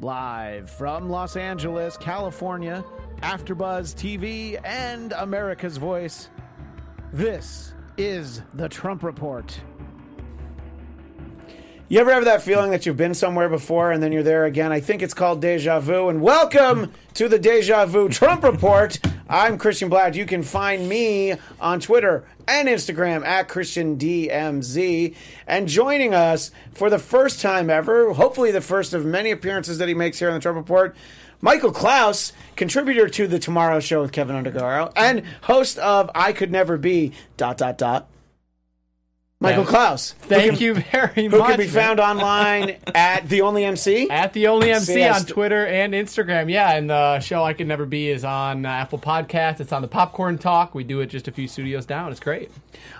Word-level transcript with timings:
Live 0.00 0.68
from 0.68 1.08
Los 1.08 1.36
Angeles, 1.36 1.96
California, 1.96 2.84
AfterBuzz 3.22 3.94
TV 3.94 4.60
and 4.62 5.12
America's 5.12 5.78
Voice. 5.78 6.28
This 7.14 7.72
is 7.96 8.42
the 8.52 8.68
Trump 8.68 9.02
Report. 9.02 9.58
You 11.88 11.98
ever 11.98 12.12
have 12.12 12.26
that 12.26 12.42
feeling 12.42 12.72
that 12.72 12.84
you've 12.84 12.98
been 12.98 13.14
somewhere 13.14 13.48
before 13.48 13.90
and 13.90 14.02
then 14.02 14.12
you're 14.12 14.22
there 14.22 14.44
again? 14.44 14.70
I 14.70 14.80
think 14.80 15.00
it's 15.00 15.14
called 15.14 15.40
deja 15.40 15.80
vu. 15.80 16.10
And 16.10 16.20
welcome 16.20 16.92
to 17.14 17.26
the 17.26 17.38
Deja 17.38 17.86
Vu 17.86 18.10
Trump 18.10 18.42
Report. 18.42 19.00
I'm 19.28 19.58
Christian 19.58 19.88
Blatt. 19.88 20.14
You 20.14 20.24
can 20.24 20.44
find 20.44 20.88
me 20.88 21.34
on 21.60 21.80
Twitter 21.80 22.24
and 22.46 22.68
Instagram 22.68 23.24
at 23.24 23.48
ChristianDMZ. 23.48 25.16
And 25.48 25.66
joining 25.66 26.14
us 26.14 26.52
for 26.72 26.88
the 26.90 27.00
first 27.00 27.40
time 27.40 27.68
ever, 27.68 28.12
hopefully 28.12 28.52
the 28.52 28.60
first 28.60 28.94
of 28.94 29.04
many 29.04 29.32
appearances 29.32 29.78
that 29.78 29.88
he 29.88 29.94
makes 29.94 30.20
here 30.20 30.28
on 30.28 30.34
the 30.34 30.40
Trump 30.40 30.56
Report, 30.56 30.94
Michael 31.40 31.72
Klaus, 31.72 32.32
contributor 32.54 33.08
to 33.08 33.26
the 33.26 33.40
Tomorrow 33.40 33.80
Show 33.80 34.00
with 34.02 34.12
Kevin 34.12 34.42
Undergaro 34.42 34.92
and 34.94 35.24
host 35.42 35.78
of 35.78 36.08
I 36.14 36.32
Could 36.32 36.52
Never 36.52 36.78
Be 36.78 37.12
dot 37.36 37.58
dot 37.58 37.78
dot. 37.78 38.08
Michael 39.46 39.64
Yeah. 39.64 39.68
Klaus. 39.70 40.12
Thank 40.20 40.54
can, 40.54 40.62
you 40.62 40.74
very 40.74 41.24
Who 41.24 41.28
much. 41.30 41.40
Who 41.40 41.46
can 41.46 41.56
be 41.58 41.64
man. 41.64 41.72
found 41.72 42.00
online 42.00 42.76
at 42.94 43.28
the 43.28 43.40
Only 43.42 43.64
MC. 43.64 44.10
at 44.10 44.32
the 44.32 44.48
only 44.48 44.70
MC 44.72 44.94
See, 44.94 45.04
on 45.06 45.14
st- 45.20 45.28
Twitter 45.28 45.66
and 45.66 45.94
Instagram. 45.94 46.50
Yeah, 46.50 46.72
and 46.76 46.90
the 46.90 47.20
show 47.20 47.42
I 47.44 47.52
Could 47.52 47.66
Never 47.66 47.86
Be 47.86 48.08
is 48.08 48.24
on 48.24 48.66
uh, 48.66 48.68
Apple 48.70 48.98
Podcasts. 48.98 49.60
It's 49.60 49.72
on 49.72 49.82
the 49.82 49.88
Popcorn 49.88 50.38
Talk. 50.38 50.74
We 50.74 50.84
do 50.84 51.00
it 51.00 51.06
just 51.06 51.28
a 51.28 51.32
few 51.32 51.48
studios 51.48 51.86
down. 51.86 52.10
It's 52.10 52.20
great. 52.20 52.50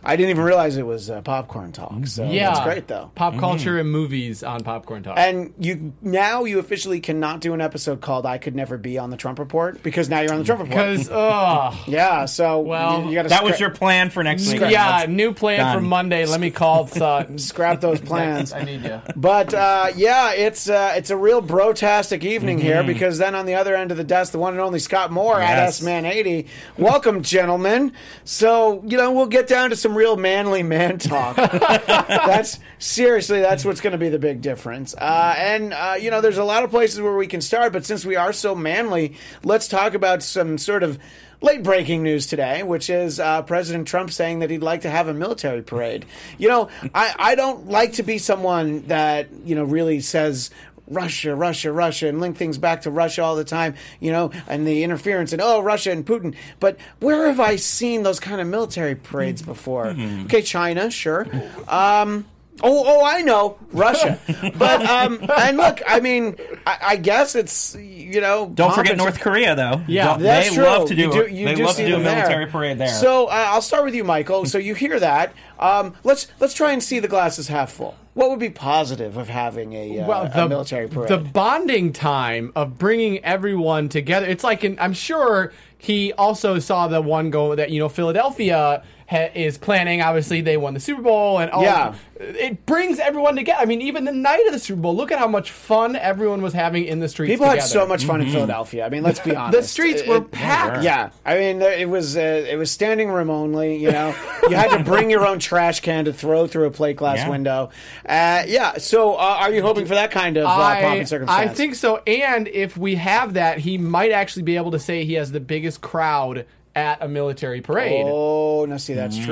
I 0.04 0.16
didn't 0.16 0.30
even 0.30 0.44
realize 0.44 0.76
it 0.76 0.86
was 0.86 1.10
uh, 1.10 1.20
popcorn 1.20 1.72
talk. 1.72 2.06
So 2.06 2.30
Yeah, 2.30 2.50
it's 2.52 2.60
great 2.60 2.86
though. 2.88 3.10
Pop 3.14 3.36
culture 3.38 3.78
and 3.78 3.90
movies 3.90 4.42
on 4.42 4.62
Popcorn 4.62 5.02
Talk. 5.02 5.18
And 5.18 5.52
you 5.58 5.92
now 6.00 6.44
you 6.44 6.58
officially 6.58 7.00
cannot 7.00 7.40
do 7.40 7.52
an 7.54 7.60
episode 7.60 8.00
called 8.00 8.24
"I 8.24 8.38
Could 8.38 8.54
Never 8.54 8.78
Be 8.78 8.96
on 8.98 9.10
the 9.10 9.16
Trump 9.16 9.38
Report" 9.38 9.82
because 9.82 10.08
now 10.08 10.20
you're 10.20 10.32
on 10.32 10.38
the 10.38 10.44
Trump 10.44 10.62
Report. 10.62 10.98
Because, 10.98 11.08
Yeah, 11.88 12.24
so 12.26 12.60
Well, 12.60 13.02
you, 13.02 13.08
you 13.10 13.14
got 13.14 13.24
to 13.24 13.28
That 13.28 13.44
was 13.44 13.60
your 13.60 13.70
plan 13.70 14.10
for 14.10 14.22
next 14.22 14.50
week. 14.50 14.60
yeah, 14.60 15.06
new 15.08 15.32
plan 15.34 15.58
for 15.74 15.80
Done. 15.80 15.88
Monday. 15.88 16.24
Let 16.36 16.42
me 16.42 16.50
call 16.50 16.86
Sutton. 16.86 17.38
scrap 17.38 17.80
those 17.80 17.98
plans. 17.98 18.52
I 18.52 18.62
need 18.62 18.82
you. 18.82 19.00
But 19.16 19.54
uh, 19.54 19.86
yeah, 19.96 20.34
it's 20.34 20.68
uh, 20.68 20.92
it's 20.94 21.08
a 21.08 21.16
real 21.16 21.40
brotastic 21.40 22.24
evening 22.24 22.58
here 22.58 22.82
because 22.84 23.16
then 23.16 23.34
on 23.34 23.46
the 23.46 23.54
other 23.54 23.74
end 23.74 23.90
of 23.90 23.96
the 23.96 24.04
desk, 24.04 24.32
the 24.32 24.38
one 24.38 24.52
and 24.52 24.60
only 24.60 24.78
Scott 24.78 25.10
Moore 25.10 25.40
at 25.40 25.56
Yes. 25.56 25.78
S 25.78 25.82
Man 25.82 26.04
eighty. 26.04 26.48
Welcome, 26.76 27.22
gentlemen. 27.22 27.92
So 28.24 28.84
you 28.86 28.98
know 28.98 29.12
we'll 29.12 29.28
get 29.28 29.46
down 29.46 29.70
to 29.70 29.76
some 29.76 29.96
real 29.96 30.18
manly 30.18 30.62
man 30.62 30.98
talk. 30.98 31.36
that's 31.36 32.58
seriously 32.78 33.40
that's 33.40 33.64
what's 33.64 33.80
going 33.80 33.92
to 33.92 33.98
be 33.98 34.10
the 34.10 34.18
big 34.18 34.42
difference. 34.42 34.94
Uh, 34.94 35.34
and 35.38 35.72
uh, 35.72 35.96
you 35.98 36.10
know 36.10 36.20
there's 36.20 36.36
a 36.36 36.44
lot 36.44 36.64
of 36.64 36.68
places 36.70 37.00
where 37.00 37.16
we 37.16 37.26
can 37.26 37.40
start, 37.40 37.72
but 37.72 37.86
since 37.86 38.04
we 38.04 38.14
are 38.16 38.34
so 38.34 38.54
manly, 38.54 39.16
let's 39.42 39.68
talk 39.68 39.94
about 39.94 40.22
some 40.22 40.58
sort 40.58 40.82
of. 40.82 40.98
Late 41.40 41.62
breaking 41.62 42.02
news 42.02 42.26
today, 42.26 42.62
which 42.62 42.88
is 42.88 43.20
uh, 43.20 43.42
President 43.42 43.86
Trump 43.86 44.10
saying 44.10 44.38
that 44.38 44.50
he'd 44.50 44.62
like 44.62 44.80
to 44.82 44.90
have 44.90 45.08
a 45.08 45.14
military 45.14 45.62
parade. 45.62 46.06
You 46.38 46.48
know, 46.48 46.68
I, 46.94 47.14
I 47.18 47.34
don't 47.34 47.68
like 47.68 47.94
to 47.94 48.02
be 48.02 48.18
someone 48.18 48.86
that, 48.86 49.28
you 49.44 49.54
know, 49.54 49.64
really 49.64 50.00
says 50.00 50.50
Russia, 50.88 51.34
Russia, 51.34 51.72
Russia, 51.72 52.08
and 52.08 52.20
link 52.20 52.36
things 52.36 52.58
back 52.58 52.82
to 52.82 52.90
Russia 52.90 53.22
all 53.22 53.36
the 53.36 53.44
time, 53.44 53.74
you 54.00 54.12
know, 54.12 54.30
and 54.46 54.66
the 54.66 54.82
interference 54.84 55.32
and, 55.32 55.42
oh, 55.42 55.60
Russia 55.60 55.90
and 55.90 56.06
Putin. 56.06 56.34
But 56.60 56.78
where 57.00 57.26
have 57.26 57.40
I 57.40 57.56
seen 57.56 58.02
those 58.02 58.20
kind 58.20 58.40
of 58.40 58.46
military 58.46 58.94
parades 58.94 59.42
before? 59.42 59.88
Okay, 60.26 60.42
China, 60.42 60.90
sure. 60.90 61.26
Um, 61.68 62.24
Oh, 62.62 62.84
oh, 62.86 63.04
I 63.04 63.20
know 63.20 63.58
Russia, 63.72 64.18
but 64.58 64.82
um, 64.86 65.20
and 65.38 65.56
look, 65.58 65.82
I 65.86 66.00
mean, 66.00 66.36
I, 66.66 66.78
I 66.82 66.96
guess 66.96 67.34
it's 67.34 67.74
you 67.74 68.20
know. 68.20 68.50
Don't 68.54 68.74
forget 68.74 68.96
North 68.96 69.20
Korea, 69.20 69.54
though. 69.54 69.82
Yeah, 69.86 70.06
Don't- 70.06 70.22
that's 70.22 70.48
they 70.48 70.54
true. 70.54 70.64
love 70.64 70.88
to 70.88 70.94
do. 70.94 71.02
You 71.02 71.12
do, 71.12 71.26
you 71.34 71.44
they 71.46 71.54
do 71.54 71.64
love 71.66 71.76
see 71.76 71.82
to 71.82 71.88
do 71.88 71.94
a 71.94 71.96
them 71.98 72.04
there. 72.04 72.16
military 72.16 72.46
parade 72.46 72.78
there. 72.78 72.88
So 72.88 73.26
uh, 73.26 73.46
I'll 73.48 73.60
start 73.62 73.84
with 73.84 73.94
you, 73.94 74.04
Michael. 74.04 74.46
So 74.46 74.56
you 74.58 74.74
hear 74.74 74.98
that? 75.00 75.34
Um, 75.58 75.94
let's 76.02 76.28
let's 76.40 76.54
try 76.54 76.72
and 76.72 76.82
see 76.82 76.98
the 76.98 77.08
glasses 77.08 77.48
half 77.48 77.72
full. 77.72 77.94
What 78.14 78.30
would 78.30 78.38
be 78.38 78.48
positive 78.48 79.18
of 79.18 79.28
having 79.28 79.74
a, 79.74 80.00
uh, 80.00 80.06
well, 80.06 80.22
a 80.22 80.30
the, 80.30 80.48
military 80.48 80.88
parade? 80.88 81.10
the 81.10 81.18
bonding 81.18 81.92
time 81.92 82.50
of 82.56 82.78
bringing 82.78 83.22
everyone 83.22 83.90
together. 83.90 84.24
It's 84.26 84.42
like, 84.42 84.64
in, 84.64 84.78
I'm 84.78 84.94
sure 84.94 85.52
he 85.76 86.14
also 86.14 86.58
saw 86.58 86.88
the 86.88 87.02
one 87.02 87.28
go 87.28 87.54
that 87.54 87.68
you 87.68 87.78
know 87.78 87.90
Philadelphia 87.90 88.82
ha- 89.08 89.30
is 89.34 89.58
planning. 89.58 90.02
Obviously, 90.02 90.40
they 90.40 90.56
won 90.56 90.74
the 90.74 90.80
Super 90.80 91.02
Bowl, 91.02 91.38
and 91.38 91.50
all 91.50 91.62
Yeah. 91.62 91.94
it 92.18 92.64
brings 92.66 92.98
everyone 92.98 93.36
together. 93.36 93.60
I 93.60 93.66
mean, 93.66 93.82
even 93.82 94.04
the 94.04 94.12
night 94.12 94.44
of 94.46 94.52
the 94.52 94.58
Super 94.58 94.80
Bowl, 94.80 94.96
look 94.96 95.12
at 95.12 95.18
how 95.18 95.28
much 95.28 95.50
fun 95.50 95.96
everyone 95.96 96.40
was 96.42 96.52
having 96.54 96.84
in 96.84 97.00
the 97.00 97.08
streets. 97.08 97.30
People 97.32 97.46
together. 97.46 97.60
had 97.60 97.68
so 97.68 97.86
much 97.86 98.04
fun 98.04 98.20
in 98.22 98.30
Philadelphia. 98.30 98.86
I 98.86 98.88
mean, 98.88 99.02
let's 99.02 99.20
be 99.20 99.34
honest. 99.36 99.58
The 99.60 99.66
streets 99.66 100.02
It- 100.02 100.08
were 100.08 100.16
it- 100.18 100.30
packed. 100.30 100.82
Yeah, 100.82 101.10
I 101.24 101.38
mean, 101.38 101.60
it 101.62 101.88
was 101.88 102.16
uh, 102.16 102.20
it 102.48 102.56
was 102.56 102.70
standing 102.70 103.08
room 103.10 103.30
only. 103.30 103.76
You 103.76 103.90
know, 103.92 104.14
you 104.48 104.56
had 104.56 104.70
to 104.76 104.82
bring 104.82 105.10
your 105.10 105.26
own 105.26 105.38
trash 105.38 105.80
can 105.80 106.06
to 106.06 106.12
throw 106.12 106.46
through 106.46 106.66
a 106.66 106.70
plate 106.70 106.96
glass 106.96 107.18
Yeah. 107.18 107.28
window. 107.30 107.70
Uh, 108.08 108.44
yeah. 108.46 108.78
So, 108.78 109.14
uh, 109.14 109.18
are 109.40 109.52
you 109.52 109.62
hoping 109.62 109.86
for 109.86 109.94
that 109.94 110.10
kind 110.10 110.36
of 110.36 110.46
uh, 110.46 110.48
pomp 110.56 110.96
and 110.98 111.08
circumstance? 111.08 111.50
I 111.50 111.52
think 111.52 111.74
so. 111.74 112.02
And 112.06 112.48
if 112.48 112.76
we 112.76 112.94
have 112.96 113.34
that, 113.34 113.58
he 113.58 113.78
might 113.78 114.10
actually 114.12 114.42
be 114.42 114.56
able 114.56 114.70
to 114.70 114.78
say 114.78 115.04
he 115.04 115.14
has 115.14 115.32
the 115.32 115.40
biggest 115.40 115.80
crowd 115.80 116.46
at 116.76 117.02
a 117.02 117.08
military 117.08 117.62
parade. 117.62 118.04
Oh, 118.06 118.66
no, 118.66 118.76
see, 118.76 118.94
that's 118.94 119.16
Mm-hmm. 119.16 119.24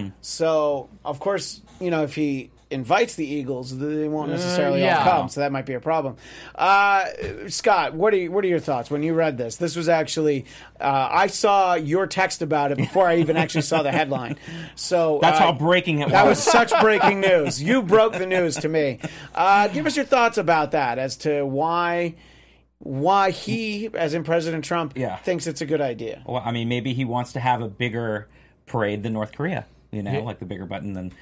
true. 0.00 0.12
So, 0.20 0.90
of 1.04 1.18
course, 1.18 1.60
you 1.80 1.90
know, 1.90 2.02
if 2.04 2.14
he 2.14 2.50
invites 2.70 3.16
the 3.16 3.26
Eagles, 3.26 3.76
they 3.76 4.08
won't 4.08 4.30
necessarily 4.30 4.82
Uh, 4.82 4.86
yeah. 4.86 4.98
all 4.98 5.04
come. 5.20 5.28
So 5.28 5.40
that 5.40 5.52
might 5.52 5.66
be 5.66 5.74
a 5.74 5.80
problem. 5.80 6.16
Uh, 6.54 7.04
Scott, 7.48 7.92
what 7.94 8.14
are 8.14 8.16
you, 8.18 8.30
what 8.32 8.44
are 8.44 8.48
your 8.48 8.60
thoughts 8.60 8.90
when 8.90 9.02
you 9.02 9.12
read 9.14 9.36
this? 9.36 9.56
This 9.56 9.74
was 9.76 9.88
actually 9.90 10.44
uh, 10.80 11.08
I 11.10 11.26
saw 11.26 11.74
your 11.74 12.06
text 12.06 12.40
about 12.42 12.72
it 12.72 12.78
before 12.78 13.06
I 13.08 13.18
even 13.18 13.36
actually 13.36 13.62
saw 13.62 13.82
the 13.82 13.92
headline. 13.92 14.36
So 14.74 15.18
That's 15.22 15.38
uh, 15.38 15.44
how 15.44 15.52
breaking 15.52 16.00
it 16.00 16.04
was. 16.04 16.12
That 16.12 16.26
was 16.26 16.38
was. 16.38 16.44
such 16.44 16.72
breaking 16.80 17.20
news. 17.28 17.62
You 17.62 17.82
broke 17.82 18.14
the 18.14 18.26
news 18.26 18.56
to 18.56 18.68
me. 18.70 19.00
Uh, 19.34 19.68
give 19.68 19.86
us 19.86 19.96
your 19.96 20.06
thoughts 20.06 20.38
about 20.38 20.70
that 20.72 20.98
as 20.98 21.16
to 21.18 21.42
why. 21.44 22.14
Why 22.84 23.30
he, 23.30 23.88
as 23.94 24.12
in 24.14 24.24
President 24.24 24.64
Trump, 24.64 24.94
Yeah. 24.96 25.16
thinks 25.16 25.46
it's 25.46 25.60
a 25.60 25.66
good 25.66 25.80
idea. 25.80 26.22
Well, 26.26 26.42
I 26.44 26.50
mean, 26.50 26.68
maybe 26.68 26.94
he 26.94 27.04
wants 27.04 27.34
to 27.34 27.40
have 27.40 27.62
a 27.62 27.68
bigger 27.68 28.26
parade 28.66 29.02
than 29.04 29.12
North 29.12 29.32
Korea. 29.32 29.66
You 29.92 30.02
know, 30.02 30.20
like 30.22 30.38
the 30.40 30.46
bigger 30.46 30.66
button 30.66 30.92
than. 30.94 31.12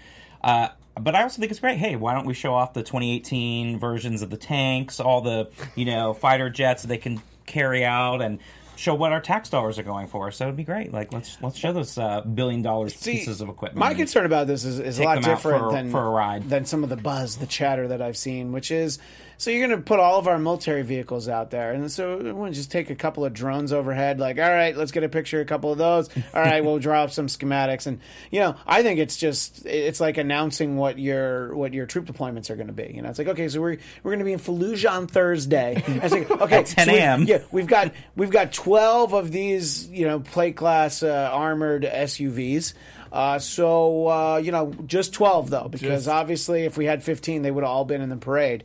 Uh, 0.42 0.68
but 0.98 1.14
I 1.14 1.22
also 1.22 1.38
think 1.40 1.50
it's 1.50 1.60
great. 1.60 1.76
Hey, 1.78 1.96
why 1.96 2.14
don't 2.14 2.24
we 2.24 2.34
show 2.34 2.54
off 2.54 2.72
the 2.72 2.82
2018 2.82 3.78
versions 3.78 4.22
of 4.22 4.30
the 4.30 4.36
tanks, 4.36 5.00
all 5.00 5.20
the 5.20 5.50
you 5.74 5.84
know 5.84 6.14
fighter 6.14 6.48
jets 6.48 6.82
they 6.84 6.96
can 6.98 7.20
carry 7.46 7.84
out, 7.84 8.22
and 8.22 8.38
show 8.76 8.94
what 8.94 9.12
our 9.12 9.20
tax 9.20 9.50
dollars 9.50 9.78
are 9.78 9.82
going 9.82 10.06
for? 10.06 10.30
So 10.30 10.44
it'd 10.44 10.56
be 10.56 10.64
great. 10.64 10.92
Like 10.92 11.12
let's 11.12 11.36
let's 11.42 11.56
show 11.58 11.72
those 11.72 11.98
uh, 11.98 12.20
billion 12.22 12.62
dollars 12.62 12.94
See, 12.94 13.12
pieces 13.18 13.40
of 13.40 13.48
equipment. 13.48 13.78
My 13.78 13.92
concern 13.94 14.24
about 14.24 14.46
this 14.46 14.64
is, 14.64 14.78
is 14.78 14.98
a 14.98 15.02
lot 15.04 15.22
different 15.22 15.64
for- 15.64 15.72
than 15.72 15.90
for 15.90 16.06
a 16.06 16.10
ride. 16.10 16.48
than 16.48 16.64
some 16.64 16.84
of 16.84 16.90
the 16.90 16.96
buzz, 16.96 17.36
the 17.36 17.46
chatter 17.46 17.88
that 17.88 18.00
I've 18.00 18.16
seen, 18.16 18.52
which 18.52 18.70
is 18.70 18.98
so 19.40 19.50
you're 19.50 19.66
going 19.66 19.80
to 19.80 19.82
put 19.82 19.98
all 19.98 20.18
of 20.18 20.28
our 20.28 20.38
military 20.38 20.82
vehicles 20.82 21.26
out 21.26 21.50
there, 21.50 21.72
and 21.72 21.90
so 21.90 22.18
we 22.18 22.30
want 22.30 22.52
to 22.52 22.60
just 22.60 22.70
take 22.70 22.90
a 22.90 22.94
couple 22.94 23.24
of 23.24 23.32
drones 23.32 23.72
overhead. 23.72 24.20
Like, 24.20 24.38
all 24.38 24.50
right, 24.50 24.76
let's 24.76 24.92
get 24.92 25.02
a 25.02 25.08
picture 25.08 25.40
of 25.40 25.46
a 25.46 25.48
couple 25.48 25.72
of 25.72 25.78
those. 25.78 26.10
All 26.34 26.42
right, 26.42 26.62
we'll 26.62 26.78
draw 26.78 27.04
up 27.04 27.10
some 27.10 27.26
schematics, 27.26 27.86
and 27.86 28.00
you 28.30 28.40
know, 28.40 28.54
I 28.66 28.82
think 28.82 28.98
it's 29.00 29.16
just 29.16 29.64
it's 29.64 29.98
like 29.98 30.18
announcing 30.18 30.76
what 30.76 30.98
your 30.98 31.56
what 31.56 31.72
your 31.72 31.86
troop 31.86 32.04
deployments 32.04 32.50
are 32.50 32.54
going 32.54 32.66
to 32.66 32.74
be. 32.74 32.92
You 32.94 33.00
know, 33.00 33.08
it's 33.08 33.18
like 33.18 33.28
okay, 33.28 33.48
so 33.48 33.62
we're 33.62 33.78
we're 34.02 34.10
going 34.10 34.18
to 34.18 34.26
be 34.26 34.34
in 34.34 34.40
Fallujah 34.40 34.90
on 34.90 35.06
Thursday. 35.06 35.82
And 35.86 36.02
it's 36.04 36.12
like 36.12 36.30
okay, 36.42 36.58
At 36.58 36.66
10 36.66 36.86
so 36.86 36.92
a.m.. 36.92 37.22
yeah, 37.24 37.38
we've 37.50 37.66
got 37.66 37.94
we've 38.16 38.28
got 38.30 38.52
twelve 38.52 39.14
of 39.14 39.32
these 39.32 39.88
you 39.88 40.06
know 40.06 40.20
plate 40.20 40.54
glass 40.56 41.02
uh, 41.02 41.30
armored 41.32 41.84
SUVs. 41.84 42.74
Uh, 43.10 43.38
so 43.38 44.06
uh, 44.06 44.36
you 44.36 44.52
know, 44.52 44.74
just 44.86 45.14
twelve 45.14 45.48
though, 45.48 45.68
because 45.68 46.04
Just- 46.04 46.08
obviously 46.08 46.64
if 46.64 46.76
we 46.76 46.84
had 46.84 47.02
fifteen, 47.02 47.40
they 47.40 47.50
would 47.50 47.64
have 47.64 47.70
all 47.70 47.86
been 47.86 48.02
in 48.02 48.10
the 48.10 48.16
parade. 48.18 48.64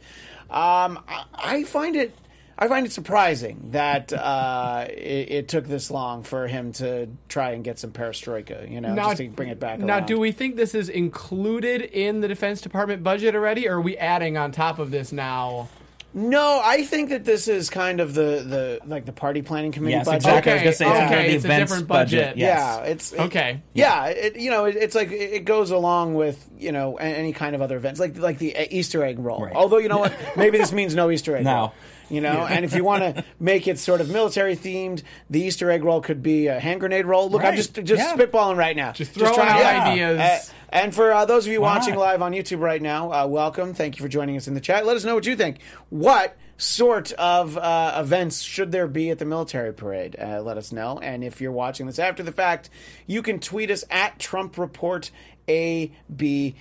Um, 0.50 1.00
I, 1.08 1.26
I 1.34 1.64
find 1.64 1.96
it. 1.96 2.16
I 2.58 2.70
find 2.70 2.86
it 2.86 2.94
surprising 2.94 3.72
that 3.72 4.14
uh, 4.14 4.86
it, 4.88 5.32
it 5.32 5.48
took 5.50 5.68
this 5.68 5.92
long 5.92 6.24
for 6.24 6.48
him 6.48 6.72
to 6.74 7.10
try 7.28 7.52
and 7.52 7.66
get 7.66 7.80
some 7.80 7.92
perestroika, 7.92 8.72
you 8.72 8.80
know, 8.80 8.96
just 8.96 9.18
to 9.18 9.28
bring 9.28 9.50
it 9.50 9.60
back. 9.60 9.80
Now, 9.80 9.96
around. 9.96 10.06
do 10.06 10.18
we 10.18 10.32
think 10.32 10.56
this 10.56 10.74
is 10.74 10.88
included 10.88 11.82
in 11.82 12.22
the 12.22 12.30
Defense 12.30 12.62
Department 12.62 13.04
budget 13.04 13.36
already, 13.36 13.68
or 13.68 13.80
are 13.80 13.82
we 13.82 13.98
adding 13.98 14.38
on 14.38 14.54
top 14.54 14.80
of 14.80 14.90
this 14.90 15.12
now? 15.12 15.68
No, 16.18 16.62
I 16.64 16.84
think 16.86 17.10
that 17.10 17.26
this 17.26 17.50
is 17.50 17.70
kind 17.70 18.00
of 18.00 18.14
the, 18.14 18.22
the 18.22 18.80
like 18.88 19.04
the 19.06 19.12
party 19.12 19.42
planning 19.42 19.74
committee 19.74 19.92
Yes, 19.98 20.06
budget. 20.06 20.18
exactly. 20.26 20.52
I 20.54 20.56
was 20.56 20.62
Okay, 20.62 20.64
gonna 20.64 20.76
say 20.76 20.86
it's 20.86 20.96
okay, 20.96 21.04
under 21.04 21.16
the 21.30 21.36
it's 21.36 21.44
a 21.44 21.48
events 21.48 21.72
different 21.72 21.88
budget. 21.90 22.20
budget. 22.22 22.38
Yes. 22.38 22.58
Yeah, 22.58 22.84
it's 22.86 23.12
it- 23.14 23.20
Okay. 23.20 23.62
Yeah, 23.74 24.06
it, 24.06 24.36
you 24.38 24.50
know, 24.50 24.64
it, 24.64 24.78
it's 24.78 24.96
like 24.96 25.12
it 25.12 25.34
it 25.34 25.46
goes 25.46 25.72
along 25.72 26.16
with 26.16 26.50
you 26.58 26.72
know 26.72 26.98
a- 26.98 27.02
any 27.02 27.34
kind 27.34 27.54
of 27.54 27.62
other 27.62 27.76
events, 27.76 28.00
like 28.00 28.18
like 28.18 28.38
the 28.38 28.56
uh, 28.56 28.66
Easter 28.72 29.04
egg 29.04 29.20
roll. 29.20 29.44
Right. 29.44 29.54
Although 29.54 29.80
you 29.80 29.90
know 29.90 29.98
what, 29.98 30.14
maybe 30.38 30.58
this 30.58 30.72
means 30.72 30.96
no 30.96 31.12
Easter 31.12 31.36
egg. 31.36 31.44
No. 31.46 31.54
roll. 31.56 31.74
You 32.08 32.22
know, 32.22 32.46
and 32.46 32.64
if 32.64 32.76
you 32.76 32.84
want 32.84 33.02
to 33.16 33.24
make 33.40 33.68
it 33.68 33.80
sort 33.80 34.00
of 34.00 34.12
military 34.12 34.56
themed, 34.56 35.02
the 35.32 35.42
Easter 35.42 35.72
egg 35.72 35.84
roll 35.84 36.02
could 36.02 36.22
be 36.22 36.46
a 36.48 36.60
hand 36.60 36.80
grenade 36.80 37.08
roll. 37.08 37.32
Look, 37.32 37.42
I'm 37.42 37.48
Right. 37.50 37.56
just 37.58 37.74
just 37.74 38.00
Yeah. 38.00 38.16
spitballing 38.16 38.58
right 38.58 38.76
now. 38.76 38.92
Just 38.92 39.12
throwing 39.12 39.34
trying 39.34 39.50
out 39.50 39.58
to- 39.58 39.98
yeah. 39.98 40.10
ideas. 40.12 40.20
Uh, 40.20 40.40
and 40.76 40.94
for 40.94 41.12
uh, 41.12 41.26
those 41.26 41.48
of 41.48 41.54
you 41.54 41.62
Why 41.62 41.78
watching 41.78 41.96
live 41.96 42.22
on 42.22 42.34
YouTube 42.34 42.60
right 42.60 42.82
now, 42.82 43.12
uh, 43.12 43.26
welcome. 43.26 43.74
Thank 43.74 43.98
you 43.98 44.04
for 44.04 44.10
joining 44.10 44.36
us 44.36 44.48
in 44.48 44.54
the 44.54 44.62
chat. 44.62 44.86
Let 44.86 44.98
us 44.98 45.06
know 45.06 45.16
what 45.16 45.26
you 45.26 45.36
think. 45.36 45.60
What 45.90 46.36
sort 46.58 47.14
of 47.14 47.58
uh, 47.58 47.96
events 47.98 48.42
should 48.42 48.74
there 48.74 48.88
be 48.88 49.10
at 49.10 49.18
the 49.18 49.26
military 49.26 49.74
parade? 49.74 50.18
Uh, 50.22 50.42
let 50.42 50.58
us 50.58 50.74
know. 50.74 51.00
And 51.00 51.24
if 51.24 51.40
you're 51.40 51.54
watching 51.54 51.86
this 51.86 51.98
after 51.98 52.24
the 52.24 52.34
fact, 52.34 52.70
you 53.08 53.22
can 53.22 53.40
tweet 53.40 53.72
us 53.72 53.86
at 53.90 54.20
Trump 54.20 54.58
Report 54.58 55.10
ABTV. 55.48 56.56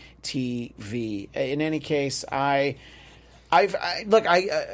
In 1.34 1.60
any 1.60 1.80
case, 1.80 2.24
I. 2.30 2.76
I've 3.52 3.74
I, 3.76 4.04
look. 4.06 4.26
I 4.26 4.48
uh, 4.48 4.66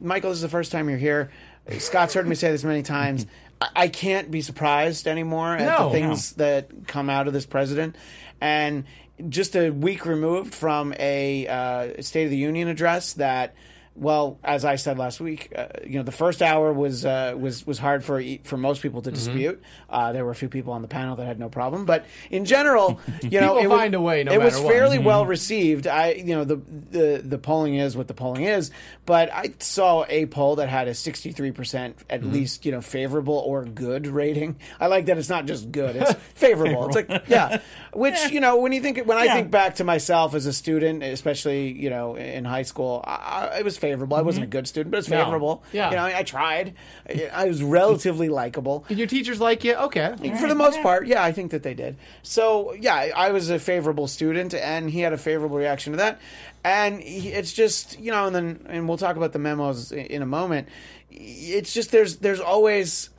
Michael, 0.00 0.30
this 0.30 0.38
is 0.38 0.42
the 0.42 0.48
first 0.48 0.72
time 0.72 0.88
you're 0.88 0.98
here. 0.98 1.30
Scott's 1.78 2.14
heard 2.14 2.26
me 2.26 2.34
say 2.34 2.50
this 2.50 2.64
many 2.64 2.82
times. 2.82 3.26
I, 3.60 3.68
I 3.76 3.88
can't 3.88 4.30
be 4.30 4.40
surprised 4.40 5.06
anymore 5.06 5.54
at 5.56 5.66
No, 5.66 5.88
the 5.88 5.94
things 5.94 6.32
that 6.34 6.86
come 6.86 7.10
out 7.10 7.26
of 7.26 7.32
this 7.32 7.46
president, 7.46 7.96
and 8.44 8.84
just 9.30 9.56
a 9.56 9.70
week 9.70 10.04
removed 10.04 10.54
from 10.54 10.92
a 10.98 11.46
uh, 11.46 12.02
State 12.02 12.24
of 12.24 12.30
the 12.30 12.36
Union 12.36 12.68
address 12.68 13.14
that. 13.14 13.54
Well, 13.96 14.38
as 14.42 14.64
I 14.64 14.74
said 14.74 14.98
last 14.98 15.20
week, 15.20 15.52
uh, 15.56 15.66
you 15.86 15.98
know 15.98 16.02
the 16.02 16.10
first 16.10 16.42
hour 16.42 16.72
was 16.72 17.04
uh, 17.04 17.34
was 17.38 17.64
was 17.64 17.78
hard 17.78 18.04
for 18.04 18.20
for 18.42 18.56
most 18.56 18.82
people 18.82 19.02
to 19.02 19.10
Mm-hmm. 19.10 19.14
dispute. 19.14 19.62
Uh, 19.88 20.12
there 20.12 20.24
were 20.24 20.32
a 20.32 20.34
few 20.34 20.48
people 20.48 20.72
on 20.72 20.82
the 20.82 20.88
panel 20.88 21.14
that 21.16 21.26
had 21.26 21.38
no 21.38 21.48
problem, 21.48 21.84
but 21.84 22.04
in 22.28 22.44
general, 22.44 22.98
you 23.22 23.40
know, 23.40 23.56
it 23.58 23.68
was- 23.68 23.78
find 23.78 23.94
a 23.94 24.00
way 24.00 24.24
no 24.24 24.32
it 24.32 24.40
was 24.42 24.54
what. 24.54 24.62
Mm-hmm. 24.62 24.68
fairly 24.70 24.98
well 24.98 25.24
received. 25.26 25.86
I, 25.86 26.12
you 26.14 26.34
know, 26.34 26.42
the, 26.44 26.56
the 26.90 27.22
the 27.24 27.38
polling 27.38 27.76
is 27.76 27.96
what 27.96 28.08
the 28.08 28.14
polling 28.14 28.42
is, 28.42 28.72
but 29.06 29.32
I 29.32 29.54
saw 29.60 30.04
a 30.08 30.26
poll 30.26 30.56
that 30.56 30.68
had 30.68 30.88
a 30.88 30.94
sixty 30.94 31.30
three 31.30 31.52
percent 31.52 31.96
at 32.10 32.22
Mm-hmm. 32.22 32.32
least, 32.32 32.66
you 32.66 32.72
know, 32.72 32.80
favorable 32.80 33.38
or 33.46 33.64
good 33.64 34.08
rating. 34.08 34.56
I 34.80 34.88
like 34.88 35.06
that 35.06 35.18
it's 35.18 35.28
not 35.28 35.46
just 35.46 35.70
good; 35.70 35.94
it's 35.94 36.14
favorable. 36.34 36.86
It's 36.88 36.96
like, 36.96 37.28
yeah, 37.28 37.60
which 37.92 38.18
you 38.32 38.40
know, 38.40 38.56
when 38.56 38.72
you 38.72 38.80
think 38.80 39.06
when 39.06 39.18
I 39.18 39.28
think 39.28 39.52
back 39.52 39.76
to 39.76 39.84
myself 39.84 40.34
as 40.34 40.46
a 40.46 40.52
student, 40.52 41.04
especially 41.04 41.70
you 41.70 41.90
know 41.90 42.16
in 42.16 42.44
high 42.44 42.62
school, 42.64 43.02
I, 43.06 43.58
it 43.60 43.64
was 43.64 43.78
favorable. 43.88 44.16
I 44.16 44.22
wasn't 44.22 44.44
a 44.44 44.48
good 44.48 44.66
student, 44.66 44.90
but 44.92 44.98
it's 44.98 45.08
Mm-hmm. 45.08 45.18
No. 45.18 45.24
favorable. 45.24 45.64
Yeah. 45.72 45.90
you 45.90 45.96
know, 45.96 46.02
I, 46.04 46.18
I 46.18 46.22
tried. 46.22 46.74
I, 47.08 47.30
I 47.32 47.44
was 47.46 47.62
relatively 47.62 48.28
likable. 48.28 48.84
Did 48.88 48.98
your 48.98 49.06
teachers 49.06 49.40
like 49.40 49.64
you? 49.64 49.74
Okay. 49.74 50.14
For 50.40 50.48
the 50.48 50.54
most 50.54 50.80
part, 50.82 51.06
yeah, 51.06 51.22
I 51.22 51.32
think 51.32 51.50
that 51.52 51.62
they 51.62 51.74
did. 51.74 51.96
So, 52.22 52.72
yeah, 52.74 52.94
I 52.94 53.12
I 53.26 53.30
was 53.30 53.50
a 53.50 53.58
favorable 53.58 54.08
student, 54.08 54.54
and 54.54 54.90
he 54.90 55.00
had 55.00 55.12
a 55.12 55.18
favorable 55.18 55.56
reaction 55.56 55.92
to 55.92 55.96
that. 55.98 56.20
And 56.64 57.00
he, 57.00 57.28
it's 57.28 57.52
just, 57.52 57.98
you 58.00 58.10
know, 58.10 58.26
and 58.26 58.34
then, 58.34 58.66
and 58.70 58.88
we'll 58.88 58.96
talk 58.96 59.16
about 59.16 59.32
the 59.32 59.38
memos 59.38 59.92
in, 59.92 60.06
in 60.06 60.22
a 60.22 60.26
moment. 60.26 60.68
It's 61.10 61.72
just 61.74 61.90
there's 61.92 62.16
there's 62.18 62.40
always 62.40 63.10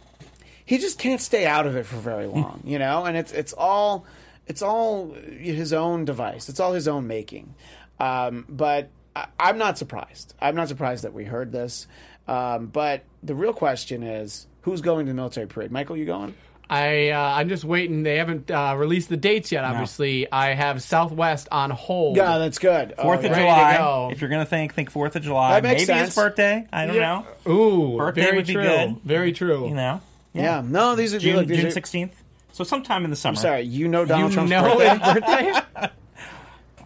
he 0.66 0.78
just 0.80 0.98
can't 1.00 1.22
stay 1.22 1.46
out 1.46 1.68
of 1.68 1.76
it 1.76 1.86
for 1.86 1.98
very 1.98 2.26
long, 2.36 2.60
you 2.64 2.80
know, 2.80 3.06
and 3.06 3.16
it's 3.16 3.32
it's 3.32 3.54
all 3.54 4.06
it's 4.48 4.62
all 4.62 5.14
his 5.14 5.74
own 5.74 6.06
device. 6.06 6.50
It's 6.50 6.60
all 6.60 6.74
his 6.74 6.88
own 6.88 7.08
making. 7.08 7.54
Um, 8.00 8.46
but 8.50 8.90
I, 9.16 9.28
I'm 9.40 9.58
not 9.58 9.78
surprised. 9.78 10.34
I'm 10.42 10.56
not 10.56 10.68
surprised 10.68 11.04
that 11.04 11.14
we 11.14 11.24
heard 11.24 11.52
this. 11.52 11.88
Um, 12.28 12.68
but 12.68 13.04
the 13.24 13.36
real 13.36 13.54
question 13.54 14.04
is, 14.04 14.48
who's 14.62 14.82
going 14.82 15.06
to 15.06 15.12
the 15.12 15.16
military 15.16 15.48
parade? 15.48 15.72
Michael, 15.72 15.96
you 15.98 16.06
going? 16.06 16.34
I 16.68 17.10
uh, 17.10 17.20
I'm 17.22 17.48
just 17.48 17.64
waiting. 17.64 18.02
They 18.02 18.18
haven't 18.18 18.50
uh, 18.50 18.74
released 18.76 19.10
the 19.10 19.18
dates 19.18 19.52
yet. 19.52 19.64
Obviously, 19.64 20.32
I 20.32 20.56
have 20.56 20.82
Southwest 20.82 21.48
on 21.52 21.70
hold. 21.70 22.18
Yeah, 22.18 22.40
that's 22.40 22.58
good. 22.58 22.96
Fourth 23.00 23.20
Oh, 23.24 23.26
of 23.30 23.32
yeah. 23.32 23.40
July. 23.40 23.78
go. 23.78 24.10
If 24.12 24.20
you're 24.22 24.32
gonna 24.32 24.48
think, 24.48 24.74
think 24.74 24.90
Fourth 24.90 25.16
of 25.16 25.22
July. 25.22 25.60
That 25.60 25.64
makes 25.68 25.82
Maybe 25.82 25.86
sense. 26.00 26.08
his 26.10 26.16
birthday. 26.16 26.68
I 26.74 26.88
don't 26.88 26.96
Yeah. 26.96 27.24
know. 27.46 27.52
Ooh, 27.54 27.98
Birthday 27.98 28.22
very 28.22 28.38
would 28.38 28.48
be 28.48 28.54
true. 28.54 28.64
good. 28.64 28.98
Very 29.04 29.32
true. 29.32 29.68
You 29.68 29.76
know. 29.76 30.02
Yeah, 30.34 30.64
no, 30.66 30.96
these 30.96 31.14
are 31.14 31.20
June 31.20 31.36
look, 31.36 31.48
these 31.48 31.58
June 31.58 31.68
are- 31.68 31.72
sixteenth. 31.72 32.16
So 32.52 32.64
sometime 32.64 33.04
in 33.04 33.12
the 33.12 33.16
summer. 33.16 33.38
I'm 33.38 33.42
Sorry, 33.42 33.62
you 33.62 33.88
know 33.88 34.04
Donald 34.06 34.32
you 34.32 34.36
Trump's 34.36 34.50
know 34.50 34.64
birthday. 34.64 34.90
his 34.90 35.14
birthday? 35.14 35.90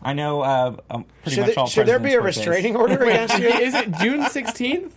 I 0.01 0.13
know 0.13 0.41
uh, 0.41 0.75
um, 0.89 1.05
pretty 1.23 1.35
Should, 1.35 1.41
much 1.41 1.47
there, 1.55 1.59
all 1.59 1.67
should 1.67 1.87
there 1.87 1.99
be 1.99 2.13
a 2.13 2.21
presidents' 2.21 2.47
birthdays. 2.47 2.63
restraining 2.73 2.75
order 2.77 3.03
against 3.03 3.37
you? 3.39 3.47
Is 3.47 3.73
it 3.75 3.91
June 3.99 4.21
16th? 4.21 4.91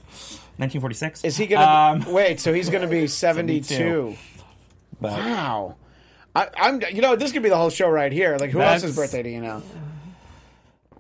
1946. 0.59 1.25
Is 1.25 1.37
he 1.37 1.47
gonna 1.47 2.05
Um, 2.07 2.13
wait? 2.13 2.39
So 2.39 2.53
he's 2.53 2.69
gonna 2.71 2.87
be 2.87 3.07
seventy-two. 3.09 4.17
but 5.01 5.13
Wow. 5.13 5.77
I, 6.37 6.49
I'm, 6.57 6.81
you 6.93 7.03
know, 7.03 7.17
this 7.17 7.33
could 7.33 7.43
be 7.43 7.49
the 7.49 7.57
whole 7.57 7.71
show 7.71 7.89
right 7.89 8.13
here. 8.13 8.37
Like, 8.39 8.51
who 8.51 8.61
else's 8.61 8.95
birthday 8.97 9.23
do 9.23 9.29
you 9.31 9.41
know? 9.41 9.63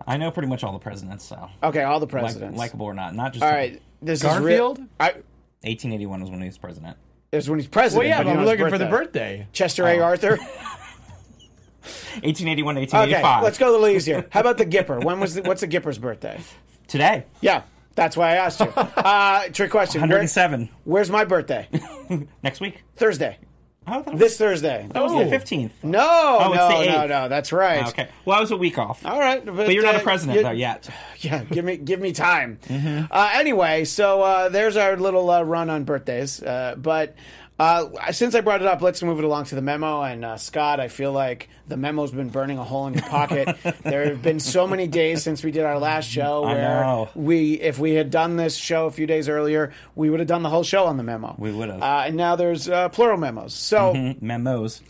I 0.07 0.17
know 0.17 0.31
pretty 0.33 0.49
much 0.49 0.65
all 0.65 0.73
the 0.73 0.79
presidents. 0.79 1.25
So 1.25 1.49
Okay, 1.63 1.83
all 1.85 2.01
the 2.01 2.07
like, 2.07 2.11
presidents. 2.11 2.59
likable 2.59 2.87
or 2.87 2.95
not, 2.95 3.15
not 3.15 3.33
just 3.35 3.45
all 3.45 3.51
right, 3.51 3.81
this 4.03 4.23
Garfield? 4.23 4.79
is 4.79 4.85
real. 4.85 4.89
I, 5.01 5.07
1881 5.63 6.21
was 6.23 6.31
when 6.31 6.41
he 6.41 6.47
was 6.49 6.59
president. 6.59 6.97
is 7.31 7.49
when 7.49 7.59
he's 7.61 7.69
president. 7.69 8.01
Well, 8.01 8.09
yeah, 8.09 8.19
but 8.19 8.25
but 8.25 8.31
you 8.31 8.31
I'm 8.39 8.45
know 8.45 8.51
his 8.51 8.59
looking 8.61 8.73
for 8.73 8.79
the 8.79 8.91
birthday. 8.91 9.47
Chester 9.53 9.87
A. 9.87 10.01
Arthur. 10.01 10.39
1881 12.23 12.75
to 12.75 12.81
Okay, 12.83 12.97
1885. 12.99 13.43
let's 13.43 13.59
go 13.59 13.73
the 13.73 13.79
leagues 13.79 14.05
here. 14.07 14.27
How 14.31 14.41
about 14.41 14.59
the 14.59 14.67
Gipper? 14.67 15.03
When 15.03 15.21
was 15.21 15.35
the, 15.35 15.43
what's 15.43 15.61
the 15.63 15.69
Gipper's 15.69 15.99
birthday? 15.99 16.41
Today, 16.89 17.25
Yeah, 17.41 17.63
that's 17.95 18.17
why 18.17 18.33
I 18.33 18.35
asked 18.37 18.61
you. 18.61 18.67
Uh, 18.67 19.45
trick 19.49 19.71
question. 19.71 20.01
Where- 20.03 20.09
107. 20.09 20.69
where's 20.85 21.11
my 21.11 21.25
birthday? 21.25 21.69
Next 22.43 22.61
week. 22.61 22.83
Thursday. 22.97 23.39
Oh, 23.85 23.99
was, 24.03 24.17
This 24.21 24.37
Thursday. 24.39 24.87
that 24.93 25.03
was 25.03 25.11
Oh. 25.11 25.25
the 25.25 25.37
15th. 25.37 25.71
No, 25.83 25.99
Oh, 26.41 26.53
it's 26.53 26.57
no, 26.57 26.69
the 26.69 26.87
no, 26.87 26.99
8th. 26.99 27.09
no. 27.09 27.29
That's 27.29 27.51
right. 27.53 27.89
Okay. 27.89 28.09
Well, 28.25 28.37
I 28.39 28.41
was 28.41 28.53
a 28.53 28.57
week 28.57 28.79
off. 28.79 29.05
All 29.05 29.19
right, 29.19 29.45
but, 29.45 29.57
But 29.57 29.75
you're 29.75 29.83
not 29.83 29.97
uh, 29.97 29.99
a 29.99 30.03
president 30.03 30.37
you- 30.39 30.45
though 30.45 30.51
yet. 30.53 30.89
Yeah, 31.21 31.43
give 31.45 31.65
me 31.65 31.77
give 31.77 32.01
me 32.01 32.13
time. 32.13 32.59
Mm-hmm. 32.67 33.05
Uh, 33.11 33.31
anyway, 33.35 33.85
so 33.85 34.23
uh, 34.23 34.49
there's 34.51 34.77
our 34.77 34.97
little 34.97 35.31
uh, 35.31 35.43
run 35.43 35.71
on 35.71 35.85
birthdays. 35.85 36.43
Uh, 36.43 36.75
but 36.77 37.15
uh, 37.63 38.13
since 38.13 38.35
I 38.35 38.41
brought 38.41 38.61
it 38.61 38.67
up, 38.67 38.81
let's 38.83 39.03
move 39.03 39.19
it 39.19 39.25
along 39.25 39.45
to 39.47 39.55
the 39.55 39.63
memo. 39.63 40.03
And 40.03 40.25
uh, 40.25 40.37
Scott, 40.37 40.81
I 40.81 40.89
feel 40.89 41.13
like 41.13 41.49
the 41.69 41.77
memo's 41.77 42.11
been 42.11 42.29
burning 42.29 42.59
a 42.59 42.65
hole 42.65 42.87
in 42.89 42.95
your 42.95 43.03
pocket. 43.05 43.57
there 43.83 44.07
have 44.07 44.21
been 44.23 44.41
so 44.41 44.67
many 44.67 44.87
days 44.87 45.23
since 45.23 45.45
we 45.45 45.51
did 45.53 45.65
our 45.65 45.79
last 45.79 46.09
show 46.09 46.43
where 46.43 47.09
we, 47.15 47.55
if 47.61 47.79
we 47.79 47.95
had 47.95 48.11
done 48.11 48.37
this 48.37 48.57
show 48.57 48.87
a 48.87 48.91
few 48.91 49.07
days 49.07 49.29
earlier, 49.29 49.73
we 49.95 50.11
would 50.11 50.21
have 50.21 50.29
done 50.29 50.43
the 50.43 50.51
whole 50.51 50.65
show 50.65 50.87
on 50.87 50.97
the 50.97 51.03
memo. 51.03 51.35
We 51.39 51.53
would 51.53 51.69
have. 51.69 51.83
Uh, 51.83 52.03
and 52.07 52.17
now 52.17 52.37
there's 52.37 52.69
uh, 52.69 52.89
plural 52.89 53.17
memos. 53.19 53.55
So 53.55 53.93
Mm-hmm. 53.95 54.27
Memos. 54.27 54.83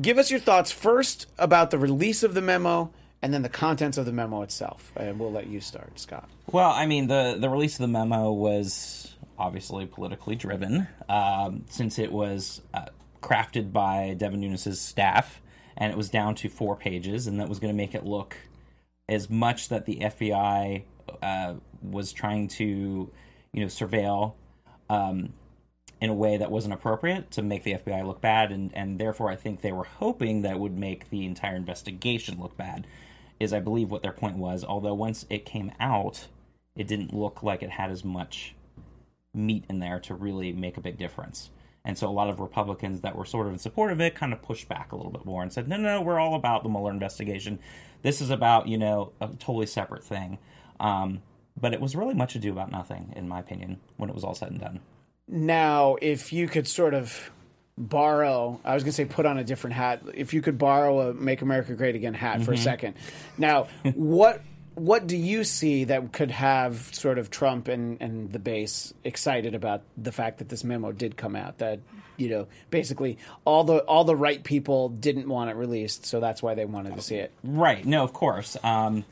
give 0.00 0.16
us 0.18 0.30
your 0.30 0.40
thoughts 0.40 0.70
first 0.72 1.26
about 1.38 1.70
the 1.70 1.78
release 1.78 2.22
of 2.22 2.34
the 2.34 2.40
memo. 2.42 2.90
And 3.22 3.34
then 3.34 3.42
the 3.42 3.50
contents 3.50 3.98
of 3.98 4.06
the 4.06 4.12
memo 4.12 4.40
itself, 4.40 4.92
and 4.96 5.18
we'll 5.18 5.30
let 5.30 5.46
you 5.46 5.60
start, 5.60 6.00
Scott. 6.00 6.26
Well, 6.50 6.70
I 6.70 6.86
mean, 6.86 7.06
the 7.06 7.36
the 7.38 7.50
release 7.50 7.74
of 7.74 7.82
the 7.82 7.88
memo 7.88 8.32
was 8.32 9.09
obviously 9.40 9.86
politically 9.86 10.36
driven, 10.36 10.86
um, 11.08 11.64
since 11.68 11.98
it 11.98 12.12
was 12.12 12.60
uh, 12.74 12.86
crafted 13.22 13.72
by 13.72 14.14
Devin 14.16 14.40
Nunes's 14.40 14.80
staff, 14.80 15.40
and 15.76 15.90
it 15.90 15.96
was 15.96 16.10
down 16.10 16.34
to 16.36 16.48
four 16.48 16.76
pages, 16.76 17.26
and 17.26 17.40
that 17.40 17.48
was 17.48 17.58
going 17.58 17.72
to 17.72 17.76
make 17.76 17.94
it 17.94 18.04
look 18.04 18.36
as 19.08 19.30
much 19.30 19.70
that 19.70 19.86
the 19.86 19.96
FBI 19.96 20.84
uh, 21.22 21.54
was 21.82 22.12
trying 22.12 22.48
to, 22.48 23.10
you 23.52 23.60
know, 23.60 23.66
surveil. 23.66 24.34
Um, 24.88 25.32
in 26.00 26.08
a 26.08 26.14
way 26.14 26.38
that 26.38 26.50
wasn't 26.50 26.72
appropriate 26.72 27.30
to 27.30 27.42
make 27.42 27.62
the 27.62 27.74
FBI 27.74 28.06
look 28.06 28.22
bad, 28.22 28.52
and, 28.52 28.74
and 28.74 28.98
therefore 28.98 29.30
I 29.30 29.36
think 29.36 29.60
they 29.60 29.70
were 29.70 29.84
hoping 29.84 30.42
that 30.42 30.58
would 30.58 30.76
make 30.76 31.10
the 31.10 31.26
entire 31.26 31.56
investigation 31.56 32.40
look 32.40 32.56
bad, 32.56 32.86
is 33.38 33.52
I 33.52 33.60
believe 33.60 33.90
what 33.90 34.02
their 34.02 34.12
point 34.12 34.38
was. 34.38 34.64
Although 34.64 34.94
once 34.94 35.26
it 35.28 35.44
came 35.44 35.72
out, 35.78 36.28
it 36.74 36.88
didn't 36.88 37.12
look 37.12 37.42
like 37.42 37.62
it 37.62 37.70
had 37.70 37.90
as 37.90 38.02
much 38.02 38.54
meat 39.34 39.64
in 39.68 39.78
there 39.78 40.00
to 40.00 40.14
really 40.14 40.52
make 40.52 40.76
a 40.76 40.80
big 40.80 40.98
difference. 40.98 41.50
And 41.84 41.96
so 41.96 42.08
a 42.08 42.12
lot 42.12 42.28
of 42.28 42.40
Republicans 42.40 43.00
that 43.00 43.16
were 43.16 43.24
sort 43.24 43.46
of 43.46 43.52
in 43.52 43.58
support 43.58 43.90
of 43.90 44.00
it 44.00 44.14
kind 44.14 44.32
of 44.32 44.42
pushed 44.42 44.68
back 44.68 44.92
a 44.92 44.96
little 44.96 45.12
bit 45.12 45.24
more 45.24 45.42
and 45.42 45.52
said, 45.52 45.66
no, 45.66 45.76
no, 45.76 45.96
no, 45.96 46.02
we're 46.02 46.18
all 46.18 46.34
about 46.34 46.62
the 46.62 46.68
Mueller 46.68 46.90
investigation. 46.90 47.58
This 48.02 48.20
is 48.20 48.30
about, 48.30 48.68
you 48.68 48.76
know, 48.76 49.12
a 49.20 49.28
totally 49.28 49.66
separate 49.66 50.04
thing. 50.04 50.38
Um, 50.78 51.22
but 51.58 51.72
it 51.72 51.80
was 51.80 51.96
really 51.96 52.14
much 52.14 52.34
ado 52.34 52.52
about 52.52 52.70
nothing, 52.70 53.12
in 53.16 53.28
my 53.28 53.40
opinion, 53.40 53.80
when 53.96 54.10
it 54.10 54.14
was 54.14 54.24
all 54.24 54.34
said 54.34 54.50
and 54.50 54.60
done. 54.60 54.80
Now, 55.26 55.96
if 56.00 56.32
you 56.32 56.48
could 56.48 56.66
sort 56.66 56.94
of 56.94 57.30
borrow, 57.76 58.60
I 58.64 58.74
was 58.74 58.82
going 58.82 58.92
to 58.92 58.96
say 58.96 59.04
put 59.04 59.26
on 59.26 59.38
a 59.38 59.44
different 59.44 59.74
hat. 59.74 60.02
If 60.14 60.34
you 60.34 60.42
could 60.42 60.58
borrow 60.58 61.10
a 61.10 61.14
"Make 61.14 61.42
America 61.42 61.74
Great 61.74 61.94
Again" 61.94 62.14
hat 62.14 62.42
for 62.42 62.52
a 62.52 62.58
second, 62.58 62.94
now 63.38 63.68
what 63.94 64.42
what 64.74 65.06
do 65.06 65.16
you 65.16 65.44
see 65.44 65.84
that 65.84 66.12
could 66.12 66.30
have 66.30 66.94
sort 66.94 67.18
of 67.18 67.30
Trump 67.30 67.68
and 67.68 68.00
and 68.00 68.32
the 68.32 68.38
base 68.38 68.94
excited 69.04 69.54
about 69.54 69.82
the 69.96 70.12
fact 70.12 70.38
that 70.38 70.48
this 70.48 70.64
memo 70.64 70.92
did 70.92 71.16
come 71.16 71.36
out? 71.36 71.58
That 71.58 71.80
you 72.16 72.28
know, 72.28 72.48
basically 72.70 73.18
all 73.44 73.64
the 73.64 73.78
all 73.78 74.04
the 74.04 74.16
right 74.16 74.42
people 74.42 74.88
didn't 74.88 75.28
want 75.28 75.50
it 75.50 75.56
released, 75.56 76.06
so 76.06 76.20
that's 76.20 76.42
why 76.42 76.54
they 76.54 76.64
wanted 76.64 76.96
to 76.96 77.02
see 77.02 77.16
it. 77.16 77.32
Right. 77.42 77.84
No, 77.84 78.04
of 78.04 78.12
course. 78.12 78.56
Um, 78.62 79.04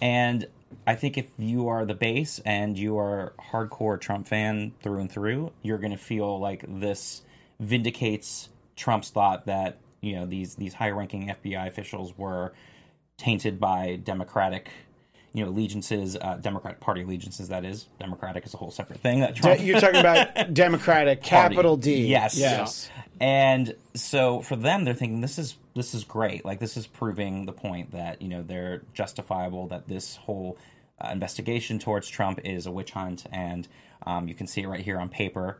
and 0.00 0.46
I 0.86 0.94
think 0.94 1.18
if 1.18 1.26
you 1.38 1.68
are 1.68 1.84
the 1.84 1.94
base 1.94 2.40
and 2.44 2.78
you 2.78 2.98
are 2.98 3.32
hardcore 3.38 4.00
Trump 4.00 4.28
fan 4.28 4.72
through 4.82 5.00
and 5.00 5.10
through, 5.10 5.52
you're 5.62 5.78
going 5.78 5.92
to 5.92 5.96
feel 5.98 6.38
like 6.38 6.64
this 6.68 7.22
vindicates 7.58 8.48
Trump's 8.76 9.10
thought 9.10 9.46
that 9.46 9.78
you 10.00 10.14
know 10.14 10.26
these 10.26 10.54
these 10.56 10.74
high-ranking 10.74 11.28
FBI 11.28 11.66
officials 11.66 12.16
were 12.16 12.52
tainted 13.16 13.58
by 13.58 13.96
Democratic. 13.96 14.70
You 15.34 15.44
know 15.44 15.50
allegiances, 15.50 16.16
uh, 16.16 16.38
Democratic 16.40 16.80
Party 16.80 17.02
allegiances. 17.02 17.48
That 17.48 17.64
is, 17.64 17.86
Democratic 18.00 18.46
is 18.46 18.54
a 18.54 18.56
whole 18.56 18.70
separate 18.70 19.00
thing. 19.00 19.20
That 19.20 19.36
Trump 19.36 19.58
De- 19.58 19.64
You're 19.64 19.80
talking 19.80 20.00
about 20.00 20.54
Democratic, 20.54 21.22
capital 21.22 21.76
D. 21.76 22.06
Yes. 22.06 22.38
yes. 22.38 22.90
And 23.20 23.74
so 23.94 24.40
for 24.42 24.56
them, 24.56 24.84
they're 24.84 24.94
thinking 24.94 25.20
this 25.20 25.38
is 25.38 25.56
this 25.74 25.94
is 25.94 26.04
great. 26.04 26.44
Like 26.44 26.60
this 26.60 26.76
is 26.76 26.86
proving 26.86 27.46
the 27.46 27.52
point 27.52 27.92
that 27.92 28.22
you 28.22 28.28
know 28.28 28.42
they're 28.42 28.82
justifiable. 28.94 29.68
That 29.68 29.88
this 29.88 30.16
whole 30.16 30.56
uh, 31.00 31.10
investigation 31.12 31.78
towards 31.78 32.08
Trump 32.08 32.40
is 32.44 32.66
a 32.66 32.70
witch 32.70 32.92
hunt, 32.92 33.26
and 33.32 33.68
um, 34.06 34.28
you 34.28 34.34
can 34.34 34.46
see 34.46 34.62
it 34.62 34.68
right 34.68 34.80
here 34.80 34.98
on 34.98 35.08
paper. 35.08 35.58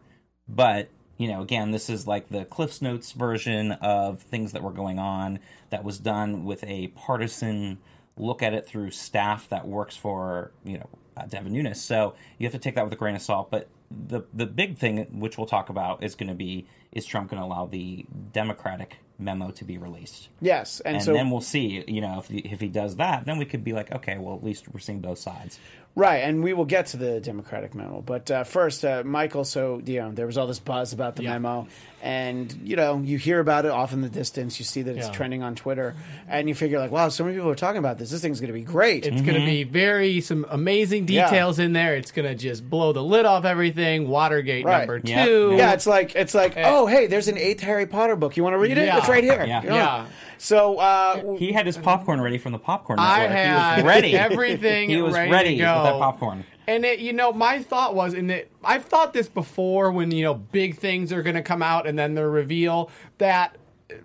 But 0.48 0.88
you 1.18 1.28
know, 1.28 1.42
again, 1.42 1.72
this 1.72 1.90
is 1.90 2.06
like 2.06 2.28
the 2.28 2.44
Cliff's 2.44 2.80
Notes 2.80 3.12
version 3.12 3.72
of 3.72 4.22
things 4.22 4.52
that 4.52 4.62
were 4.62 4.70
going 4.70 4.98
on 4.98 5.40
that 5.70 5.84
was 5.84 5.98
done 5.98 6.44
with 6.44 6.62
a 6.64 6.88
partisan 6.88 7.78
look 8.18 8.42
at 8.42 8.54
it 8.54 8.66
through 8.66 8.90
staff 8.90 9.48
that 9.48 9.66
works 9.66 9.96
for 9.96 10.52
you 10.64 10.78
know 10.78 10.88
uh, 11.16 11.26
Devin 11.26 11.52
Nunes. 11.52 11.80
So 11.80 12.14
you 12.38 12.46
have 12.46 12.52
to 12.52 12.58
take 12.58 12.74
that 12.74 12.84
with 12.84 12.92
a 12.92 12.96
grain 12.96 13.14
of 13.14 13.22
salt. 13.22 13.50
But 13.50 13.68
the 13.90 14.22
the 14.32 14.46
big 14.46 14.78
thing, 14.78 15.06
which 15.18 15.38
we'll 15.38 15.46
talk 15.46 15.68
about, 15.68 16.02
is 16.02 16.14
going 16.14 16.28
to 16.28 16.34
be 16.34 16.66
is 16.92 17.04
Trump 17.04 17.30
going 17.30 17.40
to 17.40 17.46
allow 17.46 17.66
the 17.66 18.06
Democratic 18.32 18.98
memo 19.18 19.50
to 19.50 19.64
be 19.64 19.78
released? 19.78 20.28
Yes, 20.40 20.80
and, 20.80 20.96
And 20.96 21.04
so 21.04 21.12
then 21.12 21.30
we'll 21.30 21.40
see. 21.40 21.84
You 21.86 22.00
know, 22.00 22.18
if 22.18 22.28
he, 22.28 22.38
if 22.38 22.60
he 22.60 22.68
does 22.68 22.96
that, 22.96 23.26
then 23.26 23.38
we 23.38 23.44
could 23.44 23.64
be 23.64 23.72
like, 23.72 23.92
okay, 23.92 24.16
well, 24.18 24.34
at 24.34 24.44
least 24.44 24.68
we're 24.72 24.80
seeing 24.80 25.00
both 25.00 25.18
sides. 25.18 25.58
Right, 25.98 26.18
and 26.18 26.44
we 26.44 26.52
will 26.52 26.64
get 26.64 26.86
to 26.88 26.96
the 26.96 27.20
Democratic 27.20 27.74
memo. 27.74 28.00
But 28.06 28.30
uh, 28.30 28.44
first, 28.44 28.84
uh, 28.84 29.02
Michael, 29.04 29.44
so 29.44 29.82
you 29.84 29.98
know, 30.00 30.12
there 30.12 30.26
was 30.26 30.38
all 30.38 30.46
this 30.46 30.60
buzz 30.60 30.92
about 30.92 31.16
the 31.16 31.24
Yeah. 31.24 31.32
memo, 31.32 31.66
and 32.02 32.52
you 32.62 32.76
know, 32.76 32.98
you 33.04 33.18
hear 33.18 33.40
about 33.40 33.64
it 33.64 33.72
off 33.72 33.92
in 33.92 34.00
the 34.00 34.08
distance. 34.08 34.60
You 34.60 34.64
see 34.64 34.82
that 34.82 34.96
it's 34.96 35.08
Yeah. 35.08 35.12
trending 35.12 35.42
on 35.42 35.56
Twitter, 35.56 35.96
and 36.28 36.48
you 36.48 36.54
figure 36.54 36.78
like, 36.78 36.92
wow, 36.92 37.08
so 37.08 37.24
many 37.24 37.34
people 37.36 37.50
are 37.50 37.56
talking 37.56 37.80
about 37.80 37.98
this. 37.98 38.10
This 38.12 38.20
thing's 38.20 38.38
going 38.38 38.46
to 38.46 38.52
be 38.52 38.62
great. 38.62 39.06
It's 39.06 39.22
going 39.22 39.40
to 39.40 39.44
be 39.44 39.64
very 39.64 40.20
some 40.20 40.46
amazing 40.48 41.04
details 41.06 41.58
in 41.58 41.72
there. 41.72 41.96
It's 41.96 42.12
going 42.12 42.28
to 42.28 42.36
just 42.36 42.70
blow 42.70 42.92
the 42.92 43.02
lid 43.02 43.26
off 43.26 43.44
everything. 43.44 44.06
Watergate 44.08 44.64
Right. 44.64 44.78
number 44.88 45.00
Yeah. 45.02 45.24
two. 45.24 45.54
yeah, 45.56 45.72
it's 45.72 45.88
like 45.88 46.14
it's 46.14 46.32
like, 46.34 46.54
oh, 46.58 46.86
hey, 46.86 47.08
there's 47.08 47.26
an 47.26 47.36
eighth 47.38 47.60
Harry 47.62 47.86
Potter 47.86 48.14
book. 48.14 48.36
You 48.36 48.44
want 48.44 48.54
to 48.54 48.58
read 48.58 48.78
it? 48.78 48.86
Yeah. 48.86 48.98
It's 48.98 49.08
right 49.08 49.24
here. 49.24 49.44
Yeah. 49.44 49.62
You 49.62 49.68
know? 49.70 49.74
Yeah. 49.74 50.04
So, 50.38 50.78
uh, 50.78 51.36
He 51.36 51.52
had 51.52 51.66
his 51.66 51.76
popcorn 51.76 52.20
ready 52.20 52.38
from 52.38 52.52
the 52.52 52.58
popcorn 52.58 52.98
I 52.98 53.20
had 53.26 53.76
he 53.76 53.82
was 53.82 53.86
ready. 53.86 54.14
everything 54.16 54.88
he 54.88 55.02
was 55.02 55.14
ready, 55.14 55.30
ready, 55.30 55.50
to 55.56 55.62
go. 55.64 55.74
with 55.82 55.92
that 55.92 55.98
popcorn. 55.98 56.44
And 56.66 56.84
it, 56.84 56.98
you 57.00 57.12
know, 57.12 57.32
my 57.32 57.60
thought 57.62 57.94
was, 57.94 58.14
and 58.14 58.30
it, 58.30 58.50
I've 58.62 58.84
thought 58.84 59.12
this 59.12 59.28
before 59.28 59.90
when 59.90 60.10
you 60.10 60.22
know 60.22 60.34
big 60.34 60.76
things 60.76 61.12
are 61.12 61.22
going 61.22 61.36
to 61.36 61.42
come 61.42 61.62
out 61.62 61.86
and 61.86 61.98
then 61.98 62.14
the 62.14 62.26
reveal 62.26 62.90
that 63.18 63.56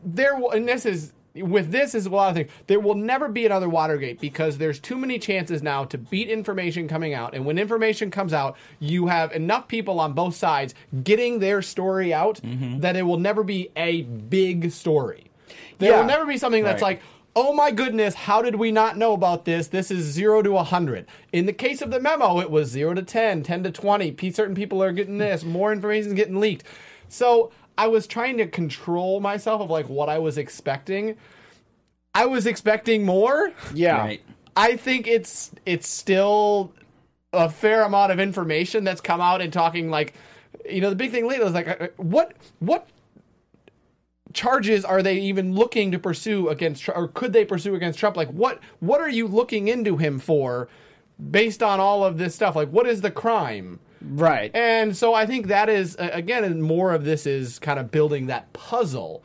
there 0.04 0.36
will, 0.38 0.52
and 0.52 0.68
this 0.68 0.86
is 0.86 1.13
with 1.36 1.72
this 1.72 1.94
is 1.96 2.06
a 2.06 2.10
lot 2.10 2.30
of 2.30 2.36
things. 2.36 2.52
There 2.68 2.80
will 2.80 2.96
never 2.96 3.28
be 3.28 3.46
another 3.46 3.68
Watergate 3.68 4.20
because 4.22 4.60
there's 4.60 4.80
too 4.80 4.96
many 4.96 5.20
chances 5.20 5.62
now 5.62 5.84
to 5.86 5.98
beat 5.98 6.30
information 6.30 6.88
coming 6.88 7.13
out, 7.13 7.34
and 7.36 7.44
when 7.46 7.58
information 7.60 8.10
comes 8.12 8.34
out, 8.34 8.56
you 8.80 9.08
have 9.08 9.32
enough 9.34 9.68
people 9.68 10.00
on 10.00 10.13
both 10.13 10.36
sides 10.36 10.74
getting 11.04 11.40
their 11.40 11.62
story 11.62 12.13
out 12.13 12.40
Mm-hmm. 12.44 12.80
that 12.80 12.96
it 12.96 13.02
will 13.04 13.20
never 13.20 13.44
be 13.44 13.70
a 13.75 14.04
big 14.04 14.72
story. 14.72 15.25
There 15.80 15.92
Yeah. 15.92 16.00
will 16.01 16.08
never 16.08 16.25
be 16.25 16.38
something 16.38 16.63
that's 16.63 16.82
Right. 16.82 17.00
like. 17.00 17.01
Oh 17.36 17.51
my 17.51 17.72
goodness, 17.72 18.13
how 18.13 18.44
did 18.44 18.53
we 18.58 18.72
not 18.72 18.96
know 18.96 19.13
about 19.13 19.44
this? 19.46 19.68
This 19.70 19.89
is 19.89 20.06
0 20.06 20.44
to 20.44 20.51
100. 20.51 21.08
In 21.32 21.48
the 21.48 21.53
case 21.53 21.82
of 21.82 21.89
the 21.89 22.00
memo, 22.00 22.39
it 22.39 22.51
was 22.51 22.70
0 22.70 22.94
to 22.94 23.01
10, 23.01 23.42
10 23.42 23.63
to 23.63 23.72
20. 23.72 24.12
P- 24.12 24.30
Certain 24.32 24.53
people 24.53 24.84
are 24.84 24.92
getting 24.92 25.18
this, 25.18 25.44
more 25.44 25.74
information 25.74 26.10
is 26.10 26.13
getting 26.13 26.39
leaked. 26.39 26.63
So 27.10 27.50
I 27.75 27.88
was 27.88 28.06
trying 28.06 28.38
to 28.38 28.46
control 28.46 29.20
myself 29.20 29.62
of 29.62 29.72
like 29.72 29.89
what 29.89 30.10
I 30.10 30.20
was 30.20 30.38
expecting. 30.38 31.15
I 32.13 32.27
was 32.27 32.46
expecting 32.46 33.03
more. 33.03 33.51
yeah, 33.74 33.98
Right. 33.98 34.22
I 34.56 34.75
think 34.77 35.08
it's 35.08 35.50
it's 35.65 35.88
still 35.88 36.72
a 37.34 37.50
fair 37.50 37.82
amount 37.82 38.12
of 38.12 38.20
information 38.20 38.84
that's 38.84 39.01
come 39.01 39.22
out 39.22 39.42
and 39.42 39.51
talking 39.51 39.89
like 39.89 40.13
you 40.70 40.82
know 40.82 40.92
the 40.92 40.96
big 40.96 41.10
thing 41.10 41.27
lately 41.27 41.44
was 41.46 41.53
like 41.56 41.68
uh, 41.68 41.88
what 41.98 42.34
what 42.60 42.88
charges 44.34 44.84
are 44.84 45.02
they 45.04 45.16
even 45.18 45.54
looking 45.56 45.92
to 45.92 46.00
pursue 46.00 46.50
against 46.50 46.88
or 46.90 47.08
could 47.08 47.34
they 47.34 47.46
pursue 47.46 47.75
against 47.75 48.00
Trump 48.00 48.18
like 48.18 48.30
what 48.30 48.60
what 48.80 49.00
are 49.02 49.10
you 49.10 49.28
looking 49.28 49.68
into 49.68 49.98
him 49.98 50.20
for 50.20 50.68
based 51.32 51.62
on 51.62 51.80
all 51.80 52.04
of 52.04 52.18
this 52.18 52.34
stuff 52.36 52.56
like 52.56 52.70
what 52.70 52.88
is 52.88 53.02
the 53.02 53.12
crime 53.12 53.80
right. 54.02 54.52
and 54.56 54.98
so 54.98 55.13
I 55.13 55.25
think 55.25 55.48
that 55.48 55.70
is 55.70 55.96
again 56.00 56.62
more 56.62 56.94
of 56.94 57.06
this 57.06 57.25
is 57.28 57.60
kind 57.60 57.80
of 57.80 57.92
building 57.92 58.25
that 58.28 58.52
puzzle 58.54 59.24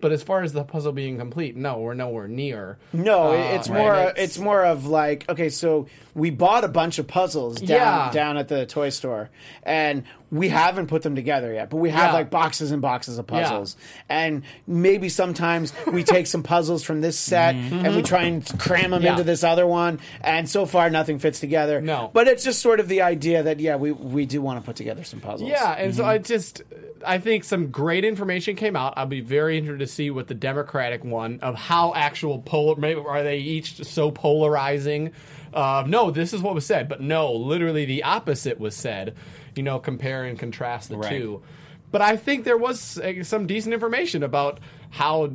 but 0.00 0.12
as 0.12 0.22
far 0.22 0.42
as 0.42 0.52
the 0.52 0.62
puzzle 0.64 0.92
being 0.92 1.18
complete 1.18 1.56
no 1.56 1.78
we're 1.78 1.94
nowhere 1.94 2.28
near 2.28 2.78
No, 2.92 3.28
Uh, 3.30 3.32
it's 3.54 3.68
right. 3.68 3.78
more. 3.78 3.94
It's- 3.94 4.14
It's, 4.16 4.38
more 4.38 4.64
of 4.64 4.86
like 4.86 5.28
okay, 5.28 5.48
so 5.48 5.86
we 6.14 6.30
bought 6.30 6.64
a 6.64 6.68
bunch 6.68 6.98
of 6.98 7.06
puzzles 7.06 7.56
down 7.60 7.68
Yeah. 7.68 8.10
down 8.12 8.36
at 8.36 8.48
the 8.48 8.66
toy 8.66 8.90
store, 8.90 9.30
and 9.62 10.02
we 10.30 10.48
haven't 10.48 10.88
put 10.88 11.02
them 11.02 11.14
together 11.16 11.52
yet. 11.52 11.70
But 11.70 11.78
we 11.78 11.90
have 11.90 12.10
Yeah. 12.10 12.12
like 12.12 12.30
boxes 12.30 12.70
and 12.70 12.82
boxes 12.82 13.18
of 13.18 13.26
Yeah. 13.30 13.42
puzzles, 13.42 13.76
and 14.08 14.42
maybe 14.66 15.08
sometimes 15.08 15.72
we 15.90 16.04
take 16.04 16.26
some 16.26 16.42
puzzles 16.42 16.82
from 16.84 17.00
this 17.00 17.18
set 17.18 17.54
and 17.54 17.96
we 17.96 18.02
try 18.02 18.24
and 18.24 18.44
cram 18.58 18.90
them 18.90 18.98
Mm-hmm. 18.98 19.04
Yeah. 19.04 19.10
into 19.12 19.24
this 19.24 19.42
other 19.44 19.66
one. 19.66 20.00
And 20.20 20.48
so 20.48 20.66
far, 20.66 20.90
nothing 20.90 21.18
fits 21.18 21.40
together. 21.40 21.80
No. 21.80 22.10
but 22.12 22.28
it's 22.28 22.44
just 22.44 22.60
sort 22.60 22.80
of 22.80 22.88
the 22.88 23.02
idea 23.02 23.42
that 23.44 23.60
yeah, 23.60 23.76
we 23.76 23.92
we 23.92 24.26
do 24.26 24.40
want 24.42 24.60
to 24.60 24.64
put 24.66 24.76
together 24.76 25.04
some 25.04 25.20
puzzles. 25.20 25.48
Yeah, 25.50 25.72
and 25.72 25.92
Mm-hmm. 25.92 25.96
so 25.98 26.04
I 26.04 26.18
just 26.18 26.62
I 27.06 27.18
think 27.18 27.44
some 27.44 27.68
great 27.70 28.04
information 28.04 28.56
came 28.56 28.74
out. 28.74 28.94
I'll 28.96 29.06
be 29.06 29.20
very 29.20 29.56
interested 29.56 29.78
to 29.78 29.86
see 29.86 30.10
what 30.10 30.26
the 30.26 30.34
Democratic 30.34 31.04
one 31.04 31.38
of 31.42 31.54
how 31.54 31.94
actual 31.94 32.40
polar 32.40 32.74
maybe 32.76 33.00
are 33.00 33.22
they 33.22 33.38
each 33.38 33.84
so 33.84 34.10
polarizing. 34.10 35.12
Uh, 35.54 35.84
no, 35.86 36.10
this 36.10 36.34
is 36.34 36.42
what 36.42 36.54
was 36.54 36.66
said, 36.66 36.88
but 36.88 37.00
no, 37.00 37.32
literally 37.32 37.84
the 37.86 38.02
opposite 38.02 38.60
was 38.60 38.74
said. 38.74 39.14
You 39.58 39.62
know, 39.64 39.78
compare 39.78 40.24
and 40.24 40.38
contrast 40.38 40.88
the 40.88 40.96
Right. 40.96 41.10
two. 41.10 41.42
But 41.90 42.00
I 42.00 42.16
think 42.16 42.44
there 42.44 42.56
was 42.56 42.98
uh, 42.98 43.22
some 43.24 43.46
decent 43.46 43.74
information 43.74 44.22
about 44.22 44.60
how 44.90 45.30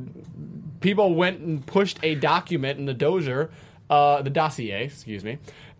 people 0.79 1.13
went 1.15 1.39
and 1.39 1.65
pushed 1.65 1.99
a 2.03 2.15
document 2.15 2.79
in 2.79 2.85
the 2.85 2.93
Dozier, 2.93 3.49
uh, 3.89 4.21
the 4.21 4.29
dossier, 4.29 4.85
excuse 4.85 5.23
me, 5.23 5.37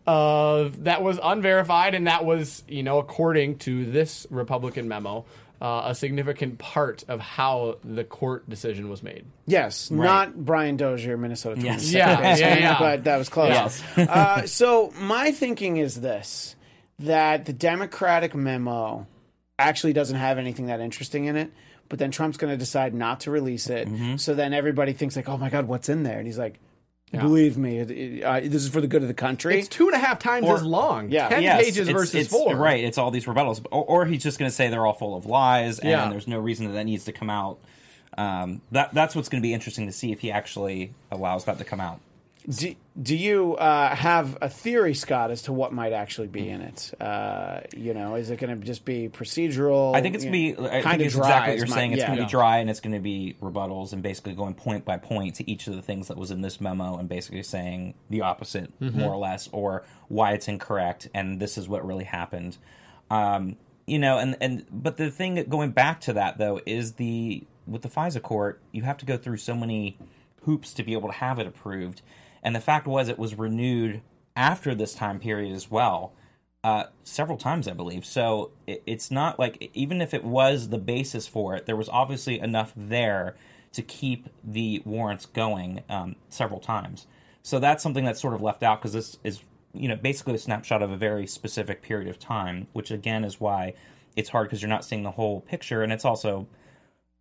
uh, 0.08 0.70
that 0.80 1.02
was 1.02 1.20
unverified, 1.24 1.96
and 1.96 2.08
that 2.08 2.26
was, 2.26 2.64
you 2.68 2.84
know, 2.84 3.00
according 3.00 3.58
to 3.60 3.86
this 3.86 4.28
Republican 4.30 4.88
memo, 4.88 5.26
uh, 5.62 5.84
a 5.86 5.96
significant 5.96 6.60
part 6.60 7.06
of 7.08 7.20
how 7.22 7.78
the 7.84 8.04
court 8.04 8.50
decision 8.50 8.90
was 8.90 9.02
made. 9.02 9.24
Yes, 9.46 9.90
not 9.90 10.36
Brian 10.36 10.76
Dozier, 10.76 11.16
Minnesota 11.18 11.62
Twins. 11.62 11.94
Yes. 11.94 11.94
Yeah, 11.94 12.36
second 12.36 12.58
yeah, 12.58 12.70
yeah. 12.72 12.80
But 12.80 13.04
that 13.06 13.18
was 13.18 13.30
close. 13.30 13.50
Yes. 13.50 13.84
uh, 13.98 14.46
so 14.46 14.92
my 15.00 15.32
thinking 15.32 15.78
is 15.78 16.02
this: 16.02 16.56
that 17.00 17.46
the 17.46 17.54
Democratic 17.54 18.36
memo 18.36 19.08
actually 19.60 19.94
doesn't 19.94 20.18
have 20.18 20.38
anything 20.38 20.68
that 20.68 20.80
interesting 20.80 21.26
in 21.26 21.36
it. 21.36 21.52
But 21.90 22.00
then 22.00 22.12
Trump's 22.12 22.38
going 22.38 22.52
to 22.52 22.58
decide 22.58 22.94
not 22.94 23.22
to 23.22 23.32
release 23.32 23.70
it. 23.70 23.88
Mm-hmm. 23.88 24.16
So 24.18 24.34
then 24.34 24.54
everybody 24.54 24.94
thinks 24.94 25.16
like, 25.16 25.30
"Oh 25.30 25.38
my 25.38 25.50
God, 25.50 25.68
what's 25.68 25.90
in 25.90 26.04
there?" 26.04 26.18
And 26.18 26.26
he's 26.26 26.38
like, 26.40 26.60
"Believe 27.12 27.56
me, 27.58 27.78
it, 27.80 27.92
it, 27.92 28.24
uh, 28.24 28.40
this 28.40 28.64
is 28.64 28.70
for 28.70 28.82
the 28.82 28.88
good 28.88 29.04
of 29.04 29.08
the 29.08 29.14
country." 29.14 29.60
It's 29.60 29.68
two 29.68 29.86
and 29.88 29.94
a 29.96 30.00
half 30.00 30.18
times 30.18 30.48
Or- 30.48 30.56
as 30.56 30.64
long. 30.64 31.10
Yeah. 31.10 31.30
ten 31.30 31.44
Yes, 31.44 31.64
pages 31.64 31.88
it's- 31.90 31.94
versus 31.94 32.16
it's- 32.16 32.30
four. 32.32 32.56
Right, 32.56 32.84
it's 32.84 32.98
all 32.98 33.12
these 33.12 33.26
rebuttals, 33.26 33.64
or, 33.72 33.84
or 33.84 34.06
he's 34.06 34.24
just 34.24 34.40
going 34.40 34.50
to 34.50 34.56
say 34.56 34.70
they're 34.70 34.86
all 34.86 34.94
full 34.94 35.16
of 35.16 35.26
lies, 35.28 35.78
and 35.80 35.90
Yeah. 35.90 36.10
there's 36.10 36.28
no 36.28 36.40
reason 36.40 36.66
that 36.68 36.74
that 36.74 36.86
needs 36.86 37.06
to 37.06 37.12
come 37.12 37.30
out. 37.30 37.60
Um, 38.18 38.62
that 38.72 38.94
that's 38.94 39.14
what's 39.16 39.30
going 39.30 39.42
to 39.42 39.46
be 39.48 39.54
interesting 39.54 39.86
to 39.86 39.92
see 39.92 40.12
if 40.12 40.22
he 40.22 40.32
actually 40.32 40.94
allows 41.12 41.44
that 41.46 41.58
to 41.60 41.64
come 41.66 41.80
out. 41.82 42.00
Do, 42.50 42.76
do 43.02 43.16
you 43.16 43.56
uh, 43.56 43.96
have 43.96 44.38
a 44.42 44.50
theory, 44.50 44.94
Scott, 44.94 45.32
as 45.32 45.44
to 45.44 45.54
what 45.54 45.72
might 45.72 45.94
actually 45.94 46.28
be 46.28 46.50
in 46.50 46.60
it? 46.60 46.94
Uh, 47.00 47.62
you 47.76 47.94
know, 47.94 48.16
is 48.16 48.30
it 48.30 48.38
going 48.38 48.60
to 48.60 48.66
just 48.66 48.84
be 48.84 49.08
procedural? 49.08 49.96
I 49.96 50.02
think 50.02 50.16
it's 50.16 50.26
going 50.26 50.56
to 50.56 50.62
be. 50.62 50.70
I 50.70 50.82
kind 50.82 51.02
of 51.02 51.12
dry. 51.12 51.28
exactly 51.28 51.52
what 51.54 51.58
you're 51.60 51.68
my- 51.68 51.76
saying. 51.76 51.92
It's 51.94 52.00
yeah. 52.02 52.08
going 52.08 52.20
to 52.20 52.26
be 52.26 52.30
dry, 52.30 52.58
and 52.58 52.70
it's 52.70 52.82
going 52.82 52.94
to 52.96 53.00
be 53.00 53.38
rebuttals, 53.42 53.94
and 53.94 54.04
basically 54.04 54.34
going 54.34 54.56
point 54.56 54.84
by 54.84 54.98
point 54.98 55.36
to 55.36 55.50
each 55.50 55.68
of 55.68 55.76
the 55.76 55.82
things 55.82 56.10
that 56.10 56.18
was 56.18 56.32
in 56.32 56.42
this 56.42 56.60
memo, 56.60 56.98
and 56.98 57.08
basically 57.08 57.44
saying 57.44 57.94
the 58.10 58.22
opposite, 58.22 58.78
Mm-hmm. 58.82 59.00
more 59.00 59.14
or 59.14 59.18
less, 59.18 59.48
or 59.54 59.84
why 60.10 60.34
it's 60.34 60.50
incorrect, 60.50 61.08
and 61.14 61.40
this 61.40 61.58
is 61.58 61.70
what 61.70 61.86
really 61.86 62.04
happened. 62.04 62.58
Um, 63.10 63.56
you 63.88 64.00
know, 64.00 64.18
and 64.18 64.36
and 64.42 64.66
but 64.70 64.98
the 64.98 65.10
thing 65.10 65.42
going 65.48 65.72
back 65.72 66.02
to 66.02 66.14
that 66.14 66.38
though 66.38 66.60
is 66.66 66.94
the 66.94 67.44
with 67.66 67.84
the 67.84 67.90
FISA 67.90 68.22
court, 68.22 68.60
you 68.74 68.84
have 68.84 68.98
to 68.98 69.06
go 69.06 69.16
through 69.16 69.38
so 69.38 69.56
many 69.56 69.98
hoops 70.44 70.74
to 70.74 70.84
be 70.84 70.92
able 70.92 71.08
to 71.10 71.16
have 71.16 71.40
it 71.40 71.48
approved, 71.48 72.02
and 72.44 72.56
the 72.56 72.60
fact 72.60 72.86
was 72.86 73.10
it 73.10 73.18
was 73.18 73.36
renewed 73.36 74.02
after 74.36 74.76
this 74.76 74.94
time 74.94 75.20
period 75.20 75.54
as 75.56 75.72
well 75.72 76.14
uh, 76.64 76.86
several 77.04 77.38
times, 77.38 77.68
I 77.68 77.74
believe. 77.74 78.06
So 78.06 78.52
it, 78.68 78.84
it's 78.86 79.12
not 79.12 79.38
like 79.38 79.70
even 79.74 80.02
if 80.02 80.14
it 80.14 80.24
was 80.24 80.70
the 80.70 80.78
basis 80.78 81.28
for 81.28 81.56
it, 81.56 81.66
there 81.66 81.76
was 81.76 81.90
obviously 81.90 82.40
enough 82.40 82.72
there 82.76 83.36
to 83.74 83.82
keep 83.82 84.30
the 84.44 84.82
warrants 84.86 85.26
going 85.26 85.84
um, 85.90 86.16
several 86.30 86.60
times. 86.60 87.08
So 87.42 87.60
that's 87.60 87.84
something 87.84 88.06
that's 88.06 88.22
sort 88.22 88.34
of 88.34 88.42
left 88.42 88.64
out 88.64 88.80
because 88.80 88.94
this 88.94 89.18
is 89.24 89.42
you 89.74 89.90
know 89.90 89.96
basically 89.96 90.36
a 90.36 90.40
snapshot 90.40 90.82
of 90.82 90.92
a 90.92 90.96
very 90.96 91.28
specific 91.28 91.82
period 91.82 92.08
of 92.08 92.18
time, 92.20 92.68
which 92.72 92.92
again 92.92 93.26
is 93.26 93.42
why 93.42 93.74
it's 94.16 94.30
hard 94.30 94.48
because 94.48 94.62
you're 94.62 94.70
not 94.70 94.86
seeing 94.86 95.04
the 95.04 95.12
whole 95.12 95.42
picture, 95.42 95.82
and 95.84 95.92
it's 95.92 96.06
also 96.06 96.48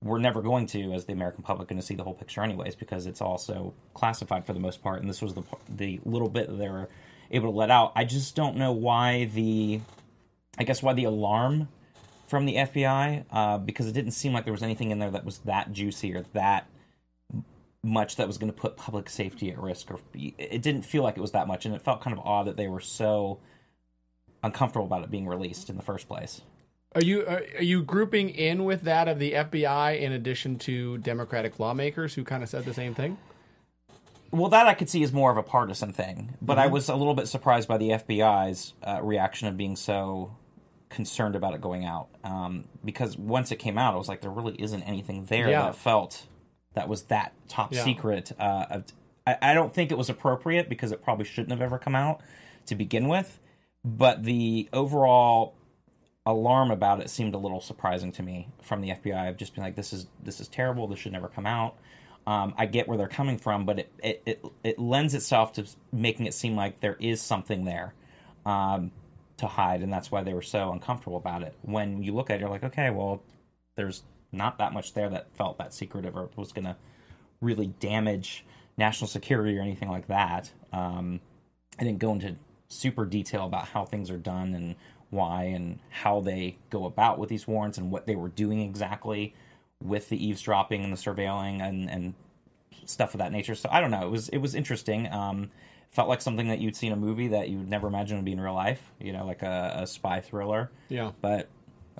we're 0.02 0.18
never 0.18 0.42
going 0.42 0.66
to, 0.68 0.92
as 0.92 1.04
the 1.04 1.12
American 1.12 1.42
public, 1.42 1.68
going 1.68 1.80
to 1.80 1.86
see 1.86 1.94
the 1.94 2.04
whole 2.04 2.14
picture 2.14 2.42
anyways, 2.42 2.74
because 2.74 3.06
it's 3.06 3.20
also 3.20 3.72
classified 3.94 4.44
for 4.44 4.52
the 4.52 4.60
most 4.60 4.82
part, 4.82 5.00
and 5.00 5.08
this 5.08 5.22
was 5.22 5.34
the 5.34 5.42
the 5.68 6.00
little 6.04 6.28
bit 6.28 6.48
that 6.48 6.56
they 6.56 6.68
were 6.68 6.88
able 7.30 7.50
to 7.50 7.56
let 7.56 7.70
out. 7.70 7.92
I 7.94 8.04
just 8.04 8.34
don't 8.34 8.56
know 8.56 8.72
why 8.72 9.26
the, 9.26 9.80
I 10.58 10.64
guess 10.64 10.82
why 10.82 10.92
the 10.92 11.04
alarm 11.04 11.68
from 12.26 12.46
the 12.46 12.56
FBI, 12.56 13.24
uh, 13.30 13.58
because 13.58 13.86
it 13.86 13.92
didn't 13.92 14.12
seem 14.12 14.32
like 14.32 14.44
there 14.44 14.52
was 14.52 14.62
anything 14.62 14.90
in 14.90 14.98
there 14.98 15.10
that 15.10 15.24
was 15.24 15.38
that 15.38 15.72
juicy 15.72 16.14
or 16.14 16.24
that 16.32 16.66
much 17.84 18.16
that 18.16 18.26
was 18.26 18.38
going 18.38 18.52
to 18.52 18.58
put 18.58 18.76
public 18.76 19.08
safety 19.10 19.50
at 19.50 19.58
risk, 19.58 19.90
or 19.90 19.98
it 20.14 20.62
didn't 20.62 20.82
feel 20.82 21.02
like 21.02 21.16
it 21.16 21.20
was 21.20 21.32
that 21.32 21.46
much, 21.46 21.64
and 21.64 21.74
it 21.74 21.82
felt 21.82 22.00
kind 22.00 22.16
of 22.16 22.24
odd 22.24 22.46
that 22.46 22.56
they 22.56 22.68
were 22.68 22.80
so 22.80 23.38
uncomfortable 24.42 24.86
about 24.86 25.02
it 25.02 25.10
being 25.10 25.26
released 25.26 25.70
in 25.70 25.76
the 25.76 25.82
first 25.82 26.08
place. 26.08 26.40
Are 26.94 27.02
you 27.02 27.26
are, 27.26 27.42
are 27.56 27.62
you 27.62 27.82
grouping 27.82 28.28
in 28.30 28.64
with 28.64 28.82
that 28.82 29.08
of 29.08 29.18
the 29.18 29.32
FBI 29.32 29.98
in 30.00 30.12
addition 30.12 30.58
to 30.60 30.98
Democratic 30.98 31.58
lawmakers 31.58 32.14
who 32.14 32.24
kind 32.24 32.42
of 32.42 32.48
said 32.48 32.64
the 32.64 32.74
same 32.74 32.94
thing? 32.94 33.16
Well, 34.30 34.48
that 34.50 34.66
I 34.66 34.74
could 34.74 34.88
see 34.88 35.02
is 35.02 35.12
more 35.12 35.30
of 35.30 35.36
a 35.36 35.42
partisan 35.42 35.92
thing, 35.92 36.34
but 36.40 36.58
I 36.58 36.66
was 36.66 36.88
a 36.88 36.94
little 36.96 37.14
bit 37.14 37.28
surprised 37.28 37.68
by 37.68 37.76
the 37.78 37.90
FBI's 37.90 38.72
uh, 38.82 39.00
reaction 39.02 39.46
of 39.48 39.56
being 39.58 39.76
so 39.76 40.34
concerned 40.88 41.36
about 41.36 41.54
it 41.54 41.60
going 41.60 41.84
out. 41.84 42.08
Um, 42.24 42.64
because 42.84 43.16
once 43.16 43.52
it 43.52 43.56
came 43.56 43.76
out, 43.76 43.92
I 43.94 43.96
was 43.98 44.08
like, 44.08 44.20
there 44.22 44.30
really 44.30 44.54
isn't 44.60 44.82
anything 44.84 45.24
there 45.26 45.50
Yeah. 45.50 45.62
that 45.62 45.76
felt 45.76 46.26
that 46.74 46.88
was 46.88 47.04
that 47.04 47.32
top 47.48 47.72
Yeah. 47.74 47.84
secret. 47.84 48.32
Uh, 48.38 48.66
of- 48.70 48.84
I, 49.26 49.36
I 49.42 49.54
don't 49.54 49.72
think 49.72 49.90
it 49.92 49.98
was 49.98 50.08
appropriate 50.10 50.68
because 50.68 50.92
it 50.92 51.02
probably 51.02 51.24
shouldn't 51.26 51.50
have 51.50 51.60
ever 51.62 51.78
come 51.78 51.94
out 51.94 52.20
to 52.66 52.74
begin 52.74 53.08
with. 53.08 53.38
But 53.84 54.24
the 54.24 54.68
overall 54.72 55.54
alarm 56.24 56.70
about 56.70 57.00
it 57.00 57.10
seemed 57.10 57.34
a 57.34 57.38
little 57.38 57.60
surprising 57.60 58.12
to 58.12 58.22
me 58.22 58.48
from 58.62 58.80
the 58.80 58.90
FBI. 58.90 59.16
I've 59.16 59.36
just 59.36 59.54
been 59.54 59.64
like, 59.64 59.76
this 59.76 59.92
is 59.92 60.06
this 60.22 60.40
is 60.40 60.48
terrible. 60.48 60.86
This 60.86 60.98
should 60.98 61.12
never 61.12 61.28
come 61.28 61.46
out. 61.46 61.76
Um, 62.26 62.54
I 62.56 62.66
get 62.66 62.86
where 62.86 62.96
they're 62.96 63.08
coming 63.08 63.36
from, 63.36 63.66
but 63.66 63.80
it, 63.80 63.92
it, 63.98 64.22
it, 64.26 64.44
it 64.62 64.78
lends 64.78 65.14
itself 65.14 65.54
to 65.54 65.66
making 65.92 66.26
it 66.26 66.34
seem 66.34 66.54
like 66.54 66.80
there 66.80 66.96
is 67.00 67.20
something 67.20 67.64
there 67.64 67.94
um, 68.46 68.92
to 69.38 69.48
hide, 69.48 69.82
and 69.82 69.92
that's 69.92 70.12
why 70.12 70.22
they 70.22 70.32
were 70.32 70.42
so 70.42 70.70
uncomfortable 70.70 71.16
about 71.16 71.42
it. 71.42 71.56
When 71.62 72.04
you 72.04 72.14
look 72.14 72.30
at 72.30 72.36
it, 72.36 72.40
you're 72.40 72.48
like, 72.48 72.62
okay, 72.62 72.90
well, 72.90 73.22
there's 73.74 74.04
not 74.30 74.58
that 74.58 74.72
much 74.72 74.94
there 74.94 75.08
that 75.10 75.34
felt 75.36 75.58
that 75.58 75.74
secretive 75.74 76.16
or 76.16 76.30
was 76.36 76.52
going 76.52 76.64
to 76.64 76.76
really 77.40 77.66
damage 77.66 78.44
national 78.78 79.08
security 79.08 79.58
or 79.58 79.60
anything 79.60 79.90
like 79.90 80.06
that. 80.06 80.52
Um, 80.72 81.20
I 81.78 81.84
didn't 81.84 81.98
go 81.98 82.12
into 82.12 82.36
super 82.68 83.04
detail 83.04 83.44
about 83.44 83.66
how 83.66 83.84
things 83.84 84.10
are 84.10 84.16
done 84.16 84.54
and 84.54 84.76
why 85.12 85.44
and 85.44 85.78
how 85.90 86.20
they 86.20 86.56
go 86.70 86.86
about 86.86 87.18
with 87.18 87.28
these 87.28 87.46
warrants 87.46 87.78
and 87.78 87.90
what 87.90 88.06
they 88.06 88.16
were 88.16 88.28
doing 88.28 88.60
exactly 88.60 89.34
with 89.80 90.08
the 90.08 90.26
eavesdropping 90.26 90.82
and 90.82 90.92
the 90.92 90.96
surveilling 90.96 91.60
and, 91.60 91.90
and 91.90 92.14
stuff 92.86 93.14
of 93.14 93.18
that 93.18 93.32
nature. 93.32 93.54
So 93.54 93.68
I 93.70 93.80
don't 93.80 93.90
know. 93.90 94.06
It 94.06 94.10
was 94.10 94.28
it 94.30 94.38
was 94.38 94.54
interesting. 94.54 95.12
Um, 95.12 95.50
felt 95.90 96.08
like 96.08 96.22
something 96.22 96.48
that 96.48 96.60
you'd 96.60 96.74
see 96.74 96.86
in 96.86 96.92
a 96.92 96.96
movie 96.96 97.28
that 97.28 97.50
you 97.50 97.58
would 97.58 97.68
never 97.68 97.86
imagine 97.86 98.16
would 98.16 98.24
be 98.24 98.32
in 98.32 98.40
real 98.40 98.54
life. 98.54 98.92
You 98.98 99.12
know, 99.12 99.26
like 99.26 99.42
a, 99.42 99.80
a 99.82 99.86
spy 99.86 100.20
thriller. 100.20 100.70
Yeah. 100.88 101.12
But 101.20 101.48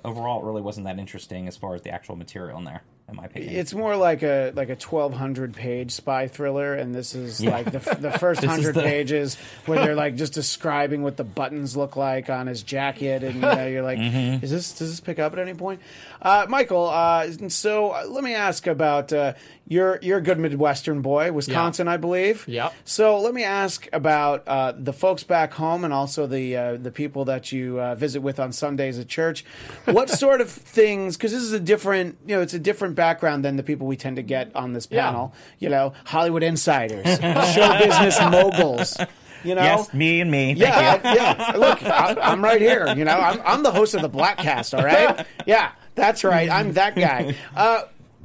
overall, 0.03 0.41
it 0.41 0.45
really 0.45 0.61
wasn't 0.61 0.85
that 0.87 0.99
interesting 0.99 1.47
as 1.47 1.55
far 1.55 1.75
as 1.75 1.81
the 1.83 1.91
actual 1.91 2.15
material 2.15 2.57
in 2.57 2.63
there, 2.65 2.81
in 3.13 3.17
my 3.17 3.25
opinion. 3.25 3.55
It's 3.55 3.73
more 3.73 3.95
like 3.95 4.23
a 4.23 4.51
like 4.55 4.69
a 4.69 4.75
twelve 4.75 5.13
hundred 5.13 5.53
page 5.53 5.91
spy 5.91 6.27
thriller, 6.27 6.73
and 6.73 6.93
this 6.93 7.15
is 7.15 7.43
like 7.43 7.71
the 7.71 7.79
the 7.99 8.11
first 8.19 8.43
hundred 8.43 8.75
the- 8.75 8.81
pages 8.81 9.37
where 9.65 9.79
they're 9.79 9.95
like 9.95 10.15
just 10.15 10.33
describing 10.33 11.03
what 11.03 11.17
the 11.17 11.23
buttons 11.23 11.77
look 11.77 11.95
like 11.95 12.29
on 12.29 12.47
his 12.47 12.63
jacket, 12.63 13.23
and 13.23 13.35
you 13.35 13.41
know, 13.41 13.65
you're 13.67 13.83
like, 13.83 13.99
Mm-hmm. 14.03 14.43
is 14.43 14.51
this 14.51 14.73
does 14.73 14.89
this 14.89 14.99
pick 14.99 15.19
up 15.19 15.33
at 15.33 15.39
any 15.39 15.53
point? 15.53 15.79
Uh, 16.21 16.45
Michael, 16.49 16.87
uh, 16.89 17.27
so 17.49 17.91
uh, 17.91 18.03
let 18.07 18.23
me 18.23 18.33
ask 18.33 18.65
about 18.67 19.11
uh, 19.13 19.33
you're 19.67 19.99
you're 20.01 20.17
a 20.17 20.21
good 20.21 20.39
Midwestern 20.39 21.01
boy, 21.01 21.31
Wisconsin, 21.31 21.87
I 21.87 21.97
believe. 21.97 22.47
Yep. 22.47 22.73
So 22.85 23.19
let 23.19 23.33
me 23.33 23.43
ask 23.43 23.87
about 23.93 24.47
uh, 24.47 24.73
the 24.77 24.93
folks 24.93 25.23
back 25.23 25.53
home 25.53 25.83
and 25.85 25.93
also 25.93 26.27
the 26.27 26.55
uh, 26.57 26.77
the 26.77 26.91
people 26.91 27.25
that 27.25 27.51
you 27.51 27.79
uh, 27.79 27.95
visit 27.95 28.21
with 28.21 28.39
on 28.39 28.51
Sundays 28.51 28.97
at 28.99 29.07
church. 29.07 29.45
What 29.85 30.09
sort 30.23 30.41
of 30.41 30.49
things? 30.49 31.17
Because 31.17 31.31
this 31.31 31.43
is 31.43 31.53
a 31.53 31.59
different, 31.59 32.17
you 32.25 32.35
know, 32.35 32.41
it's 32.41 32.53
a 32.53 32.59
different 32.59 32.95
background 33.03 33.43
than 33.43 33.55
the 33.57 33.63
people 33.63 33.85
we 33.87 33.97
tend 33.97 34.15
to 34.15 34.21
get 34.23 34.55
on 34.55 34.71
this 34.73 34.87
Yeah. 34.89 35.05
panel. 35.05 35.33
You 35.59 35.69
know, 35.69 35.93
Hollywood 36.05 36.43
insiders, 36.43 37.05
show 37.53 37.77
business 37.79 38.19
moguls. 38.21 38.97
You 39.43 39.55
know, 39.55 39.61
yes, 39.63 39.93
me 39.93 40.21
and 40.21 40.31
me. 40.31 40.55
Thank 40.55 40.59
yeah, 40.59 40.95
you. 40.95 41.09
I- 41.09 41.15
yeah. 41.15 41.51
Look, 41.57 41.83
I, 41.83 42.15
I'm 42.21 42.41
right 42.41 42.61
here. 42.61 42.87
You 42.95 43.03
know, 43.03 43.17
I'm, 43.17 43.41
I'm 43.45 43.61
the 43.63 43.71
host 43.71 43.93
of 43.93 44.01
the 44.01 44.09
Blackcast. 44.09 44.77
All 44.77 44.85
right. 44.85 45.25
Yeah, 45.45 45.71
that's 45.95 46.23
right. 46.23 46.49
I'm 46.49 46.71
that 46.73 46.95
guy. 46.95 47.35
Uh, 47.53 47.81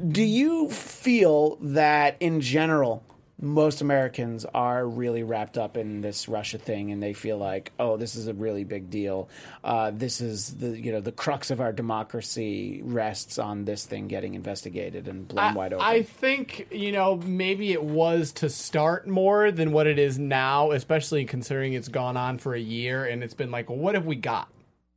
do 0.07 0.23
you 0.23 0.71
feel 0.71 1.57
that 1.61 2.17
in 2.21 2.41
general, 2.41 3.03
most 3.41 3.81
Americans 3.81 4.45
are 4.53 4.87
really 4.87 5.23
wrapped 5.23 5.57
up 5.57 5.77
in 5.77 6.01
this 6.01 6.29
Russia 6.29 6.59
thing, 6.59 6.91
and 6.91 7.01
they 7.01 7.13
feel 7.13 7.39
like, 7.39 7.73
oh, 7.79 7.97
this 7.97 8.17
is 8.17 8.27
a 8.27 8.35
really 8.35 8.65
big 8.65 8.91
deal. 8.91 9.29
Uh, 9.63 9.93
this 9.93 10.21
is 10.21 10.55
the 10.55 10.79
you 10.79 10.91
know 10.91 11.01
the 11.01 11.13
crux 11.13 11.51
of 11.51 11.61
our 11.61 11.73
democracy 11.73 12.81
rests 12.83 13.39
on 13.39 13.65
this 13.65 13.85
thing 13.85 14.09
getting 14.09 14.35
investigated 14.35 15.07
and 15.07 15.29
blown 15.29 15.55
wide 15.55 15.73
open. 15.73 15.87
I 15.87 16.03
think 16.03 16.67
you 16.71 16.91
know 16.91 17.17
maybe 17.17 17.73
it 17.73 17.83
was 17.83 18.33
to 18.33 18.49
start 18.49 19.07
more 19.07 19.53
than 19.53 19.71
what 19.71 19.87
it 19.87 19.99
is 19.99 20.19
now, 20.19 20.73
especially 20.73 21.25
considering 21.25 21.75
it's 21.75 21.89
gone 21.89 22.17
on 22.17 22.39
for 22.39 22.55
a 22.55 22.61
year 22.61 23.05
and 23.05 23.23
it's 23.23 23.35
been 23.35 23.51
like, 23.51 23.69
well, 23.69 23.79
what 23.79 23.95
have 23.95 24.07
we 24.07 24.17
got? 24.17 24.49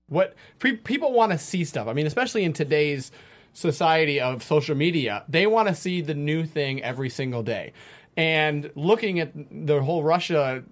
What 0.07 0.35
pe- 0.59 0.77
people 0.77 1.13
want 1.13 1.31
to 1.31 1.37
see 1.37 1.63
stuff. 1.63 1.87
I 1.87 1.93
mean, 1.93 2.07
especially 2.07 2.43
in 2.43 2.53
today's 2.53 3.11
society 3.53 4.19
of 4.19 4.43
social 4.43 4.75
media, 4.75 5.23
they 5.27 5.45
want 5.45 5.67
to 5.67 5.75
see 5.75 6.01
the 6.01 6.13
new 6.13 6.45
thing 6.45 6.81
every 6.81 7.09
single 7.09 7.43
day. 7.43 7.73
And 8.17 8.71
looking 8.75 9.19
at 9.19 9.31
the 9.33 9.81
whole 9.81 10.03
Russia 10.03 10.63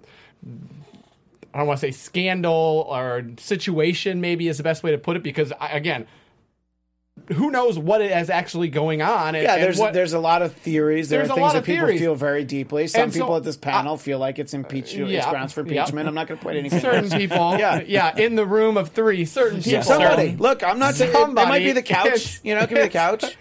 I 1.53 1.57
don't 1.57 1.67
want 1.67 1.79
to 1.79 1.87
say 1.87 1.91
scandal 1.91 2.85
or 2.89 3.23
situation, 3.37 4.21
maybe 4.21 4.47
is 4.47 4.57
the 4.57 4.63
best 4.63 4.83
way 4.83 4.91
to 4.91 4.97
put 4.97 5.17
it, 5.17 5.23
because 5.23 5.51
I, 5.59 5.69
again, 5.69 6.05
who 7.33 7.49
knows 7.49 7.77
what 7.77 8.01
is 8.01 8.29
actually 8.29 8.69
going 8.69 9.01
on? 9.01 9.35
And, 9.35 9.43
Yeah, 9.43 9.57
there's 9.57 9.77
what, 9.79 9.93
there's 9.93 10.13
a 10.13 10.19
lot 10.19 10.41
of 10.41 10.53
theories. 10.53 11.09
There 11.09 11.21
are 11.21 11.23
a 11.23 11.27
things 11.27 11.53
that 11.53 11.63
people 11.63 11.87
theories. 11.87 11.99
feel 11.99 12.15
very 12.15 12.43
deeply. 12.43 12.87
Some 12.87 13.03
And 13.03 13.13
so, 13.13 13.19
people 13.19 13.35
at 13.35 13.43
this 13.43 13.57
panel 13.57 13.97
feel 13.97 14.19
like 14.19 14.37
it's 14.37 14.53
impeachment. 14.53 15.05
Uh, 15.05 15.13
it's 15.15 15.25
yeah, 15.25 15.29
grounds 15.29 15.51
for 15.51 15.65
yeah. 15.65 15.81
impeachment. 15.81 16.07
I'm 16.07 16.13
not 16.13 16.27
going 16.27 16.39
to 16.39 16.43
put 16.43 16.55
anything. 16.55 16.79
certain 16.79 17.09
people, 17.09 17.37
Yeah. 17.59 17.81
yeah. 17.85 18.15
in 18.15 18.35
the 18.35 18.45
room 18.45 18.77
of 18.77 18.89
three, 18.89 19.25
certain 19.25 19.61
people. 19.61 19.83
Somebody, 19.83 20.35
look, 20.37 20.63
I'm 20.63 20.79
not 20.79 20.95
saying 20.95 21.11
it, 21.13 21.29
it 21.29 21.33
might 21.33 21.59
be 21.59 21.71
the 21.71 21.81
couch. 21.81 22.39
You 22.43 22.55
know, 22.55 22.61
it 22.61 22.67
could 22.67 22.75
be 22.75 22.83
the 22.83 22.89
couch. 22.89 23.37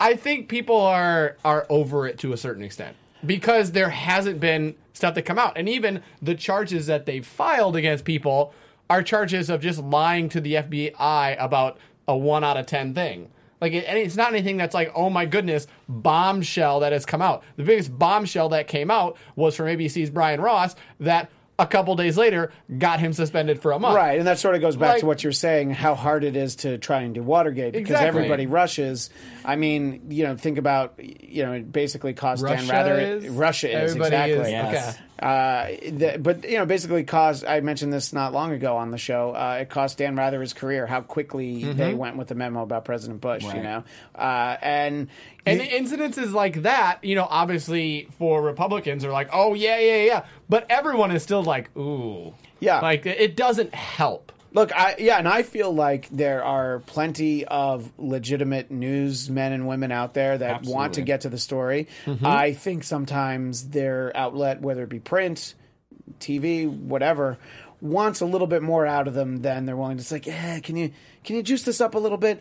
I 0.00 0.16
think 0.16 0.48
people 0.48 0.80
are 0.80 1.36
are 1.44 1.66
over 1.68 2.06
it 2.06 2.18
to 2.20 2.32
a 2.32 2.36
certain 2.36 2.64
extent 2.64 2.96
because 3.26 3.72
there 3.72 3.90
hasn't 3.90 4.40
been 4.40 4.74
stuff 4.92 5.14
that 5.14 5.22
come 5.22 5.38
out, 5.38 5.56
and 5.56 5.68
even 5.68 6.02
the 6.22 6.34
charges 6.34 6.86
that 6.86 7.06
they've 7.06 7.26
filed 7.26 7.76
against 7.76 8.04
people 8.04 8.54
are 8.90 9.02
charges 9.02 9.50
of 9.50 9.60
just 9.60 9.80
lying 9.80 10.28
to 10.28 10.40
the 10.40 10.54
FBI 10.54 11.36
about 11.42 11.78
a 12.06 12.16
one 12.16 12.44
out 12.44 12.56
of 12.56 12.66
ten 12.66 12.94
thing. 12.94 13.30
Like, 13.60 13.72
it, 13.72 13.84
it's 13.88 14.16
not 14.16 14.32
anything 14.32 14.58
that's 14.58 14.74
like, 14.74 14.92
oh 14.94 15.08
my 15.08 15.24
goodness, 15.24 15.66
bombshell 15.88 16.80
that 16.80 16.92
has 16.92 17.06
come 17.06 17.22
out. 17.22 17.42
The 17.56 17.62
biggest 17.64 17.96
bombshell 17.98 18.50
that 18.50 18.68
came 18.68 18.90
out 18.90 19.16
was 19.36 19.56
from 19.56 19.66
ABC's 19.66 20.10
Brian 20.10 20.40
Ross 20.40 20.76
that 21.00 21.30
a 21.58 21.66
couple 21.66 21.94
days 21.96 22.18
later 22.18 22.52
got 22.78 22.98
him 23.00 23.12
suspended 23.12 23.62
for 23.62 23.72
a 23.72 23.78
month. 23.78 23.96
Right, 23.96 24.18
and 24.18 24.26
that 24.26 24.38
sort 24.38 24.54
of 24.54 24.60
goes 24.60 24.76
back 24.76 24.90
Like- 24.94 25.00
to 25.00 25.06
what 25.06 25.22
you're 25.22 25.32
saying, 25.32 25.70
how 25.70 25.94
hard 25.94 26.24
it 26.24 26.36
is 26.36 26.56
to 26.56 26.78
try 26.78 27.02
and 27.02 27.14
do 27.14 27.22
Watergate 27.22 27.72
because 27.72 27.90
Exactly. 27.90 28.08
everybody 28.08 28.46
rushes. 28.46 29.08
I 29.44 29.56
mean, 29.56 30.06
you 30.10 30.24
know, 30.24 30.36
think 30.36 30.56
about, 30.58 30.94
you 30.98 31.44
know, 31.44 31.52
it 31.52 31.70
basically 31.70 32.14
cost 32.14 32.42
Dan 32.42 32.52
Russia 32.52 32.72
Rather. 32.72 32.98
is? 32.98 33.28
Russia 33.28 33.68
is 33.82 33.90
Everybody 33.92 34.16
exactly. 34.32 34.40
is- 34.46 34.50
Yes. 34.50 34.88
Okay. 34.94 35.00
Uh, 35.16 35.66
the, 36.12 36.18
but 36.18 36.44
you 36.48 36.58
know, 36.58 36.66
basically 36.66 37.04
caused. 37.04 37.44
I 37.44 37.60
mentioned 37.60 37.92
this 37.92 38.12
not 38.12 38.32
long 38.32 38.52
ago 38.52 38.76
on 38.76 38.90
the 38.90 38.98
show. 38.98 39.30
Uh, 39.34 39.58
it 39.60 39.70
cost 39.70 39.98
Dan 39.98 40.16
Rather 40.16 40.40
his 40.40 40.52
career. 40.52 40.86
How 40.86 41.02
quickly 41.02 41.62
Mm-hmm. 41.62 41.78
they 41.78 41.94
went 41.94 42.16
with 42.16 42.28
the 42.28 42.34
memo 42.34 42.62
about 42.62 42.84
President 42.84 43.20
Bush. 43.20 43.44
You 43.44 43.62
know, 43.62 43.84
uh, 44.14 44.56
and 44.60 45.08
And 45.46 45.60
you- 45.62 45.68
incidences 45.68 46.32
like 46.32 46.62
that, 46.62 46.98
you 47.02 47.14
know, 47.14 47.26
obviously 47.30 48.08
for 48.18 48.42
Republicans 48.42 49.04
are 49.04 49.12
like, 49.12 49.28
oh 49.32 49.54
yeah, 49.54 49.78
yeah, 49.78 50.02
yeah. 50.04 50.24
But 50.48 50.66
everyone 50.68 51.10
is 51.12 51.22
still 51.22 51.42
like, 51.44 51.74
ooh, 51.76 52.34
Yeah. 52.60 52.80
like 52.80 53.06
it 53.06 53.36
doesn't 53.36 53.74
help. 53.74 54.32
Look, 54.54 54.72
I 54.72 54.94
yeah, 54.98 55.18
and 55.18 55.26
I 55.26 55.42
feel 55.42 55.74
like 55.74 56.08
there 56.10 56.44
are 56.44 56.78
plenty 56.78 57.44
of 57.44 57.90
legitimate 57.98 58.70
newsmen 58.70 59.52
and 59.52 59.66
women 59.66 59.90
out 59.90 60.14
there 60.14 60.38
that 60.38 60.62
want 60.62 60.94
to 60.94 61.02
get 61.02 61.22
to 61.22 61.28
the 61.28 61.38
story. 61.38 61.88
Mm-hmm. 62.06 62.24
I 62.24 62.52
think 62.52 62.84
sometimes 62.84 63.70
their 63.70 64.16
outlet, 64.16 64.60
whether 64.60 64.84
it 64.84 64.88
be 64.88 65.00
print, 65.00 65.54
TV, 66.20 66.68
whatever, 66.68 67.36
wants 67.80 68.20
a 68.20 68.26
little 68.26 68.46
bit 68.46 68.62
more 68.62 68.86
out 68.86 69.08
of 69.08 69.14
them 69.14 69.42
than 69.42 69.66
they're 69.66 69.76
willing 69.76 69.96
to. 69.96 70.00
It's 70.02 70.12
like, 70.12 70.26
yeah, 70.26 70.60
can 70.60 70.76
you 70.76 70.92
can 71.24 71.34
you 71.34 71.42
juice 71.42 71.64
this 71.64 71.80
up 71.80 71.96
a 71.96 71.98
little 71.98 72.18
bit? 72.18 72.40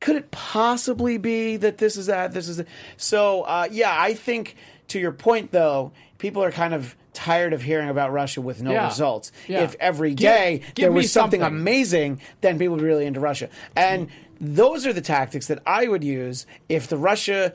Could 0.00 0.16
it 0.16 0.32
possibly 0.32 1.18
be 1.18 1.56
that 1.56 1.78
this 1.78 1.96
is 1.96 2.06
that 2.06 2.32
this 2.32 2.48
is 2.48 2.56
that? 2.56 2.66
so? 2.96 3.42
Uh, 3.42 3.68
yeah, 3.70 3.94
I 3.96 4.14
think 4.14 4.56
to 4.88 4.98
your 4.98 5.12
point 5.12 5.50
though, 5.52 5.92
people 6.18 6.42
are 6.42 6.50
kind 6.52 6.74
of 6.74 6.96
tired 7.12 7.52
of 7.52 7.62
hearing 7.62 7.88
about 7.88 8.12
Russia 8.12 8.40
with 8.40 8.62
no 8.62 8.72
Yeah. 8.72 8.86
results. 8.86 9.30
Yeah. 9.46 9.62
If 9.62 9.76
every 9.78 10.14
day 10.14 10.58
Give- 10.58 10.74
give 10.74 10.82
there 10.84 10.92
was 10.92 11.12
something, 11.12 11.40
something. 11.40 11.58
amazing, 11.60 12.20
then 12.40 12.58
people 12.58 12.74
would 12.76 12.82
be 12.82 12.86
really 12.88 13.06
into 13.06 13.20
Russia. 13.20 13.48
And 13.76 14.08
those 14.40 14.86
are 14.86 14.92
the 14.92 15.00
tactics 15.00 15.46
that 15.46 15.60
I 15.66 15.86
would 15.86 16.02
use 16.02 16.44
if 16.68 16.88
the 16.88 16.96
Russia, 16.96 17.52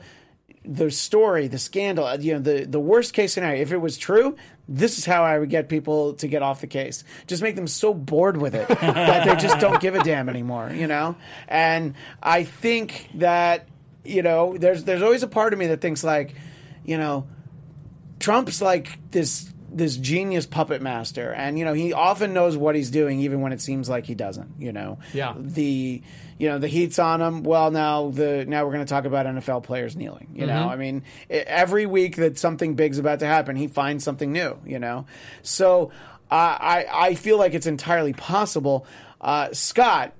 the 0.64 0.90
story, 0.90 1.46
the 1.46 1.58
scandal, 1.58 2.06
uh, 2.06 2.16
you 2.18 2.32
know, 2.34 2.40
the, 2.40 2.64
the 2.64 2.80
worst 2.80 3.12
case 3.12 3.34
scenario, 3.34 3.60
if 3.60 3.70
it 3.72 3.78
was 3.78 3.98
true, 3.98 4.36
this 4.66 4.98
is 4.98 5.04
how 5.04 5.24
I 5.24 5.38
would 5.38 5.50
get 5.50 5.68
people 5.68 6.14
to 6.14 6.26
get 6.28 6.42
off 6.42 6.60
the 6.60 6.66
case. 6.66 7.04
Just 7.26 7.42
make 7.42 7.56
them 7.56 7.66
so 7.66 7.92
bored 7.92 8.36
with 8.38 8.54
it 8.54 8.66
that 8.80 9.26
they 9.26 9.36
just 9.36 9.58
don't 9.58 9.80
give 9.80 9.94
a 9.94 10.02
damn 10.02 10.28
anymore, 10.28 10.70
you 10.74 10.86
know? 10.86 11.16
And 11.48 11.94
I 12.22 12.44
think 12.44 13.08
that, 13.14 13.68
you 14.04 14.22
know, 14.22 14.56
there's 14.56 14.84
there's 14.84 15.02
always 15.02 15.22
a 15.22 15.28
part 15.28 15.52
of 15.52 15.58
me 15.58 15.66
that 15.68 15.80
thinks 15.82 16.02
like, 16.04 16.34
you 16.84 16.98
know, 16.98 17.26
Trump's 18.18 18.60
like 18.60 18.98
this 19.10 19.52
this 19.72 19.96
genius 19.96 20.46
puppet 20.46 20.82
master, 20.82 21.32
and 21.32 21.58
you 21.58 21.64
know 21.64 21.72
he 21.72 21.92
often 21.92 22.32
knows 22.32 22.56
what 22.56 22.74
he's 22.74 22.90
doing, 22.90 23.20
even 23.20 23.40
when 23.40 23.52
it 23.52 23.60
seems 23.60 23.88
like 23.88 24.04
he 24.06 24.14
doesn't. 24.14 24.54
You 24.58 24.72
know, 24.72 24.98
Yeah. 25.12 25.34
The 25.38 26.02
you 26.38 26.48
know 26.48 26.58
the 26.58 26.68
heat's 26.68 26.98
on 26.98 27.20
him. 27.20 27.42
Well, 27.42 27.70
now 27.70 28.10
the 28.10 28.44
now 28.46 28.64
we're 28.64 28.72
going 28.72 28.84
to 28.84 28.90
talk 28.90 29.04
about 29.04 29.26
NFL 29.26 29.62
players 29.62 29.94
kneeling. 29.96 30.28
You 30.34 30.46
know, 30.46 30.68
I 30.68 30.76
mean, 30.76 31.02
every 31.28 31.86
week 31.86 32.16
that 32.16 32.38
something 32.38 32.74
big's 32.74 32.98
about 32.98 33.20
to 33.20 33.26
happen, 33.26 33.56
he 33.56 33.68
finds 33.68 34.04
something 34.04 34.32
new. 34.32 34.58
You 34.64 34.78
know, 34.78 35.06
so 35.42 35.92
uh, 36.30 36.34
I 36.34 36.86
I 36.90 37.14
feel 37.14 37.38
like 37.38 37.54
it's 37.54 37.66
entirely 37.66 38.12
possible. 38.12 38.86
Uh, 39.20 39.52
Scott, 39.52 40.14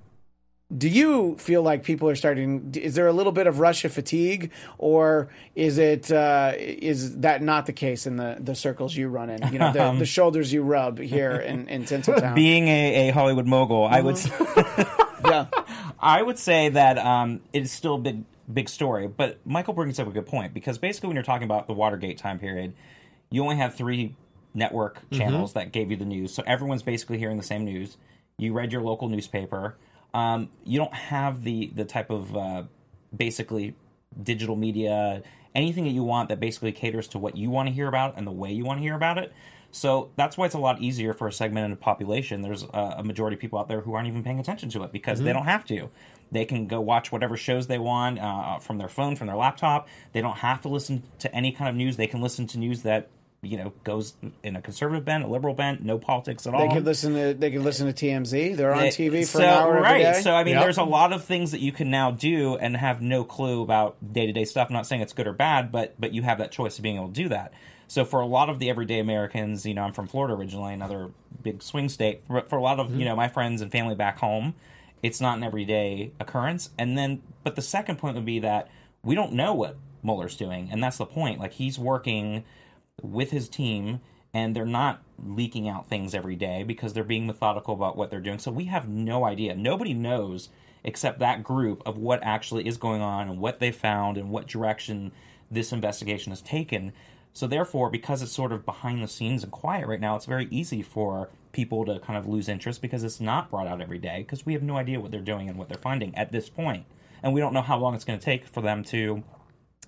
do 0.76 0.88
you 0.88 1.36
feel 1.38 1.62
like 1.62 1.82
people 1.82 2.08
are 2.08 2.14
starting? 2.14 2.72
Is 2.76 2.94
there 2.94 3.08
a 3.08 3.12
little 3.12 3.32
bit 3.32 3.46
of 3.46 3.58
Russia 3.58 3.88
fatigue, 3.88 4.52
or 4.78 5.28
is 5.56 5.78
it 5.78 6.12
uh, 6.12 6.52
is 6.56 7.18
that 7.18 7.42
not 7.42 7.66
the 7.66 7.72
case 7.72 8.06
in 8.06 8.16
the, 8.16 8.36
the 8.38 8.54
circles 8.54 8.96
you 8.96 9.08
run 9.08 9.30
in? 9.30 9.52
You 9.52 9.58
know, 9.58 9.72
the, 9.72 9.92
the 9.98 10.06
shoulders 10.06 10.52
you 10.52 10.62
rub 10.62 10.98
here 10.98 11.32
in 11.32 11.68
in 11.68 11.84
Tinseltown. 11.84 12.34
Being 12.34 12.68
a, 12.68 13.08
a 13.08 13.12
Hollywood 13.12 13.46
mogul, 13.46 13.84
I 13.84 14.00
would 14.00 14.16
yeah, 15.24 15.46
I 15.98 16.22
would 16.22 16.38
say 16.38 16.68
that 16.68 16.98
um, 16.98 17.40
it's 17.52 17.72
still 17.72 17.96
a 17.96 17.98
big 17.98 18.24
big 18.52 18.68
story. 18.68 19.08
But 19.08 19.38
Michael 19.44 19.74
brings 19.74 19.98
up 19.98 20.06
a 20.06 20.12
good 20.12 20.26
point 20.26 20.54
because 20.54 20.78
basically, 20.78 21.08
when 21.08 21.16
you're 21.16 21.24
talking 21.24 21.46
about 21.46 21.66
the 21.66 21.74
Watergate 21.74 22.18
time 22.18 22.38
period, 22.38 22.74
you 23.30 23.42
only 23.42 23.56
have 23.56 23.74
three 23.74 24.14
network 24.54 25.00
channels 25.10 25.52
that 25.52 25.72
gave 25.72 25.90
you 25.90 25.96
the 25.96 26.04
news, 26.04 26.32
so 26.32 26.44
everyone's 26.46 26.82
basically 26.82 27.18
hearing 27.18 27.36
the 27.36 27.42
same 27.42 27.64
news. 27.64 27.96
You 28.38 28.52
read 28.52 28.72
your 28.72 28.82
local 28.82 29.08
newspaper. 29.08 29.76
Um, 30.12 30.50
you 30.64 30.78
don't 30.78 30.94
have 30.94 31.42
the 31.42 31.70
the 31.74 31.84
type 31.84 32.10
of 32.10 32.36
uh, 32.36 32.64
basically 33.14 33.74
digital 34.20 34.56
media, 34.56 35.22
anything 35.54 35.84
that 35.84 35.90
you 35.90 36.02
want 36.02 36.28
that 36.30 36.40
basically 36.40 36.72
caters 36.72 37.08
to 37.08 37.18
what 37.18 37.36
you 37.36 37.50
want 37.50 37.68
to 37.68 37.74
hear 37.74 37.86
about 37.86 38.16
and 38.16 38.26
the 38.26 38.32
way 38.32 38.52
you 38.52 38.64
want 38.64 38.78
to 38.78 38.82
hear 38.82 38.94
about 38.94 39.18
it. 39.18 39.32
So 39.72 40.10
that's 40.16 40.36
why 40.36 40.46
it's 40.46 40.54
a 40.54 40.58
lot 40.58 40.80
easier 40.80 41.12
for 41.12 41.28
a 41.28 41.32
segment 41.32 41.70
of 41.72 41.78
the 41.78 41.82
population. 41.82 42.42
There's 42.42 42.64
a, 42.64 42.96
a 42.98 43.04
majority 43.04 43.36
of 43.36 43.40
people 43.40 43.58
out 43.58 43.68
there 43.68 43.80
who 43.80 43.94
aren't 43.94 44.08
even 44.08 44.24
paying 44.24 44.40
attention 44.40 44.68
to 44.70 44.82
it 44.82 44.92
because 44.92 45.20
they 45.20 45.32
don't 45.32 45.44
have 45.44 45.64
to. 45.66 45.90
They 46.32 46.44
can 46.44 46.66
go 46.66 46.80
watch 46.80 47.12
whatever 47.12 47.36
shows 47.36 47.68
they 47.68 47.78
want 47.78 48.18
uh, 48.18 48.58
from 48.58 48.78
their 48.78 48.88
phone, 48.88 49.14
from 49.14 49.28
their 49.28 49.36
laptop. 49.36 49.88
They 50.12 50.20
don't 50.20 50.38
have 50.38 50.60
to 50.62 50.68
listen 50.68 51.04
to 51.20 51.32
any 51.34 51.52
kind 51.52 51.68
of 51.68 51.76
news. 51.76 51.96
They 51.96 52.08
can 52.08 52.20
listen 52.20 52.48
to 52.48 52.58
news 52.58 52.82
that 52.82 53.10
you 53.42 53.56
know 53.56 53.72
goes 53.84 54.14
in 54.42 54.54
a 54.56 54.60
conservative 54.62 55.04
bent, 55.04 55.24
a 55.24 55.26
liberal 55.26 55.54
bent, 55.54 55.82
no 55.82 55.98
politics 55.98 56.46
at 56.46 56.52
all. 56.54 56.60
they 56.68 56.74
could 56.74 56.84
listen 56.84 57.14
to 57.14 57.32
they 57.34 57.50
could 57.50 57.62
listen 57.62 57.92
to 57.92 58.06
TMZ. 58.06 58.56
They're 58.56 58.72
on 58.74 58.80
They- 58.82 58.88
TV 58.90 59.20
for 59.20 59.38
so, 59.38 59.42
an 59.42 59.44
hour 59.48 59.80
right. 59.80 60.00
every 60.02 60.12
day. 60.18 60.20
So 60.22 60.34
I 60.34 60.44
mean, 60.44 60.54
Yep. 60.54 60.62
there's 60.62 60.78
a 60.78 60.84
lot 60.84 61.12
of 61.12 61.24
things 61.24 61.50
that 61.52 61.60
you 61.60 61.72
can 61.72 61.90
now 61.90 62.10
do 62.10 62.56
and 62.56 62.76
have 62.76 63.00
no 63.00 63.24
clue 63.24 63.62
about 63.62 63.96
day 64.12 64.26
to 64.26 64.32
day 64.32 64.44
stuff. 64.44 64.68
I'm 64.68 64.74
not 64.74 64.86
saying 64.86 65.00
it's 65.02 65.12
good 65.14 65.26
or 65.26 65.32
bad, 65.32 65.72
but 65.72 65.94
but 65.98 66.12
you 66.12 66.22
have 66.22 66.38
that 66.38 66.52
choice 66.52 66.78
of 66.78 66.82
being 66.82 66.96
able 66.96 67.08
to 67.08 67.14
do 67.14 67.28
that. 67.30 67.52
So 67.88 68.04
for 68.04 68.20
a 68.20 68.26
lot 68.26 68.48
of 68.50 68.58
the 68.60 68.70
everyday 68.70 68.98
Americans, 69.00 69.64
you 69.66 69.74
know, 69.74 69.82
I'm 69.82 69.92
from 69.92 70.06
Florida 70.06 70.34
originally, 70.34 70.72
another 70.74 71.10
big 71.42 71.62
swing 71.62 71.88
state. 71.88 72.20
But 72.28 72.48
for 72.50 72.56
a 72.56 72.62
lot 72.62 72.78
of 72.78 72.88
Mm-hmm. 72.88 72.98
you 73.00 73.04
know 73.06 73.16
my 73.16 73.28
friends 73.28 73.62
and 73.62 73.72
family 73.72 73.94
back 73.94 74.18
home, 74.18 74.54
it's 75.02 75.20
not 75.20 75.38
an 75.38 75.44
everyday 75.44 76.12
occurrence. 76.20 76.70
And 76.78 76.96
then, 76.98 77.22
but 77.42 77.56
the 77.56 77.62
second 77.62 77.96
point 77.96 78.16
would 78.16 78.26
be 78.26 78.40
that 78.40 78.68
we 79.02 79.14
don't 79.14 79.32
know 79.32 79.54
what 79.54 79.76
Mueller's 80.02 80.36
doing, 80.36 80.68
and 80.70 80.82
that's 80.84 80.98
the 80.98 81.06
point. 81.06 81.40
Like 81.40 81.52
he's 81.54 81.78
working 81.78 82.44
with 83.02 83.30
his 83.30 83.48
team 83.48 84.00
and 84.32 84.54
they're 84.54 84.64
not 84.64 85.02
leaking 85.18 85.68
out 85.68 85.88
things 85.88 86.14
every 86.14 86.36
day 86.36 86.62
because 86.62 86.92
they're 86.92 87.04
being 87.04 87.26
methodical 87.26 87.74
about 87.74 87.96
what 87.96 88.10
they're 88.10 88.20
doing. 88.20 88.38
So 88.38 88.50
we 88.50 88.66
have 88.66 88.88
no 88.88 89.24
idea. 89.24 89.54
Nobody 89.54 89.92
knows 89.92 90.48
except 90.84 91.18
that 91.18 91.42
group 91.42 91.82
of 91.84 91.98
what 91.98 92.22
actually 92.22 92.66
is 92.66 92.76
going 92.76 93.02
on 93.02 93.28
and 93.28 93.38
what 93.40 93.58
they 93.58 93.72
found 93.72 94.16
and 94.16 94.30
what 94.30 94.46
direction 94.46 95.12
this 95.50 95.72
investigation 95.72 96.30
has 96.30 96.40
taken. 96.40 96.92
So 97.32 97.46
therefore, 97.46 97.90
because 97.90 98.22
it's 98.22 98.32
sort 98.32 98.52
of 98.52 98.64
behind 98.64 99.02
the 99.02 99.08
scenes 99.08 99.42
and 99.42 99.52
quiet 99.52 99.86
right 99.86 100.00
now, 100.00 100.16
it's 100.16 100.26
very 100.26 100.48
easy 100.50 100.82
for 100.82 101.28
people 101.52 101.84
to 101.84 101.98
kind 102.00 102.18
of 102.18 102.26
lose 102.26 102.48
interest 102.48 102.80
because 102.80 103.04
it's 103.04 103.20
not 103.20 103.50
brought 103.50 103.66
out 103.66 103.80
every 103.80 103.98
day 103.98 104.18
because 104.18 104.46
we 104.46 104.52
have 104.52 104.62
no 104.62 104.76
idea 104.76 105.00
what 105.00 105.10
they're 105.10 105.20
doing 105.20 105.48
and 105.48 105.58
what 105.58 105.68
they're 105.68 105.78
finding 105.78 106.14
at 106.14 106.32
this 106.32 106.48
point. 106.48 106.84
And 107.22 107.34
we 107.34 107.40
don't 107.40 107.52
know 107.52 107.62
how 107.62 107.78
long 107.78 107.94
it's 107.94 108.04
going 108.04 108.18
to 108.18 108.24
take 108.24 108.46
for 108.46 108.60
them 108.60 108.82
to 108.84 109.22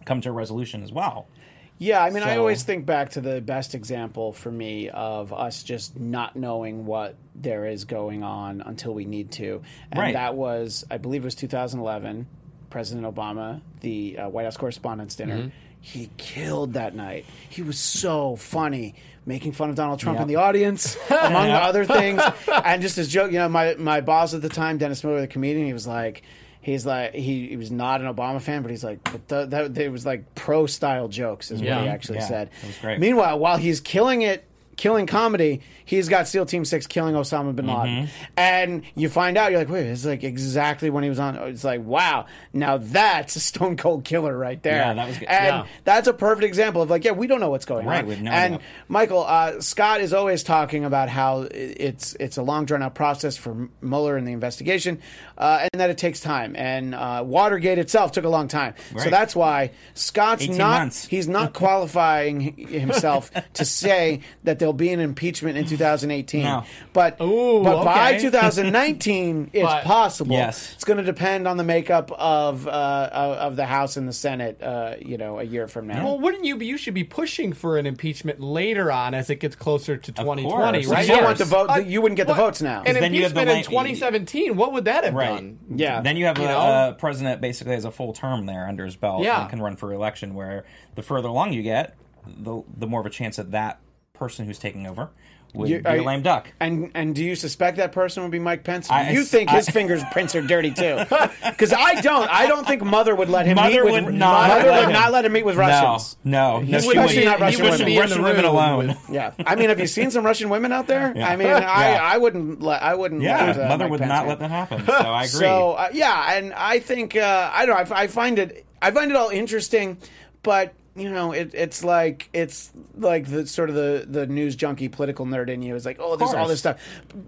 come 0.05 0.21
to 0.21 0.29
a 0.29 0.33
resolution 0.33 0.83
as 0.83 0.93
well. 0.93 1.29
Yeah, 1.79 2.03
I 2.03 2.11
mean, 2.11 2.23
I 2.23 2.37
always 2.37 2.63
think 2.63 2.87
back 2.87 3.11
to 3.11 3.21
the 3.21 3.41
best 3.41 3.75
example 3.75 4.33
for 4.33 4.53
me 4.53 4.89
of 4.89 5.33
us 5.33 5.65
just 5.65 5.99
not 5.99 6.37
knowing 6.37 6.87
what 6.87 7.17
there 7.35 7.67
is 7.67 7.85
going 7.85 8.23
on 8.23 8.61
until 8.61 8.95
we 8.95 9.05
need 9.05 9.33
to, 9.33 9.63
and 9.91 10.01
Right. 10.01 10.15
that 10.15 10.35
was, 10.37 10.85
I 10.91 10.99
believe, 10.99 11.23
it 11.23 11.25
was 11.25 11.35
2011. 11.35 12.27
President 12.71 13.05
Obama, 13.13 13.61
the 13.81 14.17
uh, 14.19 14.29
White 14.31 14.45
House 14.45 14.57
Correspondents' 14.57 15.15
Dinner. 15.15 15.37
Mm-hmm. 15.37 15.49
He 15.83 16.09
killed 16.17 16.73
that 16.75 16.95
night. 16.95 17.27
He 17.51 17.61
was 17.61 17.79
so 17.79 18.37
funny, 18.37 18.95
making 19.27 19.53
fun 19.53 19.69
of 19.69 19.75
Donald 19.77 19.99
Trump 19.99 20.17
Yep. 20.17 20.23
in 20.23 20.29
the 20.29 20.37
audience, 20.37 20.97
among 21.11 21.51
other 21.51 21.85
things. 21.85 22.23
And 22.65 22.81
just 22.81 22.97
as 22.97 23.09
joke, 23.09 23.31
you 23.33 23.39
know, 23.39 23.49
my, 23.51 23.75
my 23.75 24.01
boss 24.01 24.33
at 24.33 24.41
the 24.41 24.49
time, 24.49 24.79
Dennis 24.79 25.03
Miller, 25.05 25.21
the 25.21 25.27
comedian, 25.27 25.67
he 25.67 25.73
was 25.75 25.87
like, 25.87 26.23
he's 26.63 26.87
like, 26.87 27.13
he, 27.15 27.49
he 27.49 27.57
was 27.57 27.71
not 27.71 28.01
an 28.01 28.07
Obama 28.13 28.41
fan, 28.41 28.63
but 28.63 28.71
he's 28.71 28.83
like, 28.83 29.03
but 29.05 29.29
the, 29.29 29.45
that, 29.47 29.77
it 29.77 29.93
was 29.93 30.07
like 30.07 30.35
pro 30.35 30.65
style 30.67 31.09
jokes, 31.09 31.51
is 31.51 31.61
what 31.61 31.69
he 31.83 31.89
actually 31.89 32.19
Yeah, 32.19 32.27
said. 32.29 32.51
it 32.63 32.67
was 32.67 32.79
great. 32.79 32.99
Meanwhile, 32.99 33.39
while 33.39 33.59
he's 33.59 33.81
killing 33.81 34.23
it, 34.23 34.45
killing 34.77 35.07
comedy, 35.07 35.61
he's 35.85 36.09
got 36.09 36.27
SEAL 36.29 36.47
Team 36.47 36.65
Six 36.65 36.87
killing 36.87 37.15
Osama 37.15 37.55
bin 37.55 37.67
Laden, 37.67 37.83
Mm-hmm. 38.07 38.07
and 38.37 38.83
you 38.95 39.09
find 39.09 39.37
out 39.37 39.51
you're 39.51 39.61
like, 39.61 39.69
wait, 39.69 39.87
it's 39.87 40.05
like 40.05 40.25
exactly 40.25 40.89
when 40.91 41.03
he 41.05 41.09
was 41.11 41.19
on. 41.19 41.37
It's 41.37 41.65
like, 41.65 41.83
wow, 41.85 42.27
now 42.53 42.79
that's 42.79 43.37
a 43.37 43.41
stone 43.41 43.77
cold 43.77 44.05
killer 44.05 44.37
right 44.37 44.63
there. 44.63 44.77
Yeah, 44.77 44.95
that 44.95 45.07
was 45.09 45.19
good. 45.19 45.29
And 45.29 45.47
Yeah. 45.47 45.67
that's 45.85 46.09
a 46.09 46.13
perfect 46.15 46.45
example 46.45 46.83
of 46.83 46.91
like, 46.91 47.05
yeah, 47.05 47.13
we 47.13 47.27
don't 47.27 47.41
know 47.41 47.51
what's 47.51 47.65
going 47.67 47.87
Right, 47.87 48.01
on. 48.01 48.07
we 48.07 48.15
have 48.15 48.23
no 48.25 48.31
and 48.31 48.55
idea. 48.55 48.67
Michael 48.89 49.25
uh, 49.25 49.61
Scott 49.61 50.01
is 50.01 50.13
always 50.13 50.43
talking 50.43 50.85
about 50.85 51.09
how 51.09 51.47
it's 51.51 52.15
it's 52.19 52.37
a 52.39 52.43
long 52.43 52.65
drawn 52.65 52.83
out 52.83 52.95
process 52.95 53.37
for 53.37 53.69
Mueller 53.83 54.17
and 54.17 54.27
the 54.27 54.33
investigation, 54.33 55.01
uh, 55.39 55.69
and 55.73 55.81
that 55.81 55.91
it 55.91 55.99
takes 55.99 56.21
time. 56.21 56.57
And 56.57 56.95
uh, 56.95 57.23
Watergate 57.27 57.79
itself 57.79 58.13
took 58.13 58.25
a 58.25 58.29
long 58.29 58.49
time, 58.49 58.75
so 58.99 59.11
that's 59.11 59.37
why 59.37 59.71
Scott's 59.95 60.49
not 60.49 60.81
months. 60.81 61.07
he's 61.07 61.29
not 61.29 61.53
qualifying 61.53 62.57
himself 62.57 63.31
to 63.55 63.65
say 63.65 64.21
that 64.45 64.59
there'll 64.63 64.73
be 64.73 64.91
an 64.93 65.01
impeachment 65.01 65.59
in 65.59 65.65
2018. 65.67 66.45
No. 66.45 66.63
But 66.93 67.21
Ooh, 67.21 67.65
but 67.65 67.85
by 67.85 68.17
2019, 68.21 69.51
it's 69.53 69.63
But- 69.65 69.83
possible. 69.85 70.37
Yes. 70.37 70.73
it's 70.75 70.85
going 70.85 70.99
to 70.99 71.03
depend 71.03 71.49
on 71.49 71.57
the 71.57 71.65
makeup 71.65 72.13
of 72.13 72.69
uh, 72.69 72.71
of 73.13 73.37
of 73.39 73.57
the 73.57 73.67
House 73.67 73.97
and 73.97 74.07
the 74.09 74.13
Senate. 74.13 74.63
Uh, 74.63 74.95
you 75.01 75.19
know, 75.19 75.41
a 75.41 75.43
year 75.43 75.67
from 75.67 75.89
now. 75.89 76.05
Well, 76.05 76.21
wouldn't 76.21 76.45
you 76.45 76.57
be? 76.57 76.67
You 76.67 76.77
should 76.79 76.95
be 76.95 77.03
pushing 77.05 77.53
for 77.53 77.77
an 77.77 77.87
impeachment 77.87 78.41
later 78.41 78.93
on 78.93 79.15
as 79.15 79.31
it 79.31 79.37
gets 79.41 79.57
closer 79.57 79.97
to 79.97 80.13
2020, 80.13 80.43
course. 80.85 80.87
right? 80.87 81.07
you 81.09 81.15
don't 81.15 81.25
want 81.25 81.39
the 81.39 81.45
vote. 81.45 81.71
Uh, 81.71 81.77
you 81.79 82.01
wouldn't 82.01 82.17
get 82.17 82.29
the 82.29 82.35
votes 82.35 82.63
now. 82.63 82.83
An 82.87 82.95
then 82.95 83.15
you 83.15 83.25
have 83.25 83.35
the 83.35 83.41
impeachment 83.43 83.67
in 83.89 83.95
2017. 83.97 84.57
What 84.57 84.73
would 84.73 84.85
that 84.85 85.03
have 85.05 85.15
Right. 85.15 85.29
done? 85.35 85.59
yeah. 85.75 86.01
Then 86.01 86.17
you 86.17 86.27
have 86.27 86.39
You 86.39 86.45
a, 86.45 86.49
know? 86.49 86.89
a 86.91 86.97
president 86.99 87.41
basically 87.41 87.75
has 87.75 87.85
a 87.85 87.91
full 87.91 88.13
term 88.13 88.47
there 88.47 88.67
under 88.69 88.85
his 88.85 88.95
belt 88.97 89.25
Yeah. 89.25 89.41
and 89.41 89.51
can 89.51 89.61
run 89.61 89.77
for 89.77 89.93
election. 89.93 90.35
Where 90.35 90.65
the 90.95 91.03
further 91.03 91.29
along 91.29 91.53
you 91.53 91.63
get, 91.63 91.95
the 92.27 92.63
the 92.77 92.87
more 92.87 93.01
of 93.01 93.07
a 93.07 93.11
chance 93.11 93.37
that 93.37 93.51
that 93.51 93.81
person 94.23 94.47
who's 94.47 94.59
taking 94.59 94.87
over 94.87 95.11
would 95.55 95.69
You- 95.69 95.81
be 95.83 95.89
a 95.99 96.03
lame 96.03 96.23
duck. 96.23 96.51
And 96.61 96.91
and 96.95 97.15
do 97.15 97.23
you 97.23 97.35
suspect 97.35 97.77
that 97.77 97.93
person 97.93 98.23
would 98.23 98.33
be 98.33 98.39
Mike 98.39 98.65
Pence? 98.65 98.89
I- 98.91 99.11
you 99.11 99.23
think 99.23 99.51
I- 99.51 99.57
his 99.57 99.69
fingerprints 99.69 100.35
are 100.35 100.41
dirty 100.41 100.71
too? 100.71 100.97
Because 101.45 101.75
I 101.75 102.01
don't. 102.01 102.27
I 102.31 102.47
don't 102.47 102.67
think 102.67 102.83
Mother 102.83 103.15
would 103.15 103.29
let 103.29 103.45
him 103.47 103.57
Mother 103.57 103.85
meet 103.85 103.93
with. 103.93 104.05
would 104.07 104.15
not 104.15 104.49
Mother 104.49 104.71
let 104.71 104.79
would 104.81 104.87
him. 104.87 104.93
not 105.03 105.13
let 105.13 105.25
him 105.27 105.33
meet 105.33 105.45
with 105.45 105.57
Russians. 105.57 106.17
No, 106.25 106.61
no, 106.61 106.61
no, 106.61 106.65
He 106.65 106.73
wouldn't 106.87 106.87
wouldn't- 107.07 107.11
be- 107.21 107.25
not 107.27 107.41
Russian 107.41 107.63
wouldn't 107.65 107.81
women. 107.85 107.99
Russian 108.01 108.23
women 108.23 108.45
alone. 108.47 108.87
with- 108.89 109.11
Yeah, 109.11 109.33
I 109.45 109.55
mean, 109.57 109.69
have 109.69 109.79
you 109.81 109.87
seen 109.87 110.11
some 110.11 110.25
Russian 110.25 110.49
women 110.49 110.73
out 110.73 110.87
there? 110.87 111.13
Yeah. 111.15 111.29
I 111.29 111.37
mean, 111.37 111.49
Yeah. 111.55 111.59
I, 111.71 112.15
I 112.15 112.17
wouldn't 112.17 112.63
let 112.63 112.83
I 112.83 112.95
wouldn't. 112.95 113.21
Yeah, 113.21 113.45
let, 113.47 113.59
uh, 113.61 113.69
mother 113.69 113.85
Mike 113.85 113.91
would 113.91 114.01
Pence 114.01 114.09
not 114.09 114.23
in. 114.23 114.29
let 114.31 114.39
that 114.39 114.51
happen. 114.51 114.85
So 114.87 114.93
I 114.93 115.25
agree. 115.25 115.29
So 115.41 115.73
uh, 115.73 115.89
yeah, 115.93 116.35
and 116.37 116.55
I 116.55 116.79
think 116.79 117.15
uh, 117.15 117.51
I 117.53 117.67
don't 117.67 117.77
know. 117.91 117.95
I, 117.95 118.03
I 118.05 118.07
find 118.07 118.39
it 118.39 118.65
I 118.81 118.91
find 118.91 119.11
it 119.11 119.17
all 119.19 119.29
interesting, 119.29 119.99
but 120.43 120.73
you 120.95 121.09
know, 121.11 121.33
it, 121.33 121.53
it's 121.55 121.83
like 121.83 122.29
it's 122.33 122.71
like 122.97 123.27
the 123.27 123.47
sort 123.47 123.71
of 123.71 123.75
the 123.75 124.05
the 124.09 124.27
news 124.27 124.55
junkie 124.57 124.89
political 124.89 125.25
nerd 125.25 125.49
in 125.49 125.63
you 125.63 125.75
is 125.75 125.87
like, 125.87 125.97
oh, 126.01 126.17
there's 126.17 126.35
all 126.35 126.47
this 126.49 126.59
stuff. 126.59 126.81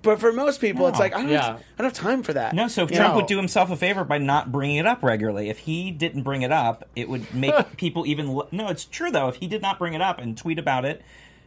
But 0.02 0.20
for 0.20 0.32
most 0.32 0.60
people, 0.60 0.86
it's 0.88 0.98
like 0.98 1.14
I 1.14 1.22
don't, 1.22 1.28
Yeah. 1.30 1.42
have, 1.46 1.56
I 1.78 1.82
don't 1.82 1.84
have 1.86 1.92
time 1.94 2.22
for 2.22 2.34
that. 2.34 2.54
No, 2.54 2.68
so 2.68 2.84
if 2.84 2.90
Trump 2.92 3.14
know? 3.14 3.16
would 3.16 3.26
do 3.26 3.36
himself 3.38 3.70
a 3.70 3.76
favor 3.76 4.04
by 4.04 4.18
not 4.18 4.52
bringing 4.52 4.76
it 4.76 4.86
up 4.86 5.02
regularly. 5.02 5.48
If 5.48 5.60
he 5.60 5.90
didn't 5.90 6.22
bring 6.24 6.42
it 6.42 6.52
up, 6.52 6.88
it 6.94 7.08
would 7.08 7.32
make 7.34 7.54
people 7.78 8.06
even. 8.06 8.28
l- 8.28 8.48
No, 8.52 8.68
it's 8.68 8.84
true 8.84 9.10
though. 9.10 9.28
If 9.28 9.36
he 9.36 9.46
did 9.46 9.62
not 9.62 9.78
bring 9.78 9.94
it 9.94 10.02
up 10.02 10.18
and 10.18 10.36
tweet 10.36 10.58
about 10.58 10.84
it, 10.84 11.02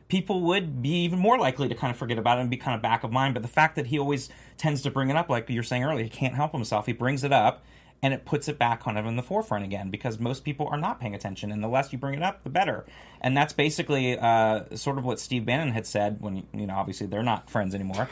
people 0.08 0.41
would 0.41 0.82
be 0.82 1.03
even 1.03 1.19
more 1.19 1.38
likely 1.38 1.67
to 1.67 1.75
kind 1.75 1.91
of 1.91 1.97
forget 1.97 2.17
about 2.17 2.39
it 2.39 2.41
and 2.41 2.49
be 2.49 2.58
kind 2.58 2.75
of 2.75 2.82
back 2.82 3.03
of 3.03 3.12
mind. 3.12 3.36
But 3.36 3.43
the 3.43 3.49
fact 3.49 3.75
that 3.75 3.88
he 3.88 3.99
always 3.99 4.30
tends 4.58 4.82
to 4.84 4.89
bring 4.89 5.10
it 5.12 5.15
up, 5.15 5.30
like 5.30 5.49
you 5.49 5.60
were 5.60 5.63
saying 5.63 5.84
earlier, 5.84 6.03
he 6.03 6.10
can't 6.10 6.34
help 6.34 6.51
himself. 6.51 6.86
He 6.88 6.93
brings 6.93 7.23
it 7.23 7.32
up. 7.32 7.63
And 8.03 8.13
it 8.13 8.25
puts 8.25 8.47
it 8.47 8.60
back 8.60 8.83
kind 8.83 8.97
of 8.97 9.07
in 9.07 9.15
the 9.15 9.23
forefront 9.23 9.65
again 9.65 9.89
because 9.89 10.19
most 10.19 10.43
people 10.43 10.67
are 10.67 10.77
not 10.77 10.99
paying 10.99 11.15
attention, 11.15 11.51
and 11.51 11.63
the 11.63 11.67
less 11.67 11.91
you 11.91 11.97
bring 11.97 12.13
it 12.13 12.21
up, 12.21 12.43
the 12.43 12.49
better. 12.49 12.86
And 13.21 13.36
that's 13.36 13.53
basically 13.53 14.19
uh, 14.19 14.75
sort 14.75 14.99
of 14.99 15.03
what 15.03 15.19
Steve 15.19 15.45
Bannon 15.45 15.71
had 15.71 15.88
said 15.88 16.21
when 16.21 16.45
you 16.53 16.67
know 16.67 16.75
obviously 16.75 17.07
they're 17.07 17.23
not 17.23 17.49
friends 17.49 17.73
anymore 17.73 18.07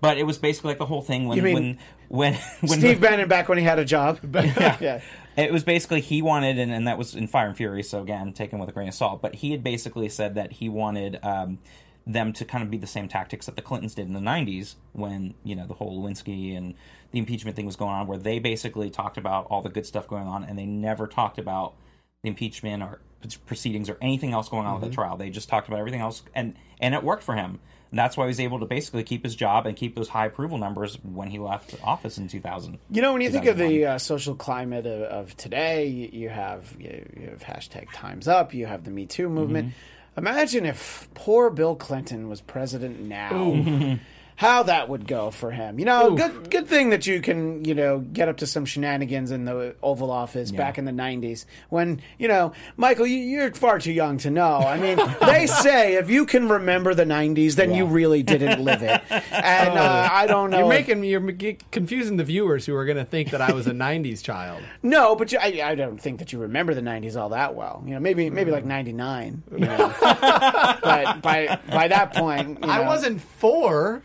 But 0.00 0.16
it 0.16 0.24
was 0.24 0.38
basically 0.38 0.68
like 0.68 0.78
the 0.78 0.86
whole 0.86 1.02
thing 1.02 1.28
when 1.28 1.42
when 1.42 1.78
when 2.08 2.34
when 2.60 2.78
Steve 2.78 3.00
Bannon 3.00 3.28
back 3.28 3.48
when 3.48 3.58
he 3.58 3.64
had 3.64 3.78
a 3.78 3.84
job. 3.84 4.18
yeah. 4.34 5.00
It 5.36 5.52
was 5.52 5.62
basically 5.62 6.00
he 6.00 6.22
wanted, 6.22 6.58
and, 6.58 6.72
and 6.72 6.88
that 6.88 6.98
was 6.98 7.14
in 7.14 7.26
Fire 7.26 7.46
and 7.46 7.56
Fury, 7.56 7.82
so 7.82 8.02
again, 8.02 8.32
taken 8.32 8.58
with 8.58 8.68
a 8.68 8.72
grain 8.72 8.88
of 8.88 8.94
salt. 8.94 9.22
But 9.22 9.36
he 9.36 9.52
had 9.52 9.62
basically 9.62 10.08
said 10.08 10.34
that 10.34 10.52
he 10.52 10.68
wanted 10.68 11.18
um, 11.22 11.58
them 12.06 12.32
to 12.34 12.44
kind 12.44 12.64
of 12.64 12.70
be 12.70 12.78
the 12.78 12.86
same 12.86 13.08
tactics 13.08 13.46
that 13.46 13.56
the 13.56 13.62
Clintons 13.62 13.94
did 13.94 14.06
in 14.06 14.12
the 14.14 14.20
'90s 14.20 14.74
when 14.92 15.34
you 15.44 15.54
know 15.54 15.66
the 15.66 15.74
whole 15.74 16.02
Lewinsky 16.02 16.56
and 16.56 16.74
the 17.12 17.18
impeachment 17.18 17.56
thing 17.56 17.66
was 17.66 17.76
going 17.76 17.92
on, 17.92 18.06
where 18.06 18.18
they 18.18 18.38
basically 18.38 18.90
talked 18.90 19.18
about 19.18 19.46
all 19.50 19.62
the 19.62 19.68
good 19.68 19.86
stuff 19.86 20.08
going 20.08 20.26
on, 20.26 20.44
and 20.44 20.58
they 20.58 20.66
never 20.66 21.06
talked 21.06 21.38
about 21.38 21.74
the 22.22 22.28
impeachment 22.28 22.82
or 22.82 23.00
proceedings 23.46 23.90
or 23.90 23.98
anything 24.00 24.32
else 24.32 24.48
going 24.48 24.66
on 24.66 24.80
with 24.80 24.88
the 24.88 24.94
trial. 24.94 25.16
They 25.16 25.30
just 25.30 25.48
talked 25.48 25.68
about 25.68 25.78
everything 25.80 26.00
else, 26.00 26.22
and 26.34 26.54
and 26.80 26.94
it 26.94 27.02
worked 27.02 27.22
for 27.22 27.34
him. 27.34 27.60
And 27.90 27.98
that's 27.98 28.16
why 28.16 28.24
he 28.24 28.28
was 28.28 28.38
able 28.38 28.60
to 28.60 28.66
basically 28.66 29.02
keep 29.02 29.24
his 29.24 29.34
job 29.34 29.66
and 29.66 29.76
keep 29.76 29.96
those 29.96 30.08
high 30.08 30.26
approval 30.26 30.58
numbers 30.58 30.96
when 31.02 31.28
he 31.28 31.40
left 31.40 31.74
office 31.82 32.18
in 32.18 32.28
2000. 32.28 32.78
You 32.88 33.02
know, 33.02 33.12
when 33.12 33.20
you 33.20 33.30
think 33.30 33.46
of 33.46 33.58
the 33.58 33.84
uh, 33.84 33.98
social 33.98 34.36
climate 34.36 34.86
of, 34.86 35.02
of 35.02 35.36
today, 35.36 35.88
you, 35.88 36.08
you 36.12 36.28
have 36.28 36.76
you, 36.78 37.04
you 37.18 37.30
have 37.30 37.42
hashtag 37.42 37.88
Times 37.92 38.28
Up, 38.28 38.54
you 38.54 38.66
have 38.66 38.84
the 38.84 38.90
Me 38.90 39.06
Too 39.06 39.28
movement. 39.28 39.74
Imagine 40.16 40.66
if 40.66 41.08
poor 41.14 41.50
Bill 41.50 41.74
Clinton 41.74 42.28
was 42.28 42.40
president 42.40 43.00
now. 43.00 43.98
How 44.40 44.62
that 44.62 44.88
would 44.88 45.06
go 45.06 45.30
for 45.30 45.50
him. 45.50 45.78
You 45.78 45.84
know, 45.84 46.12
Oof. 46.12 46.16
good 46.18 46.50
good 46.50 46.66
thing 46.66 46.88
that 46.90 47.06
you 47.06 47.20
can, 47.20 47.62
you 47.62 47.74
know, 47.74 47.98
get 47.98 48.26
up 48.26 48.38
to 48.38 48.46
some 48.46 48.64
shenanigans 48.64 49.30
in 49.32 49.44
the 49.44 49.74
Oval 49.82 50.10
Office 50.10 50.50
back 50.50 50.78
in 50.78 50.86
the 50.86 50.92
90s 50.92 51.44
when, 51.68 52.00
you 52.18 52.26
know, 52.26 52.52
Michael, 52.78 53.06
you, 53.06 53.18
you're 53.18 53.52
far 53.52 53.78
too 53.78 53.92
young 53.92 54.16
to 54.16 54.30
know. 54.30 54.56
I 54.56 54.78
mean, 54.78 54.98
they 55.20 55.46
say 55.62 55.96
if 55.96 56.08
you 56.08 56.24
can 56.24 56.48
remember 56.48 56.94
the 56.94 57.04
90s, 57.04 57.54
then 57.56 57.74
you 57.74 57.84
really 57.84 58.22
didn't 58.22 58.64
live 58.64 58.82
it. 58.82 59.02
And 59.30 59.78
uh, 59.78 60.08
I 60.10 60.26
don't 60.26 60.48
know. 60.48 60.60
You're 60.66 60.72
if- 60.72 60.88
making 60.88 61.04
you're 61.04 61.56
confusing 61.70 62.16
the 62.16 62.24
viewers 62.24 62.64
who 62.64 62.74
are 62.76 62.86
going 62.86 62.96
to 62.96 63.04
think 63.04 63.32
that 63.32 63.42
I 63.42 63.52
was 63.52 63.66
a 63.66 63.72
'90s 63.72 64.22
child. 64.24 64.62
No, 64.82 65.14
but 65.16 65.32
you, 65.32 65.38
I, 65.38 65.60
I 65.62 65.74
don't 65.74 66.00
think 66.00 66.18
that 66.20 66.32
you 66.32 66.38
remember 66.38 66.72
the 66.72 66.80
'90s 66.80 67.14
all 67.20 67.28
that 67.28 67.54
well. 67.54 67.82
You 67.86 67.92
know, 67.92 68.00
maybe 68.00 68.30
maybe 68.30 68.50
Mm. 68.50 68.54
like 68.54 68.64
'99. 68.64 69.42
You 69.52 69.58
know? 69.66 69.94
but 70.00 71.20
by 71.20 71.58
by 71.70 71.88
that 71.88 72.14
point, 72.14 72.64
you 72.64 72.70
I 72.70 72.80
wasn't 72.86 73.20
four. 73.20 74.02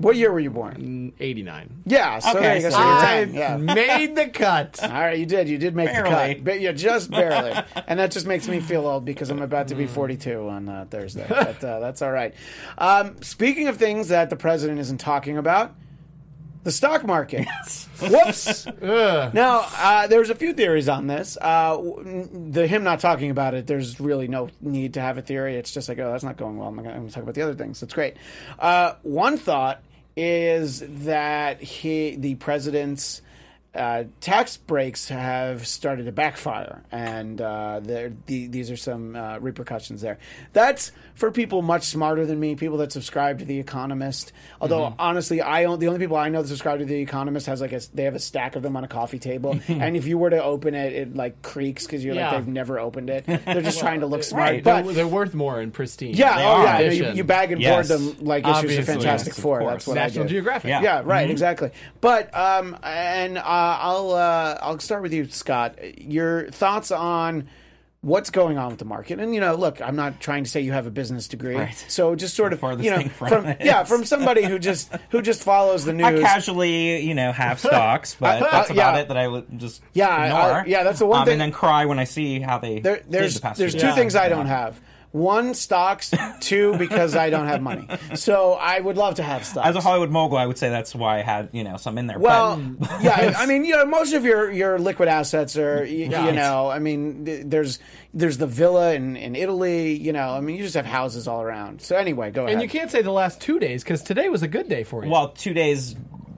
What 0.00 0.16
year 0.16 0.32
were 0.32 0.40
you 0.40 0.50
born? 0.50 1.12
'89. 1.20 1.82
Yeah, 1.84 2.18
so 2.20 2.30
Okay, 2.30 2.40
there 2.40 2.56
you 2.56 2.62
go. 2.62 2.70
so 2.70 2.76
So 2.76 2.82
you're 2.82 2.96
I 2.96 3.02
10. 3.26 3.34
Yeah. 3.34 3.56
made 3.74 4.16
the 4.16 4.28
cut. 4.28 4.78
All 4.82 4.88
right, 4.90 5.18
you 5.18 5.26
did. 5.26 5.46
You 5.48 5.58
did 5.58 5.76
make 5.76 5.88
Barely. 5.92 6.10
the 6.10 6.34
cut, 6.36 6.44
but 6.44 6.60
yeah, 6.60 6.72
just 6.72 7.10
barely. 7.10 7.52
and 7.86 8.00
that 8.00 8.10
just 8.10 8.26
makes 8.26 8.48
me 8.48 8.60
feel 8.60 8.86
old 8.86 9.04
because 9.04 9.28
I'm 9.30 9.42
about 9.42 9.68
to 9.68 9.74
Mm. 9.74 9.78
be 9.78 9.86
42 9.86 10.48
on 10.48 10.68
uh, 10.68 10.86
Thursday. 10.90 11.26
But 11.28 11.62
uh, 11.62 11.80
that's 11.80 12.00
all 12.02 12.10
right. 12.12 12.34
Um, 12.78 13.20
speaking 13.22 13.68
of 13.68 13.76
things 13.76 14.08
that 14.08 14.30
the 14.30 14.36
president 14.36 14.78
isn't 14.80 14.98
talking 14.98 15.36
about, 15.36 15.74
the 16.64 16.70
stock 16.72 17.04
market. 17.06 17.46
Whoops. 18.02 18.66
Now, 18.82 19.66
uh, 19.78 20.06
there's 20.08 20.28
a 20.30 20.34
few 20.34 20.52
theories 20.52 20.88
on 20.90 21.06
this. 21.06 21.38
Uh, 21.40 21.78
the 22.32 22.66
him 22.66 22.84
not 22.84 23.00
talking 23.00 23.30
about 23.30 23.54
it, 23.54 23.66
there's 23.66 23.98
really 24.00 24.28
no 24.28 24.48
need 24.60 24.94
to 24.94 25.00
have 25.00 25.16
a 25.18 25.22
theory. 25.22 25.56
It's 25.56 25.72
just 25.72 25.88
like, 25.88 25.98
oh, 25.98 26.10
that's 26.12 26.24
not 26.24 26.36
going 26.36 26.56
well. 26.58 26.68
I'm 26.68 26.76
going 26.82 27.06
to 27.08 27.12
talk 27.14 27.22
about 27.22 27.34
the 27.34 27.42
other 27.42 27.54
things. 27.54 27.80
That's 27.80 27.94
great. 27.94 28.16
Uh, 28.58 28.94
one 29.02 29.36
thought 29.38 29.82
is 30.16 30.82
that 30.86 31.62
he, 31.62 32.16
the 32.16 32.34
president's 32.36 33.22
uh, 33.74 34.04
tax 34.20 34.56
breaks 34.56 35.08
have 35.08 35.66
started 35.66 36.06
to 36.06 36.12
backfire, 36.12 36.82
and 36.90 37.40
uh, 37.40 37.80
the, 37.80 38.12
these 38.26 38.70
are 38.70 38.76
some 38.76 39.14
uh, 39.14 39.38
repercussions 39.38 40.00
there. 40.00 40.18
That's 40.52 40.90
for 41.14 41.30
people 41.30 41.62
much 41.62 41.84
smarter 41.84 42.26
than 42.26 42.40
me, 42.40 42.56
people 42.56 42.78
that 42.78 42.90
subscribe 42.90 43.38
to 43.38 43.44
The 43.44 43.60
Economist. 43.60 44.32
Although 44.60 44.94
honestly, 44.98 45.40
I 45.40 45.62
the 45.76 45.86
only 45.86 46.00
people 46.00 46.16
I 46.16 46.30
know 46.30 46.42
that 46.42 46.48
subscribe 46.48 46.80
to 46.80 46.84
The 46.84 47.00
Economist 47.00 47.46
has 47.46 47.60
like 47.60 47.72
a 47.72 47.80
they 47.94 48.04
have 48.04 48.16
a 48.16 48.20
stack 48.20 48.56
of 48.56 48.62
them 48.62 48.76
on 48.76 48.82
a 48.82 48.88
coffee 48.88 49.20
table, 49.20 49.58
and 49.68 49.96
if 49.96 50.06
you 50.06 50.18
were 50.18 50.30
to 50.30 50.42
open 50.42 50.74
it, 50.74 50.92
it 50.92 51.14
like 51.14 51.40
creaks 51.42 51.86
because 51.86 52.04
you're 52.04 52.16
Yeah. 52.16 52.30
like 52.32 52.38
they've 52.38 52.48
never 52.52 52.80
opened 52.80 53.08
it. 53.10 53.24
They're 53.44 53.62
just 53.62 53.78
trying 53.78 54.00
to 54.00 54.06
look 54.06 54.24
smart, 54.24 54.50
right. 54.50 54.64
but. 54.64 54.82
they're, 54.84 54.94
they're 54.94 55.06
worth 55.06 55.32
more 55.34 55.60
in 55.60 55.70
pristine. 55.70 56.14
yeah, 56.14 56.36
They 56.36 56.44
oh 56.44 56.62
yeah, 56.64 57.10
you, 57.10 57.16
you 57.18 57.24
bag 57.24 57.52
and 57.52 57.60
Yes. 57.62 57.88
board 57.88 58.00
them 58.00 58.24
like 58.26 58.44
issues 58.44 58.56
Obviously. 58.56 58.78
of 58.78 58.86
Fantastic 58.86 59.34
Yes, 59.34 59.40
Four. 59.40 59.60
That's 59.64 59.86
what 59.86 59.94
National 59.94 60.24
I 60.24 60.26
do. 60.26 60.34
Geographic. 60.34 60.68
Yeah. 60.70 60.82
Yeah, 60.82 61.02
right, 61.04 61.30
exactly. 61.30 61.70
But 62.00 62.34
um, 62.36 62.76
and 62.82 63.38
uh, 63.38 63.59
I'll 63.80 64.12
uh, 64.12 64.58
I'll 64.62 64.78
start 64.78 65.02
with 65.02 65.12
you, 65.12 65.26
Scott. 65.28 65.78
Your 66.00 66.48
thoughts 66.50 66.90
on 66.90 67.48
what's 68.02 68.30
going 68.30 68.56
on 68.56 68.70
with 68.70 68.78
the 68.78 68.84
market? 68.86 69.18
And 69.20 69.34
you 69.34 69.40
know, 69.42 69.54
look, 69.54 69.82
I'm 69.82 69.94
not 69.96 70.20
trying 70.20 70.44
to 70.44 70.50
say 70.50 70.62
you 70.62 70.72
have 70.72 70.86
a 70.86 70.90
business 70.90 71.28
degree, 71.28 71.56
Right. 71.56 71.84
so 71.88 72.14
just 72.14 72.34
sort 72.34 72.54
of 72.54 72.60
Farthest 72.60 72.84
you 72.84 72.90
know, 72.90 73.02
from 73.10 73.44
yeah, 73.60 73.84
from 73.84 74.04
somebody 74.06 74.44
who 74.44 74.58
just 74.58 74.90
who 75.10 75.20
just 75.20 75.42
follows 75.42 75.84
the 75.84 75.92
news 76.00 76.06
I 76.06 76.20
casually, 76.22 77.00
you 77.00 77.14
know, 77.14 77.30
have 77.32 77.58
stocks, 77.68 78.16
but 78.18 78.40
Uh, 78.42 78.46
uh, 78.46 78.50
that's 78.52 78.70
about 78.70 78.94
yeah. 78.94 79.00
it. 79.00 79.08
That 79.08 79.16
I 79.18 79.28
would 79.28 79.58
just 79.58 79.82
Yeah, 79.92 80.24
ignore. 80.24 80.60
I- 80.62 80.64
yeah, 80.66 80.82
that's 80.82 80.98
the 81.00 81.06
one 81.06 81.20
um, 81.20 81.24
thing- 81.26 81.32
And 81.32 81.40
then 81.42 81.52
cry 81.52 81.84
when 81.84 81.98
I 81.98 82.04
see 82.04 82.40
how 82.40 82.58
they 82.58 82.80
There, 82.80 83.02
there's 83.08 83.34
the 83.34 83.40
past 83.42 83.58
there's 83.58 83.74
two 83.74 83.80
days. 83.80 83.94
things 83.94 84.14
I 84.14 84.24
Yeah. 84.24 84.28
don't 84.30 84.46
have. 84.46 84.80
One 85.12 85.54
stocks, 85.54 86.12
two 86.40 86.76
because 86.78 87.16
I 87.16 87.30
don't 87.30 87.48
have 87.48 87.60
money. 87.60 87.88
So 88.14 88.52
I 88.52 88.78
would 88.78 88.96
love 88.96 89.16
to 89.16 89.24
have 89.24 89.44
stocks. 89.44 89.66
As 89.66 89.74
a 89.74 89.80
Hollywood 89.80 90.10
mogul, 90.10 90.38
I 90.38 90.46
would 90.46 90.56
say 90.56 90.68
that's 90.68 90.94
why 90.94 91.18
I 91.18 91.22
had 91.22 91.48
you 91.52 91.64
know 91.64 91.76
some 91.78 91.98
in 91.98 92.06
there. 92.06 92.18
Well, 92.18 92.56
but, 92.78 92.88
yeah, 93.02 93.34
I 93.36 93.46
mean, 93.46 93.64
you 93.64 93.74
know, 93.74 93.84
most 93.86 94.12
of 94.12 94.24
your 94.24 94.50
your 94.52 94.78
liquid 94.78 95.08
assets 95.08 95.56
are, 95.56 95.84
you, 95.84 96.06
Yeah. 96.06 96.26
you 96.26 96.32
know, 96.32 96.70
I 96.70 96.78
mean, 96.78 97.48
there's 97.48 97.80
there's 98.14 98.38
the 98.38 98.46
villa 98.46 98.94
in, 98.94 99.16
in 99.16 99.34
Italy, 99.34 99.96
you 99.96 100.12
know, 100.12 100.30
I 100.30 100.40
mean, 100.40 100.56
you 100.56 100.62
just 100.62 100.74
have 100.76 100.86
houses 100.86 101.26
all 101.26 101.42
around. 101.42 101.82
So 101.82 101.96
anyway, 101.96 102.30
go 102.30 102.42
ahead. 102.44 102.52
And 102.54 102.62
you 102.62 102.68
can't 102.68 102.90
say 102.90 103.02
the 103.02 103.10
last 103.10 103.40
two 103.40 103.58
days 103.58 103.82
because 103.82 104.02
today 104.02 104.28
was 104.28 104.42
a 104.44 104.48
good 104.48 104.68
day 104.68 104.84
for 104.84 105.04
you. 105.04 105.10
well, 105.10 105.28
two 105.30 105.54
days 105.54 105.96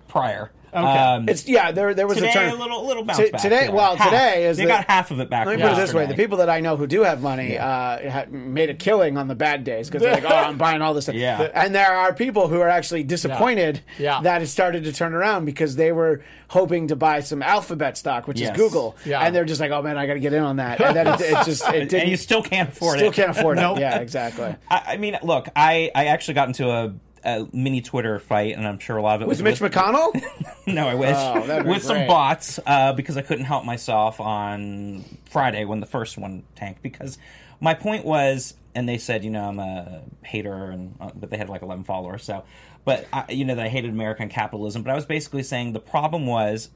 prior. 0.08 0.50
Okay. 0.74 0.82
Um, 0.84 1.28
It's 1.28 1.46
yeah, 1.46 1.70
there 1.70 1.92
there 1.92 2.06
was 2.06 2.16
today 2.16 2.30
a 2.30 2.32
turn. 2.32 2.50
a 2.50 2.54
little 2.54 2.86
little 2.86 3.04
bounce 3.04 3.18
T- 3.18 3.30
back. 3.30 3.42
today- 3.42 3.64
yeah. 3.66 3.70
well, 3.70 3.94
Half. 3.96 4.08
today 4.10 4.46
is 4.46 4.56
they 4.56 4.64
the- 4.64 4.68
got 4.70 4.86
half 4.88 5.10
of 5.10 5.20
it 5.20 5.28
back. 5.28 5.46
Let 5.46 5.56
me 5.58 5.62
put 5.62 5.72
it 5.72 5.76
this 5.76 5.92
way: 5.92 6.06
the 6.06 6.14
people 6.14 6.38
that 6.38 6.48
I 6.48 6.60
know 6.60 6.76
who 6.76 6.86
do 6.86 7.02
have 7.02 7.20
money 7.20 7.58
uh, 7.58 8.10
ha- 8.10 8.24
made 8.30 8.70
a 8.70 8.74
killing 8.74 9.18
on 9.18 9.28
the 9.28 9.34
bad 9.34 9.64
days 9.64 9.88
because 9.90 10.00
they're 10.02 10.14
like, 10.14 10.24
"Oh, 10.24 10.34
I'm 10.34 10.56
buying 10.56 10.80
all 10.80 10.94
this 10.94 11.04
stuff." 11.04 11.14
Yeah. 11.16 11.42
and 11.54 11.74
there 11.74 11.92
are 11.92 12.14
people 12.14 12.48
who 12.48 12.60
are 12.60 12.68
actually 12.70 13.02
disappointed 13.02 13.80
Yeah. 13.98 14.20
that 14.22 14.40
it 14.40 14.46
started 14.46 14.84
to 14.84 14.92
turn 14.92 15.12
around 15.12 15.44
because 15.44 15.76
they 15.76 15.92
were 15.92 16.22
hoping 16.48 16.88
to 16.88 16.96
buy 16.96 17.20
some 17.20 17.42
Alphabet 17.42 17.98
stock, 17.98 18.26
which 18.26 18.40
Yes. 18.40 18.52
is 18.52 18.56
Google, 18.56 18.96
Yeah. 19.04 19.20
and 19.20 19.34
they're 19.36 19.44
just 19.44 19.60
like, 19.60 19.72
"Oh 19.72 19.82
man, 19.82 19.98
I 19.98 20.06
got 20.06 20.14
to 20.14 20.20
get 20.20 20.32
in 20.32 20.42
on 20.42 20.56
that," 20.56 20.80
and 20.80 20.96
then 20.96 21.06
it, 21.06 21.20
it 21.20 21.36
just 21.44 21.68
it 21.68 21.72
didn't. 21.90 21.94
and 21.94 22.10
you 22.10 22.16
still 22.16 22.42
can't 22.42 22.70
afford 22.70 22.96
still 22.98 23.08
it. 23.10 23.12
Still 23.12 23.24
can't 23.26 23.36
afford 23.38 23.56
Nope. 23.58 23.76
it. 23.76 23.80
Yeah, 23.82 23.98
exactly. 23.98 24.54
I, 24.70 24.82
I 24.86 24.96
mean, 24.96 25.18
look, 25.22 25.48
I, 25.54 25.90
I 25.94 26.06
actually 26.06 26.34
got 26.34 26.48
into 26.48 26.70
a, 26.70 26.92
a 27.24 27.46
mini 27.52 27.80
Twitter 27.80 28.18
fight, 28.18 28.56
and 28.56 28.66
I'm 28.66 28.78
sure 28.78 28.96
a 28.96 29.02
lot 29.02 29.16
of 29.16 29.22
it 29.22 29.28
With 29.28 29.38
was 29.38 29.42
Mitch 29.42 29.60
with, 29.60 29.72
McConnell, 29.72 30.12
No, 30.66 30.88
I 30.88 30.94
wish. 30.94 31.16
Oh, 31.16 31.64
with 31.64 31.82
some 31.82 32.06
bots 32.06 32.60
uh, 32.66 32.92
because 32.92 33.16
I 33.16 33.22
couldn't 33.22 33.44
help 33.44 33.64
myself 33.64 34.20
on 34.20 35.04
Friday 35.30 35.64
when 35.64 35.80
the 35.80 35.86
first 35.86 36.18
one 36.18 36.44
tanked. 36.54 36.82
Because 36.82 37.18
my 37.60 37.74
point 37.74 38.04
was, 38.04 38.54
and 38.74 38.88
they 38.88 38.98
said, 38.98 39.24
you 39.24 39.30
know, 39.30 39.44
I'm 39.44 39.58
a 39.58 40.02
hater, 40.22 40.70
and 40.70 40.96
uh, 41.00 41.10
but 41.14 41.30
they 41.30 41.36
had 41.36 41.48
like 41.48 41.62
11 41.62 41.84
followers. 41.84 42.24
So, 42.24 42.44
but 42.84 43.06
I, 43.12 43.24
you 43.30 43.44
know, 43.44 43.54
that 43.54 43.64
I 43.64 43.68
hated 43.68 43.90
American 43.90 44.28
capitalism. 44.28 44.82
But 44.82 44.92
I 44.92 44.94
was 44.94 45.06
basically 45.06 45.42
saying 45.42 45.72
the 45.72 45.80
problem 45.80 46.26
was 46.26 46.70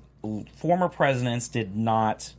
former 0.56 0.88
presidents 0.88 1.48
did 1.48 1.76
not 1.76 2.32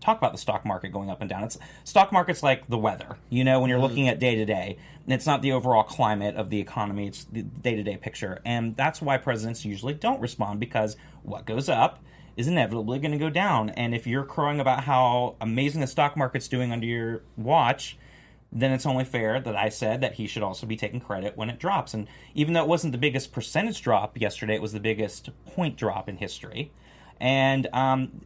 talk 0.00 0.18
about 0.18 0.32
the 0.32 0.38
stock 0.38 0.64
market 0.64 0.92
going 0.92 1.10
up 1.10 1.20
and 1.20 1.30
down. 1.30 1.44
It's 1.44 1.58
stock 1.84 2.12
market's 2.12 2.42
like 2.42 2.66
the 2.68 2.78
weather. 2.78 3.16
You 3.28 3.44
know, 3.44 3.60
when 3.60 3.70
you're 3.70 3.80
looking 3.80 4.08
at 4.08 4.18
day 4.18 4.34
to 4.34 4.44
day, 4.44 4.78
it's 5.06 5.26
not 5.26 5.42
the 5.42 5.52
overall 5.52 5.82
climate 5.82 6.36
of 6.36 6.50
the 6.50 6.60
economy. 6.60 7.06
It's 7.08 7.24
the 7.24 7.42
day 7.42 7.76
to 7.76 7.82
day 7.82 7.96
picture, 7.96 8.40
and 8.44 8.76
that's 8.76 9.02
why 9.02 9.18
presidents 9.18 9.64
usually 9.64 9.94
don't 9.94 10.20
respond 10.20 10.60
because 10.60 10.96
what 11.22 11.46
goes 11.46 11.68
up 11.68 12.02
is 12.36 12.48
inevitably 12.48 12.98
going 12.98 13.12
to 13.12 13.18
go 13.18 13.30
down. 13.30 13.70
And 13.70 13.94
if 13.94 14.06
you're 14.06 14.24
crowing 14.24 14.60
about 14.60 14.84
how 14.84 15.36
amazing 15.40 15.80
the 15.80 15.86
stock 15.86 16.16
market's 16.16 16.48
doing 16.48 16.72
under 16.72 16.86
your 16.86 17.22
watch, 17.36 17.98
then 18.52 18.72
it's 18.72 18.86
only 18.86 19.04
fair 19.04 19.40
that 19.40 19.56
I 19.56 19.68
said 19.68 20.00
that 20.00 20.14
he 20.14 20.26
should 20.26 20.42
also 20.42 20.66
be 20.66 20.76
taking 20.76 21.00
credit 21.00 21.36
when 21.36 21.50
it 21.50 21.58
drops. 21.58 21.94
And 21.94 22.08
even 22.34 22.54
though 22.54 22.62
it 22.62 22.68
wasn't 22.68 22.92
the 22.92 22.98
biggest 22.98 23.32
percentage 23.32 23.82
drop 23.82 24.18
yesterday, 24.20 24.54
it 24.54 24.62
was 24.62 24.72
the 24.72 24.80
biggest 24.80 25.30
point 25.46 25.76
drop 25.76 26.08
in 26.08 26.16
history. 26.16 26.72
And 27.20 27.68
um, 27.72 28.22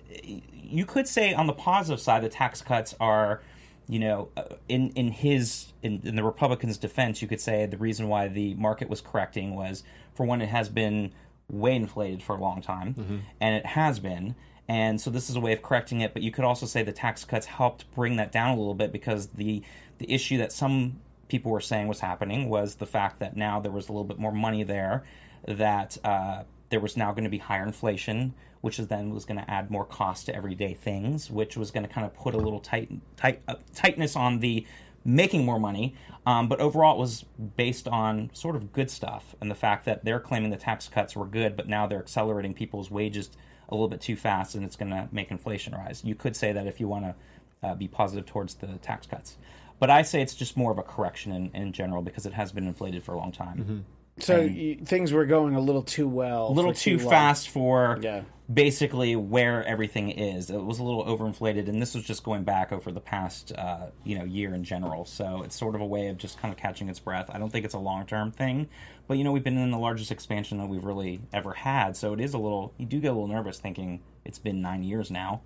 you 0.62 0.86
could 0.86 1.08
say 1.08 1.34
on 1.34 1.46
the 1.46 1.52
positive 1.52 2.00
side, 2.00 2.22
the 2.22 2.28
tax 2.28 2.62
cuts 2.62 2.94
are, 3.00 3.42
you 3.88 3.98
know, 3.98 4.28
uh, 4.36 4.44
in 4.68 4.90
in 4.90 5.08
his 5.10 5.72
in, 5.82 6.00
in 6.04 6.16
the 6.16 6.24
Republicans' 6.24 6.78
defense, 6.78 7.20
you 7.20 7.28
could 7.28 7.40
say 7.40 7.66
the 7.66 7.76
reason 7.76 8.08
why 8.08 8.28
the 8.28 8.54
market 8.54 8.88
was 8.88 9.00
correcting 9.00 9.54
was 9.54 9.82
for 10.14 10.24
one, 10.24 10.40
it 10.40 10.48
has 10.48 10.68
been 10.68 11.12
way 11.50 11.74
inflated 11.74 12.22
for 12.22 12.36
a 12.36 12.40
long 12.40 12.62
time, 12.62 12.94
and 13.40 13.56
it 13.56 13.66
has 13.66 13.98
been. 13.98 14.34
And 14.66 14.98
so 14.98 15.10
this 15.10 15.28
is 15.28 15.36
a 15.36 15.40
way 15.40 15.52
of 15.52 15.60
correcting 15.60 16.00
it, 16.00 16.14
but 16.14 16.22
you 16.22 16.30
could 16.30 16.44
also 16.44 16.64
say 16.64 16.82
the 16.82 16.92
tax 16.92 17.24
cuts 17.24 17.44
helped 17.44 17.92
bring 17.94 18.16
that 18.16 18.32
down 18.32 18.50
a 18.50 18.56
little 18.56 18.74
bit 18.74 18.92
because 18.92 19.26
the 19.28 19.62
the 19.98 20.10
issue 20.10 20.38
that 20.38 20.52
some 20.52 21.00
people 21.28 21.50
were 21.50 21.60
saying 21.60 21.88
was 21.88 22.00
happening 22.00 22.48
was 22.48 22.76
the 22.76 22.86
fact 22.86 23.18
that 23.20 23.36
now 23.36 23.60
there 23.60 23.72
was 23.72 23.88
a 23.88 23.92
little 23.92 24.04
bit 24.04 24.18
more 24.18 24.32
money 24.32 24.62
there, 24.62 25.04
that 25.46 25.98
uh, 26.04 26.44
there 26.74 26.80
was 26.80 26.96
now 26.96 27.12
going 27.12 27.22
to 27.22 27.30
be 27.30 27.38
higher 27.38 27.62
inflation, 27.62 28.34
which 28.60 28.80
is 28.80 28.88
then 28.88 29.14
was 29.14 29.24
going 29.24 29.38
to 29.38 29.48
add 29.48 29.70
more 29.70 29.84
cost 29.84 30.26
to 30.26 30.34
everyday 30.34 30.74
things, 30.74 31.30
which 31.30 31.56
was 31.56 31.70
going 31.70 31.86
to 31.86 31.88
kind 31.88 32.04
of 32.04 32.12
put 32.14 32.34
a 32.34 32.36
little 32.36 32.58
tight, 32.58 32.90
tight 33.16 33.40
uh, 33.46 33.54
tightness 33.76 34.16
on 34.16 34.40
the 34.40 34.66
making 35.04 35.44
more 35.44 35.60
money. 35.60 35.94
Um, 36.26 36.48
but 36.48 36.58
overall, 36.58 36.96
it 36.96 36.98
was 36.98 37.24
based 37.56 37.86
on 37.86 38.28
sort 38.32 38.56
of 38.56 38.72
good 38.72 38.90
stuff 38.90 39.36
and 39.40 39.48
the 39.48 39.54
fact 39.54 39.84
that 39.84 40.04
they're 40.04 40.18
claiming 40.18 40.50
the 40.50 40.56
tax 40.56 40.88
cuts 40.88 41.14
were 41.14 41.26
good, 41.26 41.56
but 41.56 41.68
now 41.68 41.86
they're 41.86 42.00
accelerating 42.00 42.54
people's 42.54 42.90
wages 42.90 43.30
a 43.68 43.74
little 43.76 43.86
bit 43.86 44.00
too 44.00 44.16
fast, 44.16 44.56
and 44.56 44.64
it's 44.64 44.74
going 44.74 44.90
to 44.90 45.08
make 45.12 45.30
inflation 45.30 45.74
rise. 45.74 46.02
You 46.04 46.16
could 46.16 46.34
say 46.34 46.50
that 46.50 46.66
if 46.66 46.80
you 46.80 46.88
want 46.88 47.04
to 47.04 47.14
uh, 47.62 47.74
be 47.76 47.86
positive 47.86 48.26
towards 48.26 48.56
the 48.56 48.66
tax 48.78 49.06
cuts. 49.06 49.36
But 49.78 49.90
I 49.90 50.02
say 50.02 50.22
it's 50.22 50.34
just 50.34 50.56
more 50.56 50.72
of 50.72 50.78
a 50.78 50.82
correction 50.82 51.30
in, 51.30 51.52
in 51.54 51.72
general 51.72 52.02
because 52.02 52.26
it 52.26 52.32
has 52.32 52.50
been 52.50 52.66
inflated 52.66 53.04
for 53.04 53.14
a 53.14 53.18
long 53.18 53.30
time. 53.30 53.84
So 54.18 54.40
you, 54.42 54.76
things 54.76 55.12
were 55.12 55.26
going 55.26 55.54
a 55.54 55.60
little 55.60 55.82
too 55.82 56.08
well. 56.08 56.48
A 56.48 56.52
little 56.52 56.72
for 56.72 56.78
too 56.78 56.98
fast 56.98 57.48
for 57.48 57.98
Yeah. 58.00 58.22
basically 58.52 59.16
where 59.16 59.64
everything 59.64 60.10
is. 60.10 60.50
It 60.50 60.62
was 60.62 60.78
a 60.78 60.84
little 60.84 61.04
overinflated, 61.04 61.68
and 61.68 61.82
this 61.82 61.94
was 61.94 62.04
just 62.04 62.22
going 62.22 62.44
back 62.44 62.70
over 62.72 62.92
the 62.92 63.00
past 63.00 63.52
uh, 63.56 63.86
you 64.04 64.16
know 64.18 64.24
year 64.24 64.54
in 64.54 64.62
general. 64.64 65.04
So 65.04 65.42
it's 65.42 65.56
sort 65.56 65.74
of 65.74 65.80
a 65.80 65.86
way 65.86 66.08
of 66.08 66.16
just 66.18 66.38
kind 66.40 66.52
of 66.52 66.58
catching 66.58 66.88
its 66.88 67.00
breath. 67.00 67.28
I 67.28 67.38
don't 67.38 67.50
think 67.50 67.64
it's 67.64 67.74
a 67.74 67.78
long 67.78 68.06
term 68.06 68.30
thing, 68.30 68.68
but 69.08 69.18
you 69.18 69.24
know 69.24 69.32
we've 69.32 69.42
been 69.44 69.58
in 69.58 69.70
the 69.72 69.78
largest 69.78 70.12
expansion 70.12 70.58
that 70.58 70.68
we've 70.68 70.84
really 70.84 71.20
ever 71.32 71.52
had, 71.52 71.96
so 71.96 72.12
it 72.12 72.20
is 72.20 72.34
a 72.34 72.38
little. 72.38 72.72
You 72.78 72.86
do 72.86 73.00
get 73.00 73.08
a 73.08 73.14
little 73.14 73.26
nervous 73.28 73.58
thinking 73.58 74.00
it's 74.24 74.38
been 74.38 74.62
nine 74.62 74.84
years 74.84 75.10
now. 75.10 75.40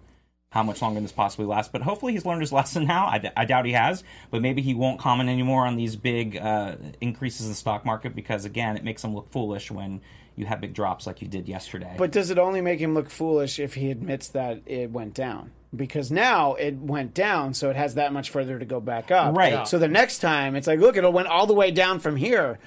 How 0.50 0.62
much 0.62 0.80
longer 0.80 1.00
this 1.00 1.12
possibly 1.12 1.44
lasts? 1.44 1.70
But 1.70 1.82
hopefully 1.82 2.12
he's 2.14 2.24
learned 2.24 2.40
his 2.40 2.52
lesson 2.52 2.87
now. 2.87 3.06
I, 3.06 3.18
d- 3.18 3.28
I 3.37 3.44
doubt 3.44 3.66
he 3.66 3.72
has, 3.72 4.02
but 4.30 4.40
maybe 4.40 4.62
he 4.62 4.72
won't 4.74 4.98
comment 4.98 5.28
anymore 5.28 5.66
on 5.66 5.76
these 5.76 5.94
big 5.94 6.37
uh, 6.38 6.76
increases 7.02 7.42
in 7.46 7.52
the 7.52 7.54
stock 7.54 7.84
market 7.84 8.14
because 8.14 8.44
again, 8.46 8.76
it 8.76 8.84
makes 8.84 9.04
him 9.04 9.14
look 9.14 9.30
foolish 9.30 9.70
when 9.70 10.00
you 10.37 10.46
have 10.46 10.61
big 10.61 10.72
drops 10.72 11.06
like 11.06 11.20
you 11.20 11.28
did 11.28 11.48
yesterday. 11.48 11.94
But 11.98 12.12
does 12.12 12.30
it 12.30 12.38
only 12.38 12.62
make 12.62 12.80
him 12.80 12.94
look 12.94 13.11
foolish 13.11 13.58
if 13.58 13.74
he 13.74 13.90
admits 13.90 14.28
that 14.28 14.62
it 14.64 14.90
went 14.90 15.12
down? 15.12 15.50
Because 15.76 16.11
now 16.11 16.54
it 16.54 16.78
went 16.78 17.12
down, 17.12 17.52
so 17.52 17.68
it 17.68 17.76
has 17.76 17.96
that 17.96 18.14
much 18.14 18.30
further 18.30 18.58
to 18.58 18.64
go 18.64 18.80
back 18.80 19.11
up. 19.11 19.37
Right. 19.37 19.52
Yeah. 19.52 19.64
So 19.64 19.78
the 19.78 19.87
next 19.88 20.20
time, 20.20 20.56
it's 20.56 20.66
like, 20.66 20.78
look, 20.80 20.96
it 20.96 21.12
went 21.12 21.28
all 21.28 21.46
the 21.46 21.52
way 21.52 21.70
down 21.72 21.98
from 21.98 22.16
here. 22.16 22.58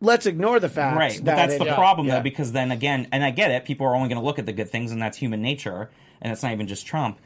Let's 0.00 0.24
ignore 0.24 0.58
the 0.58 0.68
fact 0.70 0.96
Right, 0.96 1.12
that 1.24 1.36
that's 1.36 1.54
it- 1.54 1.58
the 1.58 1.74
problem 1.74 2.06
Yeah. 2.06 2.16
though, 2.16 2.22
because 2.22 2.52
then 2.52 2.70
again, 2.70 3.08
and 3.12 3.22
I 3.22 3.30
get 3.30 3.50
it, 3.50 3.66
people 3.66 3.86
are 3.86 3.94
only 3.94 4.08
going 4.08 4.20
to 4.20 4.24
look 4.24 4.38
at 4.38 4.46
the 4.46 4.52
good 4.54 4.70
things, 4.70 4.90
and 4.90 5.02
that's 5.02 5.18
human 5.18 5.42
nature, 5.42 5.90
and 6.20 6.32
it's 6.32 6.42
not 6.42 6.52
even 6.52 6.66
just 6.66 6.86
Trump. 6.86 7.18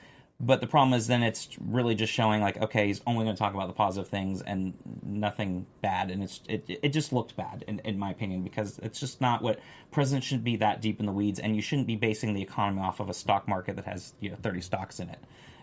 But 0.42 0.62
the 0.62 0.66
problem 0.66 0.94
is 0.94 1.06
then 1.06 1.22
it's 1.22 1.50
really 1.60 1.94
just 1.94 2.14
showing 2.14 2.40
like, 2.40 2.56
okay, 2.62 2.86
he's 2.86 3.02
only 3.06 3.24
going 3.24 3.36
to 3.36 3.38
talk 3.38 3.52
about 3.52 3.66
the 3.66 3.74
positive 3.74 4.08
things 4.08 4.40
and 4.40 4.72
nothing 5.02 5.66
bad, 5.82 6.10
and 6.10 6.22
it's 6.22 6.40
it 6.48 6.64
it 6.82 6.88
just 6.94 7.12
looked 7.12 7.36
bad 7.36 7.62
in, 7.68 7.80
in 7.80 7.98
my 7.98 8.10
opinion 8.10 8.42
because 8.42 8.78
it's 8.78 8.98
just 8.98 9.20
not 9.20 9.42
what 9.42 9.60
presidents 9.90 10.26
should 10.26 10.42
be 10.42 10.56
that 10.56 10.80
deep 10.80 10.98
in 10.98 11.04
the 11.04 11.12
weeds, 11.12 11.38
and 11.38 11.54
you 11.54 11.60
shouldn't 11.60 11.86
be 11.86 11.96
basing 11.96 12.32
the 12.32 12.40
economy 12.40 12.80
off 12.80 13.00
of 13.00 13.10
a 13.10 13.14
stock 13.14 13.46
market 13.46 13.76
that 13.76 13.84
has 13.84 14.14
you 14.18 14.30
know 14.30 14.36
thirty 14.36 14.62
stocks 14.62 14.98
in 14.98 15.10
it. 15.10 15.18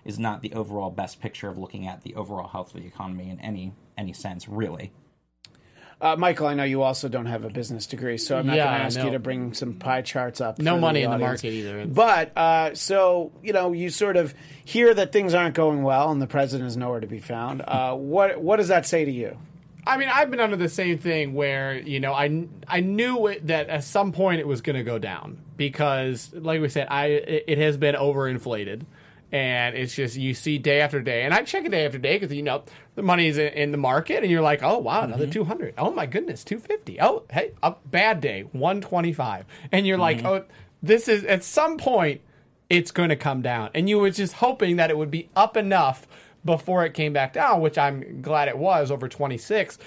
Is 0.06 0.20
not 0.20 0.44
the 0.44 0.54
overall 0.54 0.92
best 0.92 1.20
picture 1.22 1.50
of 1.50 1.58
looking 1.58 1.88
at 1.88 2.04
the 2.04 2.14
overall 2.14 2.48
health 2.48 2.76
of 2.76 2.82
the 2.82 2.88
economy 2.88 3.32
in 3.32 3.42
any 3.42 3.74
any 3.98 4.14
sense, 4.14 4.48
really. 4.48 4.92
Uh, 6.00 6.16
Michael, 6.16 6.46
I 6.46 6.54
know 6.54 6.64
you 6.64 6.84
also 6.84 7.08
don't 7.10 7.26
have 7.26 7.44
a 7.44 7.50
business 7.50 7.88
degree, 7.88 8.20
so 8.20 8.38
I'm 8.38 8.46
not 8.46 8.56
Yeah, 8.56 8.66
going 8.66 8.78
to 8.80 8.86
ask 8.86 8.98
no. 9.00 9.06
you 9.06 9.12
to 9.14 9.20
bring 9.20 9.54
some 9.56 9.74
pie 9.74 10.04
charts 10.04 10.40
up. 10.40 10.60
No 10.60 10.76
for 10.76 10.82
money 10.82 11.02
in 11.02 11.10
the 11.10 11.18
market 11.18 11.46
either. 11.52 11.88
But 11.88 12.38
uh, 12.38 12.76
so 12.76 13.32
you 13.42 13.52
know, 13.52 13.72
you 13.72 13.90
sort 13.90 14.16
of 14.16 14.36
hear 14.64 14.94
that 14.94 15.12
things 15.12 15.34
aren't 15.34 15.56
going 15.56 15.82
well, 15.82 16.12
and 16.12 16.22
the 16.22 16.28
president 16.28 16.68
is 16.68 16.78
nowhere 16.78 17.00
to 17.00 17.08
be 17.08 17.20
found. 17.20 17.64
Uh, 17.68 17.94
what 17.96 18.40
what 18.40 18.58
does 18.58 18.68
that 18.68 18.86
say 18.86 19.06
to 19.06 19.12
you? 19.12 19.38
I 19.88 19.96
mean, 19.98 20.10
I've 20.14 20.30
been 20.30 20.42
under 20.42 20.58
the 20.58 20.70
same 20.70 20.98
thing 21.00 21.34
where 21.34 21.80
you 21.80 22.00
know 22.00 22.14
I 22.14 22.46
I 22.68 22.82
knew 22.82 23.26
it, 23.28 23.48
that 23.48 23.70
at 23.70 23.84
some 23.84 24.12
point 24.12 24.40
it 24.40 24.48
was 24.48 24.62
going 24.62 24.76
to 24.76 24.84
go 24.84 25.00
down 25.00 25.40
because, 25.56 26.32
like 26.34 26.62
we 26.62 26.70
said, 26.70 26.88
I 26.92 27.06
it, 27.08 27.44
it 27.48 27.58
has 27.58 27.76
been 27.78 27.96
overinflated, 27.96 28.84
and 29.32 29.76
it's 29.76 29.96
just 29.96 30.16
you 30.16 30.34
see 30.34 30.58
day 30.58 30.82
after 30.82 31.02
day, 31.02 31.24
and 31.24 31.34
I 31.34 31.44
check 31.44 31.66
it 31.66 31.72
day 31.72 31.86
after 31.86 31.98
day 31.98 32.18
because 32.18 32.36
you 32.36 32.44
know 32.44 32.64
the 32.96 33.04
money's 33.04 33.38
in, 33.38 33.54
in 33.54 33.72
the 33.72 33.78
market, 33.78 34.24
and 34.24 34.32
you're 34.32 34.42
like, 34.42 34.64
oh 34.64 34.78
wow, 34.78 35.02
another 35.02 35.26
mm-hmm. 35.26 35.32
two 35.32 35.44
hundred. 35.44 35.74
Oh 35.78 35.92
my 35.92 36.06
goodness, 36.06 36.44
two 36.44 36.60
fifty. 36.60 37.00
Oh 37.02 37.24
hey, 37.32 37.52
a 37.62 37.76
bad 37.86 38.22
day, 38.22 38.44
one 38.52 38.82
twenty 38.82 39.14
five, 39.14 39.46
and 39.72 39.86
you're 39.86 39.98
like, 39.98 40.18
mm-hmm. 40.18 40.28
oh, 40.28 40.46
this 40.82 41.08
is 41.08 41.24
at 41.26 41.44
some 41.44 41.78
point 41.78 42.22
it's 42.70 42.92
going 42.92 43.10
to 43.10 43.16
come 43.16 43.42
down, 43.42 43.70
and 43.74 43.90
you 43.90 44.00
were 44.00 44.12
just 44.12 44.34
hoping 44.34 44.78
that 44.78 44.90
it 44.90 44.98
would 44.98 45.12
be 45.12 45.30
up 45.36 45.58
enough 45.58 46.08
before 46.46 46.86
it 46.86 46.94
came 46.94 47.14
back 47.14 47.34
down, 47.34 47.62
which 47.62 47.78
I'm 47.78 48.22
glad 48.22 48.48
it 48.48 48.58
was 48.58 48.90
over 48.90 49.08
26. 49.08 49.78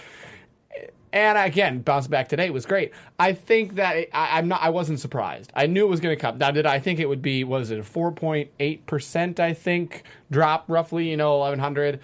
And 1.13 1.37
again, 1.37 1.81
bounce 1.81 2.07
back 2.07 2.29
today 2.29 2.51
was 2.51 2.67
great. 2.67 2.93
I 3.19 3.33
think 3.33 3.75
that 3.75 3.97
it, 3.97 4.11
I, 4.13 4.39
I'm 4.39 4.47
not. 4.49 4.63
I 4.63 4.71
wasn't 4.71 5.01
surprised. 5.01 5.53
I 5.55 5.67
knew 5.67 5.85
it 5.85 5.91
was 5.91 6.01
going 6.01 6.17
to 6.17 6.21
come. 6.21 6.39
Now, 6.39 6.53
did 6.53 6.67
I 6.67 6.79
think 6.79 7.01
it 7.01 7.09
would 7.09 7.23
be? 7.23 7.43
Was 7.43 7.71
it 7.71 7.81
a 7.81 7.83
4.8 7.83 8.87
percent? 8.87 9.41
I 9.41 9.53
think 9.53 10.05
drop 10.31 10.65
roughly. 10.69 11.11
You 11.11 11.17
know, 11.17 11.39
1100. 11.39 11.99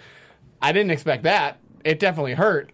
I 0.61 0.73
didn't 0.73 0.91
expect 0.91 1.23
that. 1.23 1.59
It 1.85 2.01
definitely 2.01 2.35
hurt. 2.35 2.73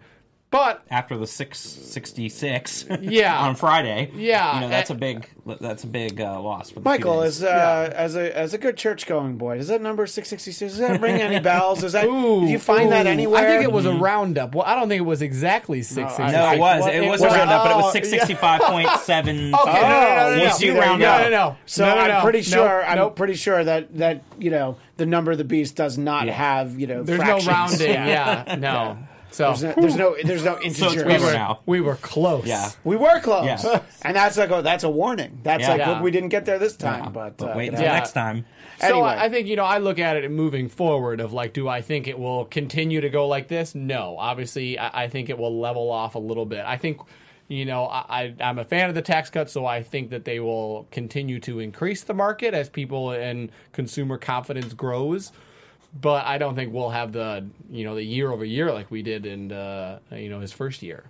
But 0.53 0.85
after 0.91 1.17
the 1.17 1.27
six 1.27 1.59
sixty 1.59 2.29
six. 2.29 2.85
Yeah. 3.01 3.41
on 3.41 3.57
Friday. 3.57 4.11
Yeah, 4.15 4.55
you 4.55 4.61
know 4.61 4.69
that's 4.69 4.91
a 4.91 4.95
big 4.95 5.27
that's 5.61 5.83
a 5.83 5.87
big 5.89 6.21
uh, 6.21 6.41
loss 6.41 6.69
for 6.71 6.81
the 6.81 6.85
Michael, 6.85 7.21
two 7.21 7.23
as 7.25 7.43
uh, 7.43 7.93
as 7.97 8.15
a 8.17 8.37
as 8.37 8.55
a 8.55 8.59
good 8.59 8.77
church 8.77 9.07
going 9.07 9.37
boy, 9.39 9.57
does 9.57 9.69
that 9.69 9.81
number 9.83 10.07
six 10.07 10.29
sixty 10.29 10.53
six? 10.53 10.73
Does 10.75 10.81
that 10.81 11.01
ring 11.01 11.21
any 11.21 11.41
bells? 11.51 11.83
Is 11.83 11.93
that 11.95 12.05
ooh, 12.05 12.43
do 12.43 12.47
you 12.53 12.59
find 12.59 12.93
that 12.93 13.07
anywhere? 13.07 13.43
I 13.45 13.47
think 13.49 13.65
it 13.65 13.73
was 13.73 13.87
a 13.87 13.93
roundup. 13.95 14.55
Well, 14.55 14.65
I 14.67 14.75
don't 14.77 14.89
think 14.89 15.01
it 15.01 15.05
was 15.07 15.23
exactly 15.23 15.83
660. 15.83 16.33
no, 16.37 16.53
it 16.53 16.59
was 16.59 16.87
it 16.87 16.95
it 17.03 17.09
was 17.11 17.21
was- 17.23 17.33
a 17.33 17.37
roundup, 17.37 17.65
but 17.65 17.71
it 17.71 17.75
oh, 17.77 17.81
was 17.81 17.93
six 17.93 18.11
sixty 18.11 18.35
five 18.35 18.61
point 18.61 18.89
seven. 19.01 19.55
Okay, 19.55 19.73
no, 19.73 19.81
no, 19.81 19.89
no, 19.89 20.31
no, 20.31 20.37
no, 20.37 20.45
Once 20.45 20.61
no. 20.61 20.67
you 20.67 20.75
No, 20.75 20.81
round 20.81 21.01
no, 21.01 21.09
up. 21.11 21.21
no, 21.23 21.31
no. 21.31 21.57
So 21.67 21.85
no, 21.87 21.95
no, 21.95 22.01
I'm 22.15 22.23
pretty 22.23 22.39
Nope, 22.41 22.47
sure 22.47 22.85
I'm 22.85 22.97
nope. 22.99 23.17
pretty 23.17 23.35
sure 23.35 23.65
that 23.65 23.97
that 23.97 24.23
you 24.39 24.51
know 24.51 24.77
the 24.99 25.07
number 25.07 25.33
of 25.33 25.39
the 25.39 25.45
beast 25.45 25.77
does 25.77 25.97
not 25.99 26.27
Yeah. 26.27 26.33
have 26.35 26.79
you 26.79 26.87
know 26.87 27.03
There's 27.03 27.19
fractions. 27.19 27.47
no 27.47 27.53
rounding. 27.53 27.91
Yeah, 27.91 28.57
no. 28.59 28.99
So 29.33 29.53
There's 29.55 29.63
no 29.63 29.75
there's 29.83 29.97
no, 29.97 30.17
there's 30.25 30.45
no 30.45 30.61
integer. 30.63 31.09
it's 31.09 31.21
we 31.21 31.27
were 31.27 31.33
now. 31.33 31.61
we 31.67 31.81
were 31.81 31.97
close. 31.97 32.45
Yeah. 32.47 32.71
We 32.85 32.97
were 32.97 33.19
close, 33.21 33.47
Yeah. 33.65 33.83
and 34.03 34.15
that's 34.17 34.37
like 34.37 34.51
a, 34.51 34.63
that's 34.63 34.85
a 34.85 34.91
warning. 34.91 35.41
That's 35.43 35.63
Yeah. 35.63 35.69
like 35.71 35.79
Yeah. 35.79 36.03
we 36.03 36.11
didn't 36.11 36.29
get 36.29 36.45
there 36.45 36.59
this 36.59 36.77
time, 36.77 37.05
Yeah, 37.05 37.11
but, 37.11 37.37
but 37.39 37.51
uh, 37.53 37.55
wait 37.57 37.69
until 37.69 37.85
Yeah. 37.85 37.95
next 37.95 38.13
time. 38.13 38.45
So 38.81 38.87
Anyway. 38.89 39.09
I 39.09 39.25
I 39.25 39.29
think 39.29 39.47
you 39.49 39.57
know 39.57 39.65
I 39.65 39.79
look 39.79 39.99
at 39.99 40.17
it 40.17 40.31
moving 40.31 40.69
forward 40.69 41.21
of 41.21 41.33
like, 41.33 41.53
do 41.55 41.69
I 41.69 41.81
think 41.83 42.07
it 42.09 42.19
will 42.19 42.45
continue 42.47 43.01
to 43.01 43.09
go 43.09 43.27
like 43.27 43.49
this? 43.49 43.75
No, 43.75 44.17
obviously 44.19 44.79
I, 44.79 45.05
I 45.05 45.09
think 45.09 45.31
it 45.31 45.39
will 45.39 45.59
level 45.59 45.91
off 45.91 46.15
a 46.15 46.19
little 46.19 46.47
bit. 46.47 46.65
I 46.67 46.77
think 46.77 47.01
you 47.49 47.65
know 47.65 47.85
I, 47.87 48.05
I 48.09 48.35
I'm 48.41 48.59
a 48.59 48.65
fan 48.65 48.89
of 48.89 48.95
the 48.95 49.03
tax 49.03 49.31
cuts, 49.31 49.53
so 49.53 49.65
I 49.67 49.83
think 49.83 50.11
that 50.11 50.25
they 50.25 50.41
will 50.41 50.87
continue 50.91 51.41
to 51.41 51.59
increase 51.59 52.03
the 52.03 52.15
market 52.15 52.55
as 52.55 52.69
people 52.69 53.11
and 53.13 53.51
consumer 53.73 54.19
confidence 54.19 54.75
grows. 54.75 55.33
But 55.95 56.25
I 56.27 56.39
don't 56.39 56.55
think 56.55 56.73
we'll 56.73 56.91
have 56.91 57.13
the 57.13 57.47
you 57.71 57.85
know 57.85 57.95
the 57.95 58.03
year 58.03 58.31
over 58.33 58.45
year 58.45 58.73
like 58.73 58.91
we 58.91 59.03
did 59.03 59.27
in 59.27 59.53
uh, 59.53 59.99
you 60.11 60.29
know 60.31 60.41
his 60.41 60.53
first 60.53 60.83
year. 60.83 61.05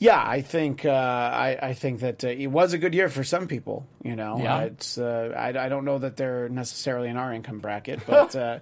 Yeah, 0.00 0.22
I 0.24 0.42
think 0.42 0.84
uh, 0.84 0.90
I, 0.90 1.58
I 1.60 1.74
think 1.74 2.00
that 2.00 2.22
uh, 2.22 2.28
it 2.28 2.46
was 2.46 2.72
a 2.72 2.78
good 2.78 2.94
year 2.94 3.08
for 3.08 3.24
some 3.24 3.48
people. 3.48 3.84
You 4.04 4.14
know, 4.14 4.38
Yeah. 4.40 4.60
it's 4.62 4.96
uh, 4.96 5.34
I, 5.36 5.48
I 5.48 5.68
don't 5.68 5.84
know 5.84 5.98
that 5.98 6.16
they're 6.16 6.48
necessarily 6.48 7.08
in 7.08 7.16
our 7.16 7.32
income 7.32 7.58
bracket, 7.58 8.00
but 8.06 8.34
uh, 8.36 8.58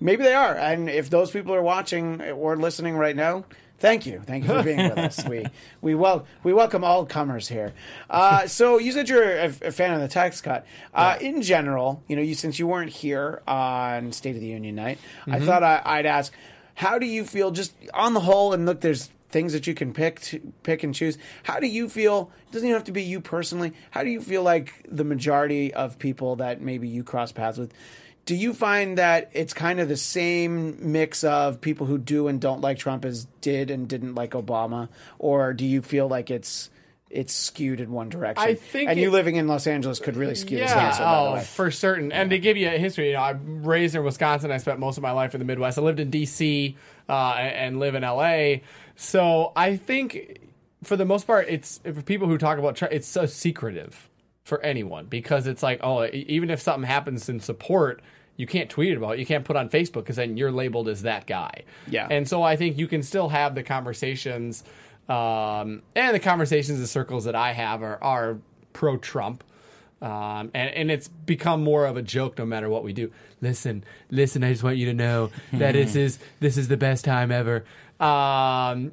maybe 0.00 0.24
they 0.24 0.34
are. 0.34 0.56
And 0.56 0.88
if 0.90 1.08
those 1.08 1.30
people 1.30 1.54
are 1.54 1.62
watching 1.62 2.20
or 2.22 2.56
listening 2.56 2.96
right 2.96 3.14
now, 3.14 3.44
thank 3.80 4.06
you, 4.06 4.22
thank 4.24 4.44
you 4.44 4.50
for 4.50 4.62
being 4.62 4.78
with 4.78 4.96
us. 4.98 5.24
We 5.26 5.46
we 5.80 5.94
well 5.96 6.26
we 6.44 6.52
welcome 6.52 6.84
all 6.84 7.04
comers 7.04 7.48
here. 7.48 7.74
Uh, 8.08 8.46
so 8.46 8.78
you 8.78 8.92
said 8.92 9.08
you're 9.08 9.36
a, 9.38 9.46
a 9.46 9.72
fan 9.72 9.92
of 9.94 10.00
the 10.00 10.08
tax 10.08 10.40
cut. 10.40 10.64
Uh, 10.94 11.16
In 11.20 11.42
general, 11.42 12.02
you 12.06 12.14
know, 12.16 12.22
you 12.22 12.34
since 12.34 12.58
you 12.58 12.66
weren't 12.66 12.90
here 12.90 13.42
on 13.48 14.12
State 14.12 14.36
of 14.36 14.40
the 14.40 14.46
Union 14.46 14.76
night, 14.76 14.98
I 15.26 15.40
thought 15.40 15.62
I, 15.64 15.82
I'd 15.84 16.06
ask, 16.06 16.32
how 16.74 16.98
do 16.98 17.06
you 17.06 17.24
feel 17.24 17.50
just 17.50 17.74
on 17.92 18.14
the 18.14 18.20
whole? 18.20 18.52
And 18.52 18.64
look, 18.66 18.80
there's 18.80 19.10
things 19.30 19.52
that 19.52 19.66
you 19.66 19.74
can 19.74 19.92
pick 19.92 20.20
to, 20.20 20.40
pick 20.64 20.82
and 20.82 20.92
choose. 20.94 21.16
How 21.44 21.60
do 21.60 21.66
you 21.66 21.88
feel? 21.88 22.30
It 22.48 22.52
doesn't 22.52 22.66
even 22.66 22.76
have 22.76 22.84
to 22.86 22.92
be 22.92 23.02
you 23.02 23.20
personally. 23.20 23.72
How 23.90 24.02
do 24.02 24.10
you 24.10 24.20
feel 24.20 24.42
like 24.42 24.84
the 24.88 25.04
majority 25.04 25.72
of 25.72 25.98
people 25.98 26.36
that 26.36 26.60
maybe 26.60 26.88
you 26.88 27.04
cross 27.04 27.30
paths 27.32 27.56
with? 27.58 27.72
Do 28.30 28.36
you 28.36 28.54
find 28.54 28.96
that 28.98 29.30
it's 29.32 29.52
kind 29.52 29.80
of 29.80 29.88
the 29.88 29.96
same 29.96 30.92
mix 30.92 31.24
of 31.24 31.60
people 31.60 31.88
who 31.88 31.98
do 31.98 32.28
and 32.28 32.40
don't 32.40 32.60
like 32.60 32.78
Trump 32.78 33.04
as 33.04 33.24
did 33.40 33.72
and 33.72 33.88
didn't 33.88 34.14
like 34.14 34.34
Obama, 34.34 34.88
or 35.18 35.52
do 35.52 35.66
you 35.66 35.82
feel 35.82 36.06
like 36.06 36.30
it's 36.30 36.70
it's 37.10 37.32
skewed 37.34 37.80
in 37.80 37.90
one 37.90 38.08
direction? 38.08 38.48
I 38.48 38.54
think 38.54 38.88
and 38.88 39.00
it- 39.00 39.02
you 39.02 39.10
living 39.10 39.34
in 39.34 39.48
Los 39.48 39.66
Angeles 39.66 39.98
could 39.98 40.14
really 40.16 40.36
skew 40.36 40.58
this 40.58 40.70
answer. 40.70 41.02
by 41.02 41.10
the 41.10 41.18
oh, 41.18 41.32
way. 41.34 41.40
for 41.40 41.72
certain. 41.72 42.12
And 42.12 42.30
to 42.30 42.38
give 42.38 42.56
you 42.56 42.68
a 42.68 42.78
history, 42.78 43.08
you 43.08 43.14
know, 43.14 43.22
I'm 43.22 43.64
raised 43.64 43.96
in 43.96 44.04
Wisconsin. 44.04 44.52
I 44.52 44.58
spent 44.58 44.78
most 44.78 44.96
of 44.96 45.02
my 45.02 45.10
life 45.10 45.34
in 45.34 45.40
the 45.40 45.44
Midwest. 45.44 45.76
I 45.76 45.80
lived 45.80 45.98
in 45.98 46.10
D.C. 46.10 46.76
Uh, 47.08 47.34
and 47.36 47.56
and 47.56 47.80
live 47.80 47.96
in 47.96 48.04
L.A. 48.04 48.62
So 48.94 49.50
I 49.56 49.76
think, 49.76 50.38
for 50.84 50.94
the 50.94 51.04
most 51.04 51.26
part, 51.26 51.46
it's 51.48 51.78
for 51.78 52.02
people 52.02 52.28
who 52.28 52.38
talk 52.38 52.58
about 52.58 52.76
Trump, 52.76 52.94
it's 52.94 53.08
so 53.08 53.26
secretive 53.26 54.08
for 54.44 54.62
anyone 54.62 55.06
because 55.06 55.48
it's 55.48 55.64
like, 55.64 55.80
oh, 55.82 56.04
e- 56.04 56.26
even 56.28 56.48
if 56.48 56.60
something 56.60 56.86
happens 56.86 57.28
in 57.28 57.40
support. 57.40 58.00
You 58.40 58.46
can't 58.46 58.70
tweet 58.70 58.96
about 58.96 59.12
it. 59.12 59.18
You 59.20 59.26
can't 59.26 59.44
put 59.44 59.56
on 59.56 59.68
Facebook 59.68 60.02
because 60.02 60.16
then 60.16 60.36
you're 60.36 60.50
labeled 60.50 60.88
as 60.88 61.02
that 61.02 61.26
guy. 61.26 61.64
Yeah. 61.86 62.08
And 62.10 62.26
so 62.26 62.42
I 62.42 62.56
think 62.56 62.78
you 62.78 62.88
can 62.88 63.02
still 63.02 63.28
have 63.28 63.54
the 63.54 63.62
conversations, 63.62 64.64
um, 65.08 65.82
and 65.94 66.14
the 66.14 66.20
conversations, 66.20 66.80
the 66.80 66.86
circles 66.86 67.24
that 67.24 67.34
I 67.34 67.52
have 67.52 67.82
are, 67.82 68.02
are 68.02 68.38
pro 68.72 68.96
Trump. 68.96 69.44
Um, 70.02 70.50
and, 70.54 70.70
and 70.70 70.90
it's 70.90 71.08
become 71.08 71.62
more 71.62 71.84
of 71.84 71.98
a 71.98 72.02
joke 72.02 72.38
no 72.38 72.46
matter 72.46 72.70
what 72.70 72.82
we 72.82 72.94
do. 72.94 73.12
Listen, 73.42 73.84
listen, 74.10 74.42
I 74.42 74.50
just 74.50 74.62
want 74.62 74.78
you 74.78 74.86
to 74.86 74.94
know 74.94 75.30
that 75.52 75.72
this 75.72 75.94
is 75.94 76.18
this 76.40 76.56
is 76.56 76.68
the 76.68 76.78
best 76.78 77.04
time 77.04 77.30
ever. 77.30 77.64
Um, 78.00 78.92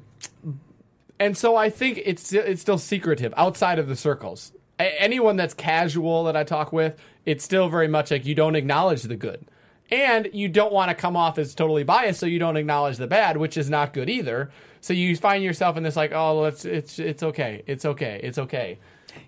and 1.18 1.34
so 1.34 1.56
I 1.56 1.70
think 1.70 2.02
it's 2.04 2.32
it's 2.34 2.60
still 2.60 2.76
secretive 2.76 3.32
outside 3.38 3.78
of 3.78 3.88
the 3.88 3.96
circles. 3.96 4.52
A- 4.78 5.00
anyone 5.00 5.36
that's 5.36 5.54
casual 5.54 6.24
that 6.24 6.36
I 6.36 6.44
talk 6.44 6.74
with, 6.74 7.00
it's 7.28 7.44
still 7.44 7.68
very 7.68 7.88
much 7.88 8.10
like 8.10 8.24
you 8.26 8.34
don't 8.34 8.56
acknowledge 8.56 9.02
the 9.02 9.16
good. 9.16 9.46
And 9.90 10.28
you 10.34 10.48
don't 10.48 10.72
want 10.72 10.90
to 10.90 10.94
come 10.94 11.16
off 11.16 11.38
as 11.38 11.54
totally 11.54 11.82
biased, 11.84 12.20
so 12.20 12.26
you 12.26 12.38
don't 12.38 12.56
acknowledge 12.58 12.98
the 12.98 13.06
bad, 13.06 13.36
which 13.38 13.56
is 13.56 13.70
not 13.70 13.92
good 13.94 14.10
either. 14.10 14.50
So 14.80 14.92
you 14.92 15.16
find 15.16 15.42
yourself 15.42 15.76
in 15.78 15.82
this 15.82 15.96
like, 15.96 16.12
oh, 16.12 16.40
let's 16.40 16.64
it's 16.66 16.98
it's 16.98 17.22
okay, 17.22 17.62
it's 17.66 17.84
okay, 17.84 18.20
it's 18.22 18.38
okay. 18.38 18.78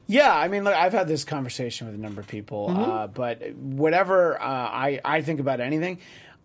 Yeah, 0.07 0.33
I 0.35 0.49
mean, 0.49 0.65
look, 0.65 0.75
I've 0.75 0.93
had 0.93 1.09
this 1.09 1.25
conversation 1.25 1.87
with 1.87 1.97
a 1.97 1.99
number 1.99 2.21
of 2.21 2.29
people, 2.29 2.69
Mm-hmm. 2.69 2.91
uh, 2.91 3.07
but 3.09 3.55
whatever 3.55 4.41
uh, 4.41 4.45
I 4.45 5.01
I 5.05 5.23
think 5.23 5.41
about 5.41 5.61
anything. 5.61 5.99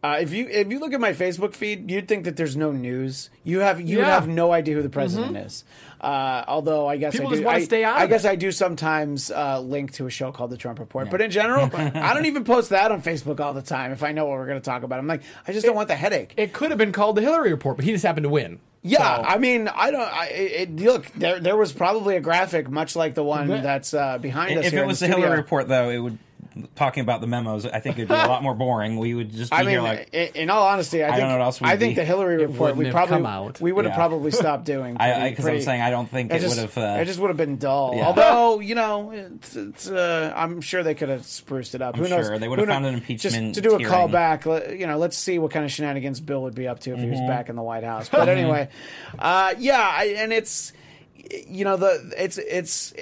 Uh, 0.04 0.18
if 0.22 0.32
you 0.34 0.48
if 0.48 0.70
you 0.72 0.80
look 0.80 0.94
at 0.94 1.02
my 1.02 1.12
Facebook 1.14 1.54
feed, 1.54 1.90
you'd 1.92 2.08
think 2.08 2.24
that 2.26 2.38
there's 2.38 2.56
no 2.56 2.72
news. 2.72 3.30
You 3.44 3.60
have 3.60 3.82
you 3.82 3.98
Yeah. 3.98 4.04
Mm-hmm. 4.04 4.12
have 4.12 4.28
no 4.30 4.52
idea 4.54 4.76
who 4.76 4.82
the 4.82 4.90
president 4.90 5.36
is. 5.36 5.66
Uh, 6.06 6.46
although 6.48 6.88
I 6.88 6.98
guess 6.98 7.14
People 7.14 7.28
I 7.28 7.30
do, 7.32 7.36
just 7.38 7.46
wanna 7.46 7.58
I, 7.58 7.64
stay 7.64 7.84
out 7.84 7.98
I 7.98 8.06
guess 8.06 8.26
it. 8.26 8.30
I 8.30 8.36
do 8.36 8.52
sometimes 8.52 9.32
uh, 9.32 9.60
link 9.60 9.94
to 9.94 10.06
a 10.06 10.10
show 10.12 10.32
called 10.32 10.52
The 10.52 10.58
Trump 10.58 10.78
Report. 10.78 11.10
But 11.10 11.20
in 11.20 11.32
general, 11.32 11.68
I 11.74 12.14
don't 12.14 12.28
even 12.28 12.44
post 12.44 12.70
that 12.70 12.92
on 12.92 13.02
Facebook 13.02 13.40
all 13.40 13.54
the 13.54 13.64
time. 13.64 13.92
If 13.92 14.04
I 14.04 14.12
know 14.12 14.26
what 14.26 14.38
we're 14.38 14.46
going 14.46 14.62
to 14.62 14.66
talk 14.66 14.84
about, 14.84 15.00
I'm 15.00 15.08
like, 15.08 15.24
I 15.48 15.52
just 15.52 15.66
don't 15.66 15.76
want 15.76 15.88
the 15.88 15.96
headache. 15.96 16.36
It 16.38 16.54
could 16.54 16.70
have 16.70 16.78
been 16.78 16.92
called 16.92 17.16
the 17.16 17.22
Hillary 17.22 17.50
Report, 17.52 17.76
but 17.78 17.86
he 17.86 17.92
just 17.92 18.06
happened 18.06 18.26
to 18.26 18.30
win. 18.30 18.60
Yeah, 18.84 19.00
So- 19.18 19.24
I 19.24 19.40
mean, 19.40 19.68
I 19.68 19.90
don't. 19.90 20.02
I, 20.02 20.26
it, 20.28 20.70
it- 20.70 20.76
look, 20.80 21.08
there 21.16 21.40
there 21.40 21.58
was 21.58 21.74
probably 21.74 22.18
a 22.18 22.22
graphic 22.22 22.70
much 22.70 22.96
like 22.96 23.16
the 23.16 23.24
one 23.24 23.48
But- 23.48 23.64
that's 23.64 23.96
uh, 23.96 24.20
behind 24.20 24.60
us. 24.60 24.68
If 24.68 24.74
here 24.74 24.84
it 24.84 24.88
was 24.88 25.00
the 25.00 25.08
the 25.08 25.14
Hillary 25.16 25.38
report, 25.38 25.68
though, 25.68 25.90
it 25.90 25.98
would 25.98 26.20
talking 26.76 27.02
about 27.02 27.22
the 27.22 27.28
memos. 27.28 27.66
I 27.66 27.80
think 27.80 27.98
it'd 27.98 28.08
be 28.08 28.14
a 28.14 28.28
lot 28.28 28.42
more 28.44 28.54
boring. 28.54 28.98
We 28.98 29.14
would 29.14 29.32
just 29.32 29.52
be 29.52 29.58
I 29.58 29.64
here 29.70 29.82
like. 29.82 30.10
in, 30.14 30.28
in 30.36 30.50
all 30.50 30.66
honesty, 30.68 31.04
I, 31.04 31.08
think 31.08 31.20
don't 31.20 31.30
know 31.30 31.38
what 31.38 31.44
else 31.44 31.60
we'd 31.62 31.68
I 31.68 31.78
think 31.78 31.92
be. 31.96 32.02
the 32.02 32.06
Hillary 32.06 32.38
report 32.38 32.60
wouldn't 32.60 32.78
we 32.78 32.86
have 32.86 32.94
probably 32.94 33.16
come 33.18 33.26
out. 33.26 33.60
we 33.60 33.72
would 33.72 33.86
have 33.86 33.92
Yeah. 33.94 33.98
probably 33.98 34.32
stopped 34.32 34.66
doing. 34.66 34.98
I- 35.00 35.12
pretty- 35.12 35.22
I- 35.26 35.34
'cause 35.36 35.46
I'm 35.48 35.62
saying 35.62 35.82
I 35.82 35.90
don't 35.90 36.10
think 36.10 36.32
it 36.32 36.40
just, 36.40 36.56
would've, 36.58 36.78
uh, 36.78 36.98
it 37.02 37.06
just 37.06 37.20
would 37.20 37.30
have 37.30 37.38
been 37.38 37.58
dull. 37.58 37.94
Yeah. 37.96 38.06
Although 38.08 38.60
you 38.62 38.76
know, 38.76 39.12
it's, 39.12 39.56
it's 39.56 39.90
uh, 39.90 40.32
I'm 40.36 40.62
sure 40.62 40.82
they 40.84 40.96
could 40.96 41.10
have 41.10 41.26
spruced 41.26 41.76
it 41.76 41.82
up. 41.82 41.96
Who 41.98 42.08
knows? 42.08 42.28
sure. 42.28 42.40
They 42.40 42.48
would 42.48 42.60
have 42.60 42.68
found 42.68 42.84
kno- 42.84 42.90
an 42.90 42.96
impeachment 42.96 43.54
Just 43.54 43.56
to 43.56 43.62
do 43.62 43.76
a 43.76 43.80
hearing. 43.80 43.94
callback, 43.94 44.46
let- 44.46 44.78
you 44.80 44.88
know, 44.88 44.98
let's 44.98 45.18
see 45.18 45.40
what 45.40 45.52
kind 45.52 45.66
of 45.66 45.72
shenanigans 45.72 46.20
Bill 46.22 46.44
would 46.44 46.56
be 46.56 46.68
up 46.68 46.80
to 46.82 46.92
if 46.94 47.00
he 47.00 47.06
was 47.10 47.20
Mm-hmm. 47.20 47.28
back 47.28 47.50
in 47.50 47.56
the 47.56 47.64
White 47.64 47.84
House. 47.84 48.08
But 48.10 48.30
anyway, 48.38 48.70
uh, 49.20 49.54
yeah, 49.60 49.80
I, 49.92 50.16
and 50.20 50.32
it's 50.32 50.72
you 51.48 51.66
know 51.66 51.76
the 51.78 52.14
it's 52.18 52.38
it's 52.38 52.94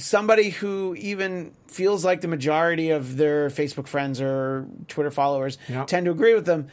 somebody 0.00 0.50
who 0.50 0.94
even 0.98 1.52
feels 1.68 2.04
like 2.04 2.20
the 2.20 2.28
majority 2.28 2.90
of 2.90 3.16
their 3.16 3.48
Facebook 3.48 3.86
friends 3.86 4.20
or 4.20 4.66
Twitter 4.88 5.10
followers 5.10 5.58
Yeah. 5.68 5.84
tend 5.84 6.06
to 6.06 6.10
agree 6.10 6.34
with 6.34 6.46
them. 6.46 6.68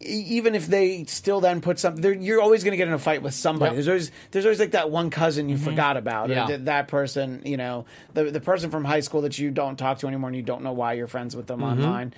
Even 0.00 0.54
if 0.54 0.66
they 0.66 1.04
still 1.04 1.40
then 1.40 1.62
put 1.62 1.78
something, 1.78 2.20
you're 2.20 2.42
always 2.42 2.62
going 2.62 2.72
to 2.72 2.76
get 2.76 2.86
in 2.86 2.92
a 2.92 2.98
fight 2.98 3.22
with 3.22 3.32
somebody. 3.32 3.70
Yep. 3.70 3.74
There's 3.76 3.88
always 3.88 4.10
there's 4.30 4.44
always 4.44 4.60
like 4.60 4.72
that 4.72 4.90
one 4.90 5.08
cousin 5.08 5.48
you 5.48 5.56
mm-hmm. 5.56 5.64
forgot 5.64 5.96
about, 5.96 6.30
or 6.30 6.34
Yeah. 6.34 6.46
th- 6.46 6.60
that 6.64 6.88
person, 6.88 7.40
you 7.46 7.56
know, 7.56 7.86
the 8.12 8.24
the 8.24 8.40
person 8.40 8.70
from 8.70 8.84
high 8.84 9.00
school 9.00 9.22
that 9.22 9.38
you 9.38 9.50
don't 9.50 9.76
talk 9.76 10.00
to 10.00 10.06
anymore, 10.06 10.28
and 10.28 10.36
you 10.36 10.42
don't 10.42 10.62
know 10.62 10.74
why 10.74 10.92
you're 10.92 11.06
friends 11.06 11.34
with 11.34 11.46
them 11.46 11.60
mm-hmm. 11.60 11.82
online. 11.82 12.12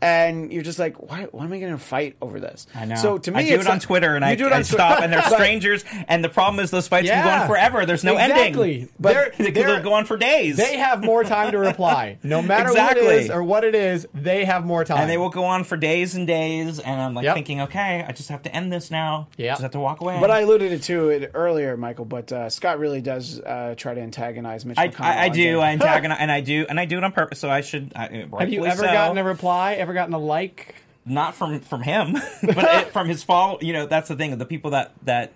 And 0.00 0.52
you're 0.52 0.62
just 0.62 0.78
like, 0.78 1.00
why, 1.10 1.28
why 1.30 1.44
am 1.44 1.52
I 1.52 1.58
going 1.60 1.72
to 1.72 1.78
fight 1.78 2.16
over 2.20 2.38
this? 2.38 2.66
I 2.74 2.84
know. 2.84 2.96
So 2.96 3.18
to 3.18 3.30
me, 3.30 3.38
I 3.38 3.42
do 3.48 3.54
it's 3.54 3.64
it 3.64 3.68
on 3.68 3.74
like- 3.76 3.82
Twitter, 3.82 4.16
and 4.16 4.24
I, 4.24 4.34
do 4.34 4.46
it 4.46 4.52
I 4.52 4.56
on 4.56 4.62
Twi- 4.62 4.74
stop, 4.76 5.02
and 5.02 5.12
they're 5.12 5.22
strangers. 5.30 5.84
And 6.08 6.22
the 6.22 6.28
problem 6.28 6.62
is, 6.62 6.70
those 6.70 6.88
fights 6.88 7.08
can 7.08 7.24
go 7.24 7.30
on 7.30 7.46
forever. 7.46 7.86
There's 7.86 8.04
no 8.04 8.16
ending. 8.16 8.36
Exactly. 8.38 8.72
ending. 8.74 8.88
But 9.00 9.12
They're, 9.14 9.50
they're- 9.50 9.66
they'll 9.66 9.82
go 9.82 9.94
on 9.94 10.04
for 10.04 10.16
days. 10.16 10.56
They 10.56 10.76
have 10.76 11.02
more 11.02 11.24
time 11.24 11.52
to 11.52 11.58
reply. 11.58 12.18
No 12.24 12.42
matter 12.42 12.72
what 12.72 12.96
it 12.96 13.02
Exactly. 13.02 13.30
or 13.34 13.42
what 13.42 13.64
it 13.64 13.74
is, 13.74 14.06
they 14.14 14.44
have 14.44 14.64
more 14.64 14.84
time. 14.84 14.98
and 14.98 15.10
they 15.10 15.16
will 15.18 15.30
go 15.30 15.44
on 15.44 15.64
for 15.64 15.76
days 15.76 16.14
and 16.14 16.26
days. 16.26 16.78
And 16.80 17.00
I'm 17.00 17.14
like 17.14 17.24
Yep. 17.24 17.34
thinking, 17.34 17.60
okay, 17.62 18.04
I 18.06 18.12
just 18.12 18.28
have 18.30 18.42
to 18.42 18.54
end 18.54 18.72
this 18.72 18.90
now. 18.90 19.28
Yep. 19.36 19.52
just 19.52 19.62
have 19.62 19.70
to 19.72 19.78
walk 19.80 20.00
away. 20.00 20.18
But 20.20 20.30
I 20.30 20.40
alluded 20.40 20.82
to 20.82 21.08
it 21.10 21.30
earlier, 21.34 21.76
Michael. 21.76 22.04
But 22.04 22.32
uh, 22.32 22.50
Scott 22.50 22.78
really 22.78 23.00
does 23.00 23.40
uh, 23.40 23.74
try 23.76 23.94
to 23.94 24.00
antagonize 24.00 24.64
Mitch 24.64 24.78
I. 24.78 24.92
I, 24.98 25.24
I 25.24 25.28
on 25.28 25.32
do. 25.32 25.60
I 25.60 25.70
antagonize, 25.72 26.18
and 26.20 26.30
I 26.32 26.40
do, 26.40 26.66
and 26.68 26.78
I 26.80 26.84
do 26.86 26.98
it 26.98 27.04
on 27.04 27.12
purpose. 27.12 27.38
So 27.38 27.48
I 27.50 27.60
should. 27.60 27.92
I, 27.94 28.26
have 28.38 28.52
you 28.52 28.66
ever 28.66 28.82
so. 28.82 28.92
gotten 28.92 29.18
a 29.18 29.24
reply? 29.24 29.74
Ever 29.84 29.92
gotten 29.92 30.14
a 30.14 30.18
like? 30.18 30.76
not 31.04 31.34
from 31.34 31.60
from 31.60 31.82
him, 31.82 32.14
but 32.42 32.56
it, 32.64 32.88
from 32.94 33.06
his 33.06 33.22
follow. 33.22 33.58
You 33.60 33.74
know, 33.74 33.84
that's 33.84 34.08
the 34.08 34.16
thing. 34.16 34.38
The 34.38 34.46
people 34.46 34.70
that 34.70 34.92
that 35.02 35.34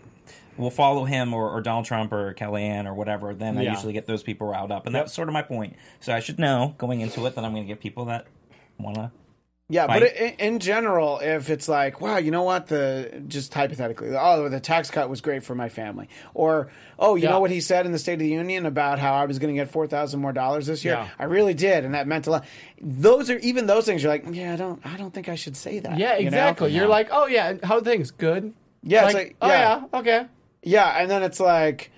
will 0.56 0.70
follow 0.70 1.04
him 1.04 1.34
or, 1.34 1.50
or 1.50 1.60
Donald 1.60 1.84
Trump 1.84 2.14
or 2.14 2.32
Kellyanne 2.32 2.86
or 2.86 2.94
whatever, 2.94 3.34
then 3.34 3.58
I 3.58 3.64
usually 3.64 3.92
get 3.92 4.06
those 4.06 4.22
people 4.22 4.46
riled 4.46 4.72
up, 4.72 4.86
and 4.86 4.94
Yep. 4.94 5.04
that's 5.04 5.12
sort 5.12 5.28
of 5.28 5.34
my 5.34 5.42
point. 5.42 5.76
So 6.00 6.14
I 6.14 6.20
should 6.20 6.38
know 6.38 6.74
going 6.78 7.02
into 7.02 7.26
it 7.26 7.34
that 7.34 7.44
I'm 7.44 7.52
going 7.52 7.64
to 7.64 7.68
get 7.68 7.78
people 7.78 8.06
that 8.06 8.26
want 8.78 8.96
to. 8.96 9.10
Yeah, 9.70 9.86
fight. 9.86 10.00
but 10.00 10.16
in, 10.16 10.54
in 10.54 10.58
general, 10.60 11.18
if 11.18 11.50
it's 11.50 11.68
like, 11.68 12.00
wow, 12.00 12.16
you 12.16 12.30
know 12.30 12.42
what, 12.42 12.68
the 12.68 13.22
just 13.28 13.52
hypothetically, 13.52 14.16
oh, 14.16 14.48
the 14.48 14.60
tax 14.60 14.90
cut 14.90 15.10
was 15.10 15.20
great 15.20 15.44
for 15.44 15.54
my 15.54 15.68
family, 15.68 16.08
or 16.32 16.70
oh, 16.98 17.16
you 17.16 17.24
Yeah. 17.24 17.30
know 17.30 17.40
what 17.40 17.50
he 17.50 17.60
said 17.60 17.84
in 17.84 17.92
the 17.92 17.98
State 17.98 18.14
of 18.14 18.18
the 18.20 18.28
Union 18.28 18.64
about 18.64 18.98
how 18.98 19.12
I 19.12 19.26
was 19.26 19.38
going 19.38 19.54
to 19.54 19.60
get 19.60 19.70
four 19.70 19.86
thousand 19.86 20.20
more 20.20 20.32
dollars 20.32 20.66
this 20.66 20.86
year, 20.86 20.94
Yeah. 20.94 21.08
I 21.18 21.24
really 21.24 21.52
did, 21.52 21.84
and 21.84 21.92
that 21.94 22.06
meant 22.06 22.26
a 22.26 22.30
lot. 22.30 22.44
Those 22.80 23.28
are 23.28 23.36
even 23.40 23.66
those 23.66 23.84
things. 23.84 24.02
You're 24.02 24.10
like, 24.12 24.24
yeah, 24.30 24.54
I 24.54 24.56
don't, 24.56 24.80
I 24.86 24.96
don't 24.96 25.12
think 25.12 25.28
I 25.28 25.34
should 25.34 25.56
say 25.56 25.80
that. 25.80 25.98
Yeah, 25.98 26.14
you 26.16 26.22
know? 26.22 26.28
exactly. 26.28 26.72
You're 26.72 26.88
like, 26.88 27.08
oh 27.12 27.26
yeah, 27.26 27.54
how 27.62 27.76
are 27.76 27.80
things? 27.82 28.10
Good. 28.10 28.54
Yeah, 28.82 29.04
it's 29.04 29.14
like- 29.14 29.36
oh 29.42 29.48
yeah. 29.48 29.82
yeah, 29.92 29.98
okay. 29.98 30.26
yeah, 30.62 30.86
and 31.02 31.10
then 31.10 31.22
it's 31.22 31.40
like. 31.40 31.92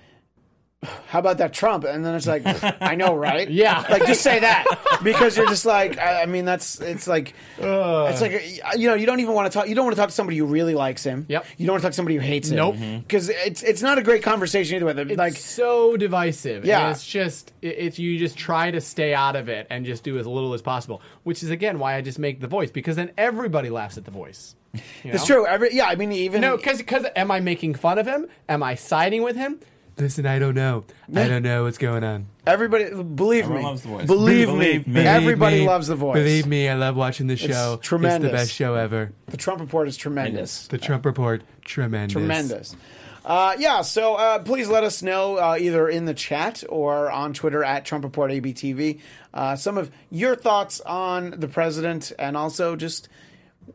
How 1.07 1.19
about 1.19 1.37
that 1.37 1.53
Trump? 1.53 1.83
And 1.83 2.03
then 2.03 2.15
it's 2.15 2.25
like, 2.25 2.41
I 2.81 2.95
know, 2.95 3.13
right? 3.15 3.47
Yeah. 3.49 3.85
like 3.87 4.05
just 4.07 4.21
say 4.21 4.39
that 4.39 4.65
because 5.03 5.37
you're 5.37 5.47
just 5.47 5.65
like, 5.65 5.99
I, 5.99 6.23
I 6.23 6.25
mean, 6.25 6.43
that's 6.45 6.81
it's 6.81 7.05
like, 7.07 7.35
it's 7.59 8.21
like 8.21 8.61
uh, 8.65 8.75
you 8.75 8.87
know, 8.89 8.95
you 8.95 9.05
don't 9.05 9.19
even 9.19 9.35
want 9.35 9.51
to 9.51 9.55
talk. 9.59 9.67
You 9.69 9.75
don't 9.75 9.85
want 9.85 9.95
to 9.95 9.99
talk 10.01 10.09
to 10.09 10.15
somebody 10.15 10.37
who 10.37 10.45
really 10.45 10.73
likes 10.73 11.03
him. 11.03 11.27
Yep. 11.29 11.45
You 11.57 11.67
don't 11.67 11.73
want 11.73 11.81
to 11.81 11.85
talk 11.85 11.91
to 11.91 11.95
somebody 11.95 12.15
who 12.15 12.21
hates 12.21 12.49
him. 12.49 12.55
Nope. 12.57 12.75
Because 13.01 13.29
it's 13.29 13.61
it's 13.61 13.83
not 13.83 13.99
a 13.99 14.01
great 14.01 14.23
conversation 14.23 14.75
either 14.77 14.85
way. 14.87 14.93
It's 15.11 15.17
Like, 15.17 15.35
so 15.35 15.97
divisive. 15.97 16.65
Yeah. 16.65 16.87
And 16.87 16.95
it's 16.95 17.05
just 17.05 17.51
i- 17.61 17.67
if 17.67 17.99
you 17.99 18.17
just 18.17 18.35
try 18.35 18.71
to 18.71 18.81
stay 18.81 19.13
out 19.13 19.35
of 19.35 19.49
it 19.49 19.67
and 19.69 19.85
just 19.85 20.03
do 20.03 20.17
as 20.17 20.25
little 20.25 20.55
as 20.55 20.63
possible, 20.63 21.03
which 21.23 21.43
is 21.43 21.51
again 21.51 21.77
why 21.77 21.93
I 21.95 22.01
just 22.01 22.17
make 22.17 22.39
the 22.39 22.47
voice 22.47 22.71
because 22.71 22.95
then 22.95 23.11
everybody 23.19 23.69
laughs 23.69 23.99
at 23.99 24.05
the 24.05 24.11
voice. 24.11 24.55
You 24.73 24.79
it's 25.03 25.29
know? 25.29 25.35
true. 25.35 25.45
Every 25.45 25.75
yeah, 25.75 25.85
I 25.85 25.95
mean, 25.95 26.11
even 26.11 26.41
No, 26.41 26.57
because 26.57 27.05
am 27.15 27.29
I 27.29 27.39
making 27.39 27.75
fun 27.75 27.99
of 27.99 28.07
him? 28.07 28.27
Am 28.49 28.63
I 28.63 28.73
siding 28.75 29.21
with 29.21 29.35
him? 29.35 29.59
Listen, 30.01 30.25
I 30.25 30.39
don't 30.39 30.55
know. 30.55 30.83
I 31.15 31.27
don't 31.27 31.43
know 31.43 31.63
what's 31.65 31.77
going 31.77 32.03
on. 32.03 32.25
everybody 32.47 32.85
believe 32.89 33.43
Everyone 33.43 33.61
me, 33.61 33.67
loves 33.69 33.81
The 33.83 33.87
Voice. 33.89 34.05
believe, 34.07 34.47
Believe 34.47 34.87
me, 34.87 34.93
me. 34.95 35.07
everybody 35.07 35.65
loves 35.65 35.87
the 35.87 35.95
voice. 35.95 36.15
Believe 36.15 36.47
me, 36.47 36.67
I 36.67 36.73
love 36.73 36.95
watching 36.95 37.27
the 37.27 37.37
show. 37.37 37.77
tremendous. 37.81 38.25
It's 38.25 38.31
the 38.31 38.37
best 38.37 38.51
show 38.51 38.73
ever. 38.75 39.13
the 39.27 39.37
Trump 39.37 39.59
report 39.61 39.87
is 39.87 39.95
tremendous. 39.97 40.67
The 40.67 40.77
Trump 40.79 41.05
Report, 41.05 41.43
tremendous. 41.63 42.13
Tremendous. 42.13 42.75
Uh, 43.23 43.55
yeah, 43.59 43.81
so 43.81 44.15
uh, 44.15 44.39
please 44.39 44.67
let 44.67 44.83
us 44.83 45.03
know 45.03 45.37
uh, 45.37 45.55
either 45.59 45.87
in 45.87 46.05
the 46.05 46.13
chat 46.15 46.63
or 46.67 47.11
on 47.11 47.33
Twitter 47.33 47.63
at 47.63 47.85
Trump 47.85 48.03
Report 48.03 48.31
ABTV 48.31 48.99
uh, 49.35 49.55
some 49.55 49.77
of 49.77 49.91
your 50.09 50.35
thoughts 50.35 50.81
on 50.81 51.35
the 51.39 51.47
president 51.47 52.11
and 52.17 52.35
also 52.35 52.75
just 52.75 53.07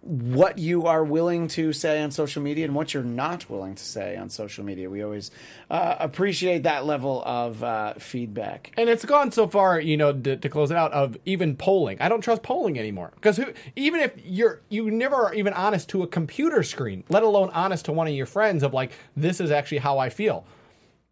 what 0.01 0.59
you 0.59 0.87
are 0.87 1.05
willing 1.05 1.49
to 1.49 1.73
say 1.73 2.01
on 2.03 2.11
social 2.11 2.43
media 2.43 2.65
and 2.65 2.75
what 2.75 2.95
you're 2.95 3.03
not 3.03 3.49
willing 3.51 3.75
to 3.75 3.85
say 3.85 4.17
on 4.17 4.31
social 4.31 4.65
media. 4.65 4.89
We 4.89 5.03
always 5.03 5.31
uh, 5.71 5.97
appreciate 5.99 6.63
that 6.63 6.87
level 6.87 7.23
of 7.25 7.63
uh, 7.63 7.95
feedback. 7.95 8.73
And 8.77 8.89
it's 8.89 9.05
gone 9.05 9.33
so 9.33 9.49
far, 9.49 9.81
you 9.81 9.97
know, 9.97 10.13
to, 10.13 10.37
to 10.37 10.49
close 10.49 10.71
it 10.71 10.77
out 10.77 10.93
of 10.93 11.17
even 11.25 11.57
polling. 11.57 12.01
I 12.01 12.09
don't 12.09 12.21
trust 12.21 12.43
polling 12.43 12.79
anymore 12.79 13.13
because 13.17 13.41
even 13.75 14.01
if 14.01 14.13
you're 14.25 14.61
you 14.69 14.91
never 14.91 15.17
are 15.17 15.35
even 15.35 15.53
honest 15.53 15.89
to 15.91 16.03
a 16.03 16.07
computer 16.07 16.63
screen, 16.63 17.05
let 17.09 17.23
alone 17.23 17.51
honest 17.51 17.87
to 17.87 17.93
one 17.93 18.07
of 18.07 18.15
your 18.15 18.27
friends 18.27 18.63
of 18.63 18.73
like 18.75 18.93
this 19.17 19.41
is 19.41 19.51
actually 19.51 19.79
how 19.79 19.99
I 19.99 20.11
feel. 20.11 20.47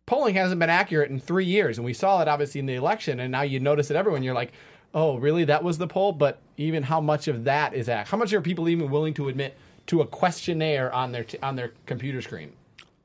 Polling 0.06 0.34
hasn't 0.34 0.60
been 0.60 0.70
accurate 0.70 1.10
in 1.10 1.18
three 1.18 1.46
years, 1.46 1.78
and 1.78 1.84
we 1.84 1.94
saw 1.94 2.18
that 2.18 2.28
obviously 2.28 2.58
in 2.58 2.66
the 2.66 2.74
election. 2.74 3.20
And 3.20 3.32
now 3.32 3.40
you 3.40 3.58
notice 3.58 3.90
it 3.90 3.96
everyone. 3.96 4.22
You're 4.22 4.34
like, 4.34 4.52
oh, 4.94 5.16
really? 5.16 5.44
That 5.44 5.62
was 5.64 5.78
the 5.78 5.86
poll? 5.88 6.12
But 6.12 6.38
even 6.56 6.84
how 6.84 7.00
much 7.00 7.28
of 7.28 7.44
that 7.44 7.74
is 7.74 7.88
act? 7.88 8.08
How 8.10 8.16
much 8.16 8.32
are 8.32 8.40
people 8.40 8.68
even 8.68 8.90
willing 8.90 9.12
to 9.14 9.28
admit 9.28 9.56
to 9.86 10.00
a 10.00 10.06
questionnaire 10.06 10.92
on 10.94 11.12
their 11.12 11.24
t- 11.24 11.38
on 11.42 11.56
their 11.56 11.72
computer 11.86 12.22
screen? 12.22 12.52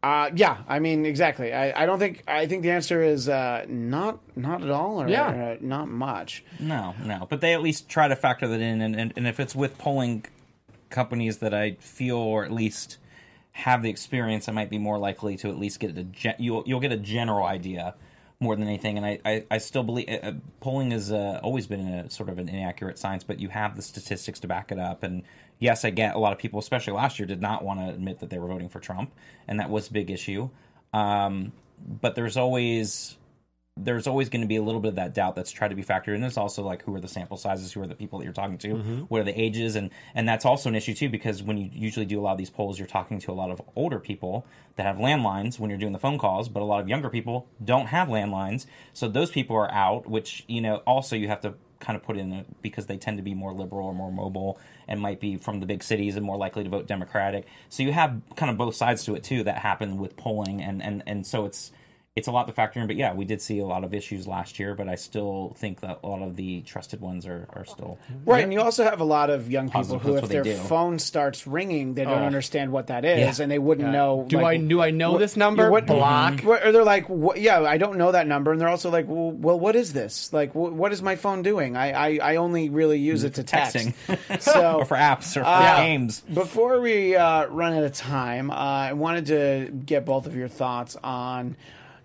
Uh, 0.01 0.29
yeah, 0.33 0.59
I 0.67 0.79
mean 0.79 1.05
exactly. 1.05 1.53
I, 1.53 1.83
I 1.83 1.85
don't 1.85 1.99
think 1.99 2.23
I 2.25 2.45
think 2.47 2.63
the 2.63 2.71
answer 2.71 3.03
is 3.03 3.27
uh, 3.27 3.65
not 3.67 4.19
not 4.37 4.63
at 4.63 4.69
all 4.69 5.01
or 5.01 5.09
Yeah. 5.09 5.27
uh, 5.27 5.57
not 5.59 5.89
much. 5.89 6.43
No, 6.59 6.95
no. 7.03 7.27
But 7.29 7.41
they 7.41 7.53
at 7.53 7.61
least 7.61 7.89
try 7.89 8.07
to 8.07 8.15
factor 8.15 8.47
that 8.47 8.61
in, 8.61 8.79
and, 8.81 8.95
and, 8.95 9.11
and 9.17 9.27
if 9.27 9.41
it's 9.41 9.53
with 9.55 9.77
polling 9.77 10.23
companies 10.89 11.39
that 11.39 11.53
I 11.53 11.71
feel 11.81 12.15
or 12.15 12.45
at 12.45 12.51
least 12.51 12.97
have 13.51 13.83
the 13.83 13.89
experience, 13.89 14.47
I 14.47 14.53
might 14.53 14.69
be 14.69 14.77
more 14.77 14.97
likely 14.97 15.35
to 15.37 15.49
at 15.49 15.57
least 15.59 15.81
get 15.81 15.97
a 15.97 16.03
gen- 16.03 16.35
you'll 16.39 16.63
you'll 16.65 16.79
get 16.79 16.93
a 16.93 16.97
general 16.97 17.45
idea 17.45 17.95
more 18.39 18.55
than 18.55 18.67
anything. 18.67 18.97
And 18.97 19.05
I 19.05 19.19
I, 19.25 19.45
I 19.51 19.57
still 19.57 19.83
believe 19.83 20.07
uh, 20.09 20.33
polling 20.59 20.91
has 20.91 21.11
uh, 21.11 21.39
always 21.43 21.67
been 21.67 21.87
a 21.87 22.09
sort 22.09 22.29
of 22.29 22.39
an 22.39 22.49
inaccurate 22.49 22.97
science, 22.97 23.23
but 23.23 23.39
you 23.39 23.49
have 23.49 23.75
the 23.75 23.81
statistics 23.81 24.39
to 24.41 24.47
back 24.47 24.71
it 24.71 24.79
up. 24.79 25.03
And 25.03 25.23
yes, 25.59 25.85
I 25.85 25.89
get 25.89 26.15
a 26.15 26.19
lot 26.19 26.33
of 26.33 26.39
people, 26.39 26.59
especially 26.59 26.93
last 26.93 27.19
year, 27.19 27.25
did 27.25 27.41
not 27.41 27.63
want 27.63 27.79
to 27.79 27.89
admit 27.89 28.19
that 28.19 28.29
they 28.29 28.39
were 28.39 28.47
voting 28.47 28.69
for 28.69 28.79
Trump, 28.79 29.11
and 29.47 29.59
that 29.59 29.69
was 29.69 29.89
a 29.89 29.93
big 29.93 30.09
issue. 30.09 30.49
Um, 30.93 31.51
but 32.01 32.15
there's 32.15 32.37
always 32.37 33.17
there's 33.83 34.07
always 34.07 34.29
going 34.29 34.41
to 34.41 34.47
be 34.47 34.55
a 34.57 34.61
little 34.61 34.81
bit 34.81 34.89
of 34.89 34.95
that 34.95 35.13
doubt 35.13 35.35
that's 35.35 35.51
tried 35.51 35.69
to 35.69 35.75
be 35.75 35.83
factored 35.83 36.15
in. 36.15 36.23
It's 36.23 36.37
also 36.37 36.63
like 36.63 36.83
who 36.83 36.93
are 36.95 36.99
the 36.99 37.07
sample 37.07 37.37
sizes, 37.37 37.71
who 37.73 37.81
are 37.81 37.87
the 37.87 37.95
people 37.95 38.19
that 38.19 38.25
you're 38.25 38.33
talking 38.33 38.57
to, 38.59 38.67
Mm-hmm. 38.69 38.99
what 39.03 39.21
are 39.21 39.23
the 39.23 39.39
ages, 39.39 39.75
and 39.75 39.89
and 40.13 40.27
that's 40.27 40.45
also 40.45 40.69
an 40.69 40.75
issue 40.75 40.93
too 40.93 41.09
because 41.09 41.41
when 41.43 41.57
you 41.57 41.69
usually 41.73 42.05
do 42.05 42.19
a 42.19 42.23
lot 42.23 42.33
of 42.33 42.37
these 42.37 42.49
polls, 42.49 42.77
you're 42.77 42.87
talking 42.87 43.19
to 43.19 43.31
a 43.31 43.33
lot 43.33 43.51
of 43.51 43.61
older 43.75 43.99
people 43.99 44.45
that 44.75 44.85
have 44.85 44.97
landlines 44.97 45.59
when 45.59 45.69
you're 45.69 45.79
doing 45.79 45.93
the 45.93 45.99
phone 45.99 46.17
calls, 46.17 46.49
but 46.49 46.61
a 46.61 46.65
lot 46.65 46.79
of 46.81 46.87
younger 46.89 47.09
people 47.09 47.47
don't 47.63 47.87
have 47.87 48.07
landlines, 48.07 48.65
so 48.93 49.07
those 49.07 49.31
people 49.31 49.55
are 49.55 49.71
out. 49.71 50.07
Which 50.09 50.43
you 50.47 50.61
know 50.61 50.77
also 50.87 51.15
you 51.15 51.27
have 51.27 51.41
to 51.41 51.53
kind 51.79 51.95
of 51.95 52.03
put 52.03 52.17
in 52.17 52.43
because 52.61 52.87
they 52.87 52.97
tend 52.97 53.17
to 53.17 53.23
be 53.23 53.33
more 53.33 53.53
liberal 53.53 53.87
or 53.87 53.93
more 53.93 54.11
mobile 54.11 54.59
and 54.85 54.99
might 54.99 55.21
be 55.21 55.37
from 55.37 55.61
the 55.61 55.65
big 55.65 55.81
cities 55.81 56.17
and 56.17 56.25
more 56.25 56.35
likely 56.35 56.61
to 56.63 56.69
vote 56.69 56.87
Democratic. 56.87 57.45
So 57.69 57.83
you 57.83 57.93
have 57.93 58.21
kind 58.35 58.49
of 58.51 58.57
both 58.57 58.75
sides 58.75 59.05
to 59.05 59.15
it 59.15 59.23
too 59.23 59.43
that 59.45 59.59
happen 59.59 59.97
with 59.97 60.17
polling 60.17 60.61
and 60.61 60.83
and 60.83 61.03
and 61.07 61.25
so 61.25 61.45
it's 61.45 61.71
it's 62.19 62.27
a 62.27 62.31
lot 62.31 62.45
to 62.47 62.53
factor 62.53 62.79
in. 62.79 62.85
But 62.87 62.95
yeah, 62.97 63.13
we 63.15 63.25
did 63.25 63.41
see 63.41 63.57
a 63.59 63.65
lot 63.65 63.83
of 63.83 63.93
issues 63.93 64.27
last 64.27 64.59
year, 64.59 64.75
but 64.75 64.87
I 64.87 64.95
still 64.95 65.55
think 65.57 65.79
that 65.81 65.99
a 66.03 66.07
lot 66.07 66.21
of 66.21 66.35
the 66.35 66.61
trusted 66.61 67.01
ones 67.01 67.25
are, 67.25 67.47
are 67.53 67.65
still 67.65 67.97
Right, 68.25 68.43
and 68.43 68.53
you 68.53 68.61
also 68.61 68.83
have 68.83 68.99
a 69.01 69.03
lot 69.05 69.29
of 69.31 69.49
young 69.49 69.67
people 69.69 69.81
Positive, 69.81 70.01
who, 70.03 70.15
if 70.17 70.27
their 70.29 70.43
do. 70.43 70.55
phone 70.55 70.99
starts 70.99 71.47
ringing, 71.47 71.95
they 71.95 72.03
don't 72.05 72.21
Oh. 72.21 72.25
understand 72.25 72.71
what 72.71 72.87
that 72.87 73.03
is, 73.05 73.39
Yeah. 73.39 73.43
and 73.43 73.51
they 73.51 73.57
wouldn't 73.59 73.91
know. 73.91 74.25
Do 74.27 74.37
like, 74.37 74.45
I 74.45 74.57
do 74.63 74.81
I 74.81 74.91
know 74.91 75.13
what- 75.13 75.17
this 75.19 75.35
number? 75.35 75.71
what- 75.71 75.87
Block. 75.87 76.41
what- 76.41 76.65
Or 76.65 76.71
they're 76.71 76.83
like, 76.83 77.07
what, 77.09 77.39
yeah, 77.39 77.61
I 77.61 77.77
don't 77.77 77.97
know 77.97 78.11
that 78.11 78.27
number, 78.27 78.51
and 78.51 78.61
they're 78.61 78.67
also 78.67 78.91
like, 78.91 79.07
well, 79.07 79.31
well 79.31 79.59
what 79.59 79.75
is 79.75 79.93
this? 79.93 80.31
Like, 80.33 80.51
wh- 80.51 80.75
what 80.75 80.91
is 80.91 81.01
my 81.01 81.15
phone 81.15 81.41
doing? 81.41 81.75
I, 81.77 81.91
I, 82.17 82.19
I 82.33 82.35
only 82.35 82.69
really 82.69 82.99
use 82.99 83.23
it 83.23 83.33
to 83.35 83.43
text. 83.55 83.75
texting. 83.75 84.41
so 84.41 84.75
or 84.79 84.85
for 84.85 84.97
apps 84.97 85.37
or 85.37 85.43
for 85.43 85.49
Uh, 85.49 85.77
games. 85.77 86.21
Before 86.33 86.81
we 86.81 87.15
uh, 87.15 87.45
run 87.47 87.73
out 87.73 87.83
of 87.83 87.93
time, 87.93 88.51
uh, 88.51 88.53
I 88.55 88.93
wanted 88.93 89.25
to 89.27 89.71
get 89.85 90.05
both 90.05 90.25
of 90.25 90.35
your 90.35 90.47
thoughts 90.49 90.97
on. 91.03 91.55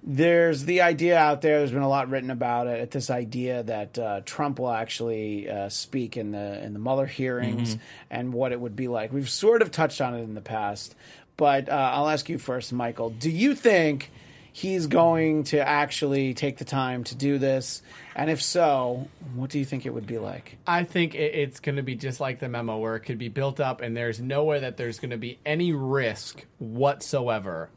There's 0.07 0.67
the 0.67 0.83
idea 0.83 1.17
out 1.17 1.41
there. 1.41 1.59
There's 1.59 1.71
been 1.71 1.81
a 1.81 1.89
lot 1.89 2.11
written 2.11 2.31
about 2.31 2.67
it. 2.67 2.91
This 2.91 3.09
idea 3.09 3.63
that 3.63 3.99
uh, 3.99 4.21
Trump 4.27 4.59
will 4.59 4.71
actually 4.71 5.49
uh, 5.49 5.71
speak 5.71 6.19
in 6.19 6.31
the 6.31 6.63
in 6.63 6.75
the 6.75 6.79
Mueller 6.79 7.07
hearings 7.07 7.79
and 8.11 8.35
what 8.35 8.53
it 8.53 8.61
would 8.61 8.77
be 8.77 8.87
like. 8.87 9.15
We've 9.15 9.31
sort 9.31 9.63
of 9.63 9.71
touched 9.71 10.03
on 10.03 10.15
it 10.15 10.23
in 10.23 10.35
the 10.35 10.43
past, 10.43 10.95
but 11.39 11.71
uh, 11.71 11.91
I'll 11.95 12.11
ask 12.11 12.29
you 12.29 12.37
first, 12.37 12.71
Michael. 12.71 13.09
Do 13.09 13.31
you 13.31 13.55
think 13.55 14.11
he's 14.53 14.87
going 14.89 15.45
to 15.45 15.67
actually 15.67 16.35
take 16.35 16.59
the 16.59 16.67
time 16.67 17.05
to 17.05 17.15
do 17.15 17.39
this? 17.39 17.81
And 18.15 18.31
if 18.31 18.43
so, 18.43 19.09
what 19.35 19.49
do 19.49 19.59
you 19.59 19.65
think 19.65 19.87
it 19.87 19.95
would 19.95 20.07
be 20.07 20.19
like? 20.19 20.59
I 20.67 20.85
think 20.85 21.15
it's 21.15 21.61
going 21.61 21.77
to 21.77 21.83
be 21.83 21.95
just 21.95 22.21
like 22.21 22.41
the 22.41 22.51
memo, 22.51 22.77
where 22.77 22.95
it 22.97 23.01
could 23.01 23.19
be 23.19 23.31
built 23.31 23.59
up, 23.59 23.81
and 23.81 23.97
there's 23.97 24.21
no 24.21 24.45
way 24.45 24.61
that 24.61 24.77
there's 24.77 24.99
going 24.99 25.13
to 25.13 25.17
be 25.17 25.39
any 25.47 25.73
risk 25.73 26.45
whatsoever 26.59 27.71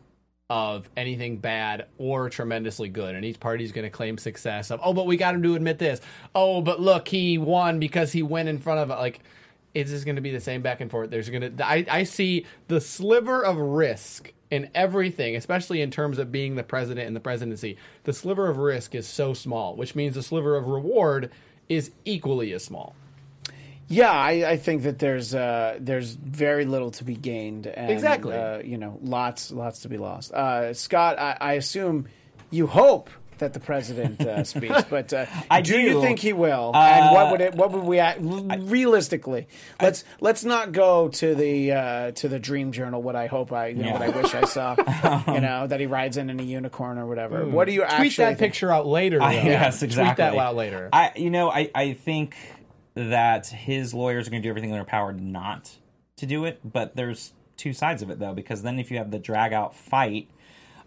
of 0.50 0.90
anything 0.96 1.38
bad 1.38 1.88
or 1.98 2.30
tremendously 2.30 2.88
good. 2.90 3.16
And 3.16 3.26
each 3.26 3.40
party's 3.40 3.72
going 3.72 3.84
to 3.84 3.90
claim 3.90 4.18
success 4.18 4.72
of, 4.72 4.80
oh, 4.84 4.94
but 4.94 5.06
we 5.06 5.18
got 5.18 5.36
him 5.36 5.44
to 5.44 5.56
admit 5.56 5.78
this. 5.78 6.00
Oh, 6.34 6.62
but 6.62 6.80
look, 6.80 7.08
he 7.10 7.38
won 7.38 7.80
because 7.80 8.14
he 8.14 8.24
went 8.24 8.48
in 8.48 8.60
front 8.60 8.80
of. 8.80 8.90
Like, 8.90 9.20
it's 9.74 9.92
just 9.92 10.06
going 10.06 10.16
to 10.16 10.22
be 10.22 10.32
the 10.32 10.40
same 10.40 10.62
back 10.62 10.80
and 10.80 10.90
forth. 10.90 11.10
There's 11.10 11.30
going 11.30 11.58
to, 11.58 11.68
I, 11.68 11.86
I 11.90 12.04
see 12.04 12.46
the 12.68 12.80
sliver 12.80 13.44
of 13.44 13.58
risk 13.58 14.32
in 14.50 14.70
everything, 14.74 15.36
especially 15.36 15.82
in 15.82 15.92
terms 15.92 16.18
of 16.18 16.32
being 16.32 16.56
the 16.56 16.64
president 16.64 17.08
and 17.08 17.16
the 17.16 17.20
presidency. 17.20 17.78
The 18.06 18.14
sliver 18.14 18.50
of 18.50 18.58
risk 18.58 18.96
is 18.96 19.06
so 19.06 19.34
small, 19.34 19.76
which 19.76 19.96
means 19.96 20.16
the 20.16 20.24
sliver 20.24 20.56
of 20.56 20.68
reward 20.68 21.30
is 21.68 21.92
equally 22.06 22.54
as 22.54 22.64
small. 22.64 22.96
Yeah, 23.90 24.12
I, 24.12 24.52
I 24.52 24.58
think 24.58 24.84
that 24.84 25.00
there's 25.00 25.34
uh, 25.34 25.78
there's 25.80 26.14
very 26.14 26.66
little 26.66 26.92
to 26.92 27.04
be 27.06 27.16
gained, 27.16 27.68
and, 27.68 27.90
Exactly. 27.92 28.36
Uh, 28.36 28.60
you 28.60 28.78
know, 28.78 29.00
lots 29.02 29.52
lots 29.52 29.80
to 29.80 29.90
be 29.90 29.98
lost. 29.98 30.34
Uh, 30.34 30.74
Scott, 30.74 31.18
I, 31.20 31.38
I 31.40 31.54
assume 31.54 32.08
you 32.50 32.68
hope 32.68 33.10
that 33.38 33.54
the 33.54 33.60
president 33.60 34.20
uh, 34.20 34.44
speaks, 34.44 34.84
but 34.90 35.14
uh, 35.14 35.26
I 35.50 35.62
do, 35.62 35.80
you 35.80 36.02
think 36.02 36.18
he 36.20 36.34
will? 36.34 36.72
and 36.76 37.14
what 37.14 37.28
Uh, 37.28 37.32
would 37.32 37.42
it? 37.42 37.56
What 37.56 37.72
would 37.72 37.84
we 37.84 38.00
act, 38.00 38.20
realistically? 38.22 39.48
Let's 39.82 40.04
let's 40.20 40.44
not 40.44 40.72
go 40.72 41.08
to 41.10 41.36
the 41.36 41.72
uh, 41.72 42.12
to 42.12 42.28
the 42.28 42.40
Dream 42.40 42.72
Journal. 42.72 43.02
What 43.02 43.16
I 43.16 43.28
hope 43.28 43.54
I 43.54 43.68
you 43.68 43.84
know, 43.84 43.94
what 43.94 44.02
I 44.02 44.10
wish 44.10 44.34
I 44.36 44.44
saw. 44.46 44.76
you 45.34 45.40
know 45.42 45.68
that 45.68 45.80
he 45.80 45.86
rides 45.86 46.18
in 46.18 46.30
in 46.30 46.40
a 46.40 46.44
unicorn 46.44 46.98
or 46.98 47.06
whatever. 47.08 47.46
What 47.46 47.66
do 47.66 47.72
you 47.74 47.82
Tweet 47.82 47.92
actually 47.94 48.10
that 48.26 48.28
think? 48.38 48.40
picture 48.40 48.72
out 48.72 48.86
later. 48.86 49.22
I- 49.22 49.34
yes, 49.36 49.82
exactly. 49.84 50.26
Tweet 50.26 50.34
that 50.36 50.38
out 50.42 50.56
later. 50.56 50.90
I, 50.92 51.12
you 51.16 51.30
know, 51.30 51.50
I, 51.50 51.70
I 51.74 51.94
think 51.94 52.36
that 52.98 53.48
his 53.48 53.94
lawyers 53.94 54.28
are 54.28 54.32
going 54.32 54.42
to 54.42 54.46
do 54.46 54.50
everything 54.50 54.72
in 54.72 54.76
their 54.76 54.84
power 54.84 55.14
not 55.14 55.78
to 56.18 56.26
do 56.26 56.46
it, 56.46 56.60
but 56.64 56.96
there's 56.96 57.34
two 57.56 57.72
sides 57.72 58.02
of 58.02 58.10
it 58.10 58.20
though, 58.20 58.34
because 58.34 58.64
then 58.64 58.80
if 58.80 58.90
you 58.90 58.98
have 58.98 59.12
the 59.12 59.20
drag 59.20 59.54
out 59.54 59.76
fight 59.76 60.28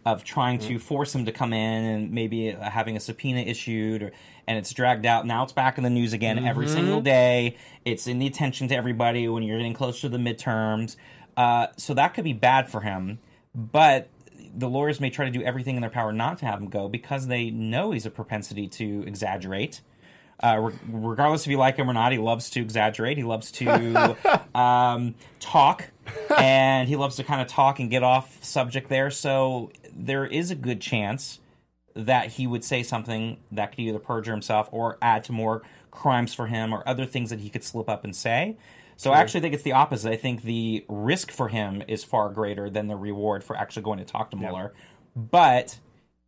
of 0.05 0.25
trying 0.25 0.59
to 0.59 0.79
force 0.79 1.15
him 1.15 1.27
to 1.27 1.33
come 1.33 1.53
in 1.53 1.85
and 1.85 2.11
maybe 2.11 2.51
having 2.51 2.97
a 2.97 3.01
subpoena 3.01 3.41
issued 3.41 4.03
or 4.03 4.13
and 4.47 4.59
it's 4.59 4.73
dragged 4.73 5.05
out 5.05 5.27
now 5.27 5.43
it's 5.43 5.53
back 5.53 5.77
in 5.77 5.85
the 5.85 5.91
news 5.91 6.13
again 6.13 6.45
every 6.45 6.67
single 6.67 7.01
day. 7.01 7.57
It's 7.85 8.07
in 8.07 8.19
the 8.19 8.27
attention 8.27 8.67
to 8.69 8.75
everybody 8.75 9.29
when 9.29 9.43
you're 9.43 9.59
getting 9.59 9.75
close 9.75 10.01
to 10.01 10.09
the 10.09 10.19
midterms. 10.19 10.97
Uh, 11.37 11.69
so 11.77 11.95
that 11.95 12.15
could 12.15 12.25
be 12.25 12.33
bad 12.33 12.69
for 12.69 12.81
him 12.81 13.19
but 13.55 14.09
the 14.57 14.69
lawyers 14.69 15.01
may 15.01 15.11
try 15.11 15.27
to 15.27 15.31
do 15.31 15.43
everything 15.43 15.77
in 15.77 15.81
their 15.81 15.91
power 15.91 16.13
not 16.13 16.39
to 16.39 16.47
have 16.47 16.61
him 16.61 16.69
go 16.69 16.89
because 16.89 17.27
they 17.27 17.51
know 17.51 17.93
he's 17.93 18.07
a 18.07 18.11
propensity 18.11 18.67
to 18.67 19.05
exaggerate 19.07 19.81
uh, 20.43 20.59
re- 20.59 20.79
regardless 20.89 21.43
if 21.43 21.51
you 21.51 21.59
like 21.59 21.77
him 21.77 21.89
or 21.89 21.93
not, 21.93 22.13
he 22.13 22.19
loves 22.19 22.51
to 22.51 22.61
exaggerate. 22.61 23.17
He 23.17 23.25
loves 23.25 23.51
to 23.53 24.17
um, 24.59 25.15
talk, 25.39 25.91
and 26.37 26.89
he 26.89 26.97
loves 26.97 27.17
to 27.17 27.25
kind 27.25 27.41
of 27.41 27.47
talk 27.47 27.79
and 27.81 27.91
get 27.91 28.03
off 28.03 28.43
subject 28.43 28.89
there. 28.89 29.11
So 29.11 29.71
there 29.93 30.27
is 30.27 30.51
a 30.51 30.55
good 30.55 30.81
chance 30.81 31.41
that 31.95 32.29
he 32.33 32.47
would 32.47 32.65
say 32.65 32.83
something 32.83 33.39
that 33.53 33.73
could 33.73 33.81
either 33.81 33.99
perjure 33.99 34.33
himself 34.33 34.69
or 34.73 34.97
add 35.03 35.25
to 35.25 35.33
more 35.33 35.63
crimes 35.91 36.33
for 36.33 36.47
him 36.47 36.73
or 36.73 36.89
other 36.89 37.05
things 37.05 37.31
that 37.31 37.41
he 37.41 37.51
could 37.51 37.65
slip 37.65 37.89
up 37.89 38.05
and 38.05 38.15
say. 38.15 38.57
So 38.97 39.13
I 39.13 39.21
actually 39.21 39.41
think 39.41 39.55
it's 39.55 39.63
the 39.63 39.73
opposite. 39.73 40.13
I 40.13 40.17
think 40.17 40.43
the 40.43 40.85
risk 40.87 41.31
for 41.31 41.49
him 41.49 41.83
is 41.89 42.05
far 42.05 42.29
greater 42.29 42.69
than 42.69 42.87
the 42.87 42.97
reward 42.97 43.43
for 43.43 43.57
actually 43.57 43.83
going 43.83 43.99
to 43.99 44.05
talk 44.05 44.31
to 44.33 44.37
Mueller. 44.37 44.75
But 45.17 45.79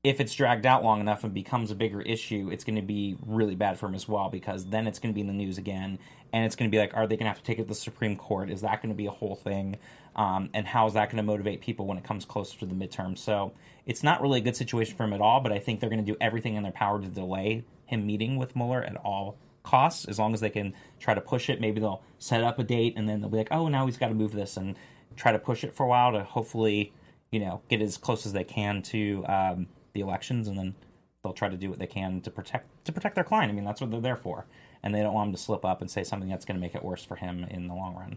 if 0.05 0.20
it's 0.20 0.34
dragged 0.34 0.66
out 0.66 0.82
long 0.82 1.00
enough 1.00 1.22
and 1.22 1.32
becomes 1.32 1.70
a 1.70 1.76
bigger 1.76 2.00
issue, 2.03 2.50
it's 2.50 2.64
going 2.64 2.74
to 2.74 2.82
be 2.82 3.16
really 3.24 3.55
bad 3.55 3.78
for 3.78 3.86
him 3.86 3.94
as 3.94 4.09
well 4.09 4.28
because 4.28 4.66
then 4.66 4.88
it's 4.88 4.98
going 4.98 5.12
to 5.12 5.14
be 5.14 5.20
in 5.20 5.28
the 5.28 5.32
news 5.32 5.59
again, 5.59 5.96
and 6.32 6.44
it's 6.44 6.57
going 6.57 6.68
to 6.68 6.74
be 6.74 6.78
like, 6.78 6.92
are 6.94 7.07
they 7.07 7.14
going 7.16 7.26
to 7.26 7.30
have 7.30 7.38
to 7.38 7.44
take 7.44 7.61
it 7.61 7.62
to 7.62 7.68
the 7.68 7.74
Supreme 7.74 8.16
Court? 8.16 8.50
Is 8.50 8.62
that 8.62 8.82
going 8.82 8.92
to 8.92 8.96
be 8.96 9.07
a 9.07 9.12
whole 9.12 9.36
thing? 9.36 9.76
Um, 10.16 10.50
and 10.55 10.66
how 10.66 10.88
is 10.88 10.94
that 10.94 11.07
going 11.07 11.18
to 11.18 11.22
motivate 11.22 11.61
people 11.61 11.86
when 11.86 11.98
it 11.98 12.05
comes 12.05 12.24
closer 12.24 12.59
to 12.59 12.66
the 12.66 12.74
midterm? 12.74 13.16
So 13.16 13.53
it's 13.86 14.03
not 14.03 14.20
really 14.20 14.40
a 14.40 14.42
good 14.42 14.57
situation 14.57 14.96
for 14.96 15.05
him 15.05 15.12
at 15.12 15.20
all. 15.20 15.40
But 15.40 15.53
I 15.53 15.59
think 15.59 15.78
they're 15.78 15.88
going 15.88 16.05
to 16.05 16.12
do 16.12 16.18
everything 16.20 16.57
in 16.57 16.64
their 16.64 16.72
power 16.72 17.00
to 17.00 17.07
delay 17.07 17.64
him 17.86 18.05
meeting 18.05 18.36
with 18.36 18.57
Mueller 18.57 18.82
at 18.82 18.96
all 18.96 19.36
costs, 19.62 20.07
as 20.07 20.18
long 20.18 20.34
as 20.34 20.40
they 20.40 20.50
can 20.50 20.74
try 20.98 21.14
to 21.14 21.20
push 21.20 21.48
it. 21.48 21.61
Maybe 21.61 21.80
they'll 21.80 22.03
set 22.18 22.42
up 22.42 22.59
a 22.59 22.64
date, 22.64 22.94
and 22.96 23.09
then 23.09 23.20
they'll 23.20 23.30
be 23.30 23.38
like, 23.38 23.53
oh, 23.53 23.68
now 23.68 23.86
he's 23.86 23.98
got 23.98 24.09
to 24.09 24.14
move 24.14 24.32
this, 24.32 24.57
and 24.57 24.74
try 25.16 25.30
to 25.30 25.38
push 25.38 25.62
it 25.62 25.72
for 25.72 25.84
a 25.84 25.88
while 25.88 26.12
to 26.12 26.24
hopefully, 26.24 26.92
you 27.30 27.38
know, 27.38 27.62
get 27.68 27.80
as 27.80 27.96
close 27.96 28.26
as 28.26 28.32
they 28.32 28.44
can 28.44 28.82
to. 28.82 29.24
Um, 29.28 29.68
the 29.93 30.01
elections, 30.01 30.49
and 30.49 30.59
then 30.59 30.74
they'll 31.22 31.32
try 31.32 31.49
to 31.49 31.57
do 31.57 31.70
what 31.70 31.78
they 31.78 31.86
can 31.86 32.20
to 32.22 32.30
protect 32.30 32.84
to 32.86 32.93
protect 32.93 33.14
their 33.14 33.24
client. 33.24 33.51
I 33.51 33.55
mean, 33.55 33.64
that's 33.64 33.80
what 33.80 33.90
they're 33.90 34.01
there 34.01 34.16
for, 34.16 34.47
and 34.82 34.95
they 34.95 35.01
don't 35.01 35.14
want 35.14 35.28
him 35.28 35.34
to 35.34 35.40
slip 35.40 35.64
up 35.64 35.80
and 35.80 35.90
say 35.90 36.05
something 36.05 36.28
that's 36.28 36.45
going 36.45 36.57
to 36.57 36.61
make 36.61 36.74
it 36.74 36.84
worse 36.84 37.05
for 37.05 37.16
him 37.16 37.45
in 37.51 37.68
the 37.68 37.74
long 37.74 37.95
run. 37.95 38.16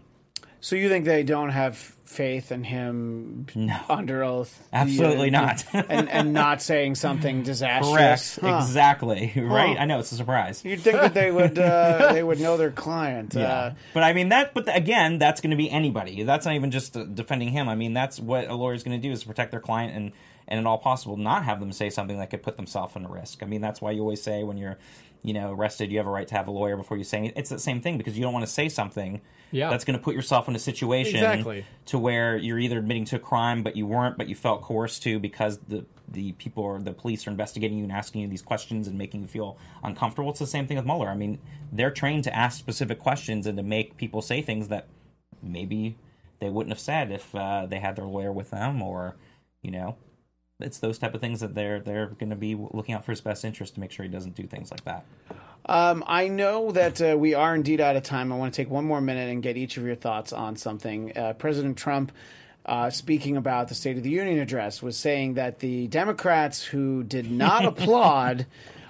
So 0.58 0.74
you 0.74 0.88
think 0.88 1.04
they 1.04 1.22
don't 1.22 1.50
have 1.50 1.76
faith 1.76 2.50
in 2.50 2.64
him 2.64 3.46
No. 3.54 3.78
under 3.90 4.24
oath? 4.24 4.66
Absolutely 4.72 5.28
not. 5.30 5.64
and 5.74 6.08
and 6.08 6.32
not 6.32 6.62
saying 6.62 6.94
something 6.94 7.42
disastrous. 7.42 8.36
Correct, 8.36 8.38
Huh. 8.54 8.58
exactly. 8.64 9.32
Right? 9.36 9.78
I 9.78 9.84
know 9.84 10.00
it's 10.00 10.10
a 10.12 10.16
surprise. 10.16 10.64
You'd 10.64 10.80
think 10.80 10.96
that 10.96 11.14
they 11.14 11.30
would 11.30 11.58
uh, 11.58 12.10
they 12.14 12.22
would 12.22 12.40
know 12.40 12.56
their 12.56 12.70
client. 12.70 13.34
Yeah, 13.34 13.46
Uh, 13.52 13.74
but 13.92 14.02
I 14.02 14.12
mean 14.14 14.30
that. 14.30 14.54
But 14.54 14.74
again, 14.74 15.18
that's 15.18 15.40
going 15.42 15.50
to 15.50 15.56
be 15.56 15.70
anybody. 15.70 16.22
That's 16.22 16.46
not 16.46 16.54
even 16.54 16.70
just 16.70 16.96
uh, 16.96 17.04
defending 17.04 17.50
him. 17.50 17.68
I 17.68 17.74
mean, 17.76 17.92
that's 17.92 18.18
what 18.18 18.48
a 18.48 18.54
lawyer's 18.54 18.82
going 18.82 19.00
to 19.00 19.08
do 19.08 19.12
is 19.12 19.22
protect 19.24 19.50
their 19.50 19.60
client 19.60 19.94
and 19.94 20.12
and 20.48 20.60
at 20.60 20.66
all 20.66 20.78
possible 20.78 21.16
not 21.16 21.44
have 21.44 21.60
them 21.60 21.72
say 21.72 21.90
something 21.90 22.18
that 22.18 22.30
could 22.30 22.42
put 22.42 22.56
themselves 22.56 22.94
in 22.96 23.04
a 23.04 23.08
risk. 23.08 23.42
I 23.42 23.46
mean, 23.46 23.60
that's 23.60 23.80
why 23.80 23.90
you 23.90 24.00
always 24.00 24.22
say 24.22 24.44
when 24.44 24.56
you're, 24.56 24.78
you 25.22 25.32
know, 25.34 25.52
arrested, 25.52 25.90
you 25.90 25.98
have 25.98 26.06
a 26.06 26.10
right 26.10 26.28
to 26.28 26.34
have 26.34 26.46
a 26.46 26.52
lawyer 26.52 26.76
before 26.76 26.96
you 26.96 27.04
say 27.04 27.18
anything. 27.18 27.36
It's 27.38 27.50
the 27.50 27.58
same 27.58 27.80
thing 27.80 27.98
because 27.98 28.16
you 28.16 28.22
don't 28.22 28.32
want 28.32 28.46
to 28.46 28.52
say 28.52 28.68
something 28.68 29.20
Yeah. 29.50 29.70
that's 29.70 29.84
going 29.84 29.98
to 29.98 30.02
put 30.04 30.14
yourself 30.14 30.48
in 30.48 30.54
a 30.54 30.58
situation 30.60 31.16
Exactly. 31.16 31.64
to 31.86 31.98
where 31.98 32.36
you're 32.36 32.58
either 32.60 32.78
admitting 32.78 33.04
to 33.06 33.16
a 33.16 33.18
crime 33.18 33.62
but 33.64 33.76
you 33.76 33.86
weren't, 33.86 34.16
but 34.18 34.28
you 34.28 34.34
felt 34.36 34.62
coerced 34.62 35.02
to 35.04 35.18
because 35.18 35.58
the 35.68 35.84
the 36.08 36.30
people 36.34 36.62
or 36.62 36.78
the 36.78 36.92
police 36.92 37.26
are 37.26 37.30
investigating 37.30 37.78
you 37.78 37.82
and 37.82 37.92
asking 37.92 38.20
you 38.20 38.28
these 38.28 38.40
questions 38.40 38.86
and 38.86 38.96
making 38.96 39.22
you 39.22 39.26
feel 39.26 39.58
uncomfortable. 39.82 40.30
It's 40.30 40.38
the 40.38 40.46
same 40.46 40.68
thing 40.68 40.76
with 40.76 40.86
Mueller. 40.86 41.08
I 41.08 41.16
mean, 41.16 41.40
they're 41.72 41.90
trained 41.90 42.22
to 42.24 42.36
ask 42.36 42.56
specific 42.60 43.00
questions 43.00 43.44
and 43.48 43.56
to 43.56 43.64
make 43.64 43.96
people 43.96 44.22
say 44.22 44.40
things 44.40 44.68
that 44.68 44.86
maybe 45.42 45.96
they 46.38 46.48
wouldn't 46.48 46.70
have 46.70 46.78
said 46.78 47.10
if 47.10 47.34
uh, 47.34 47.66
they 47.66 47.80
had 47.80 47.96
their 47.96 48.04
lawyer 48.04 48.30
with 48.32 48.50
them 48.50 48.82
or 48.82 49.16
you 49.62 49.72
know 49.72 49.96
it's 50.60 50.78
those 50.78 50.98
type 50.98 51.14
of 51.14 51.20
things 51.20 51.40
that 51.40 51.54
they're 51.54 51.80
they're 51.80 52.06
going 52.06 52.30
to 52.30 52.36
be 52.36 52.54
looking 52.54 52.94
out 52.94 53.04
for 53.04 53.12
his 53.12 53.20
best 53.20 53.44
interest 53.44 53.74
to 53.74 53.80
make 53.80 53.90
sure 53.90 54.04
he 54.04 54.10
doesn't 54.10 54.34
do 54.34 54.46
things 54.46 54.70
like 54.70 54.84
that 54.84 55.04
um, 55.68 56.04
I 56.06 56.28
know 56.28 56.70
that 56.70 57.02
uh, 57.02 57.16
we 57.18 57.34
are 57.34 57.52
indeed 57.52 57.80
out 57.80 57.96
of 57.96 58.04
time. 58.04 58.32
I 58.32 58.36
want 58.36 58.54
to 58.54 58.56
take 58.56 58.70
one 58.70 58.84
more 58.84 59.00
minute 59.00 59.30
and 59.30 59.42
get 59.42 59.56
each 59.56 59.76
of 59.76 59.84
your 59.84 59.96
thoughts 59.96 60.32
on 60.32 60.54
something. 60.54 61.18
Uh, 61.18 61.32
President 61.32 61.76
Trump 61.76 62.12
uh, 62.66 62.90
speaking 62.90 63.36
about 63.36 63.68
the 63.68 63.74
State 63.74 63.96
of 63.96 64.02
the 64.02 64.10
Union 64.10 64.38
address, 64.38 64.82
was 64.82 64.96
saying 64.96 65.34
that 65.34 65.60
the 65.60 65.86
Democrats 65.86 66.64
who 66.64 67.04
did 67.04 67.30
not 67.30 67.64
applaud. 67.64 68.46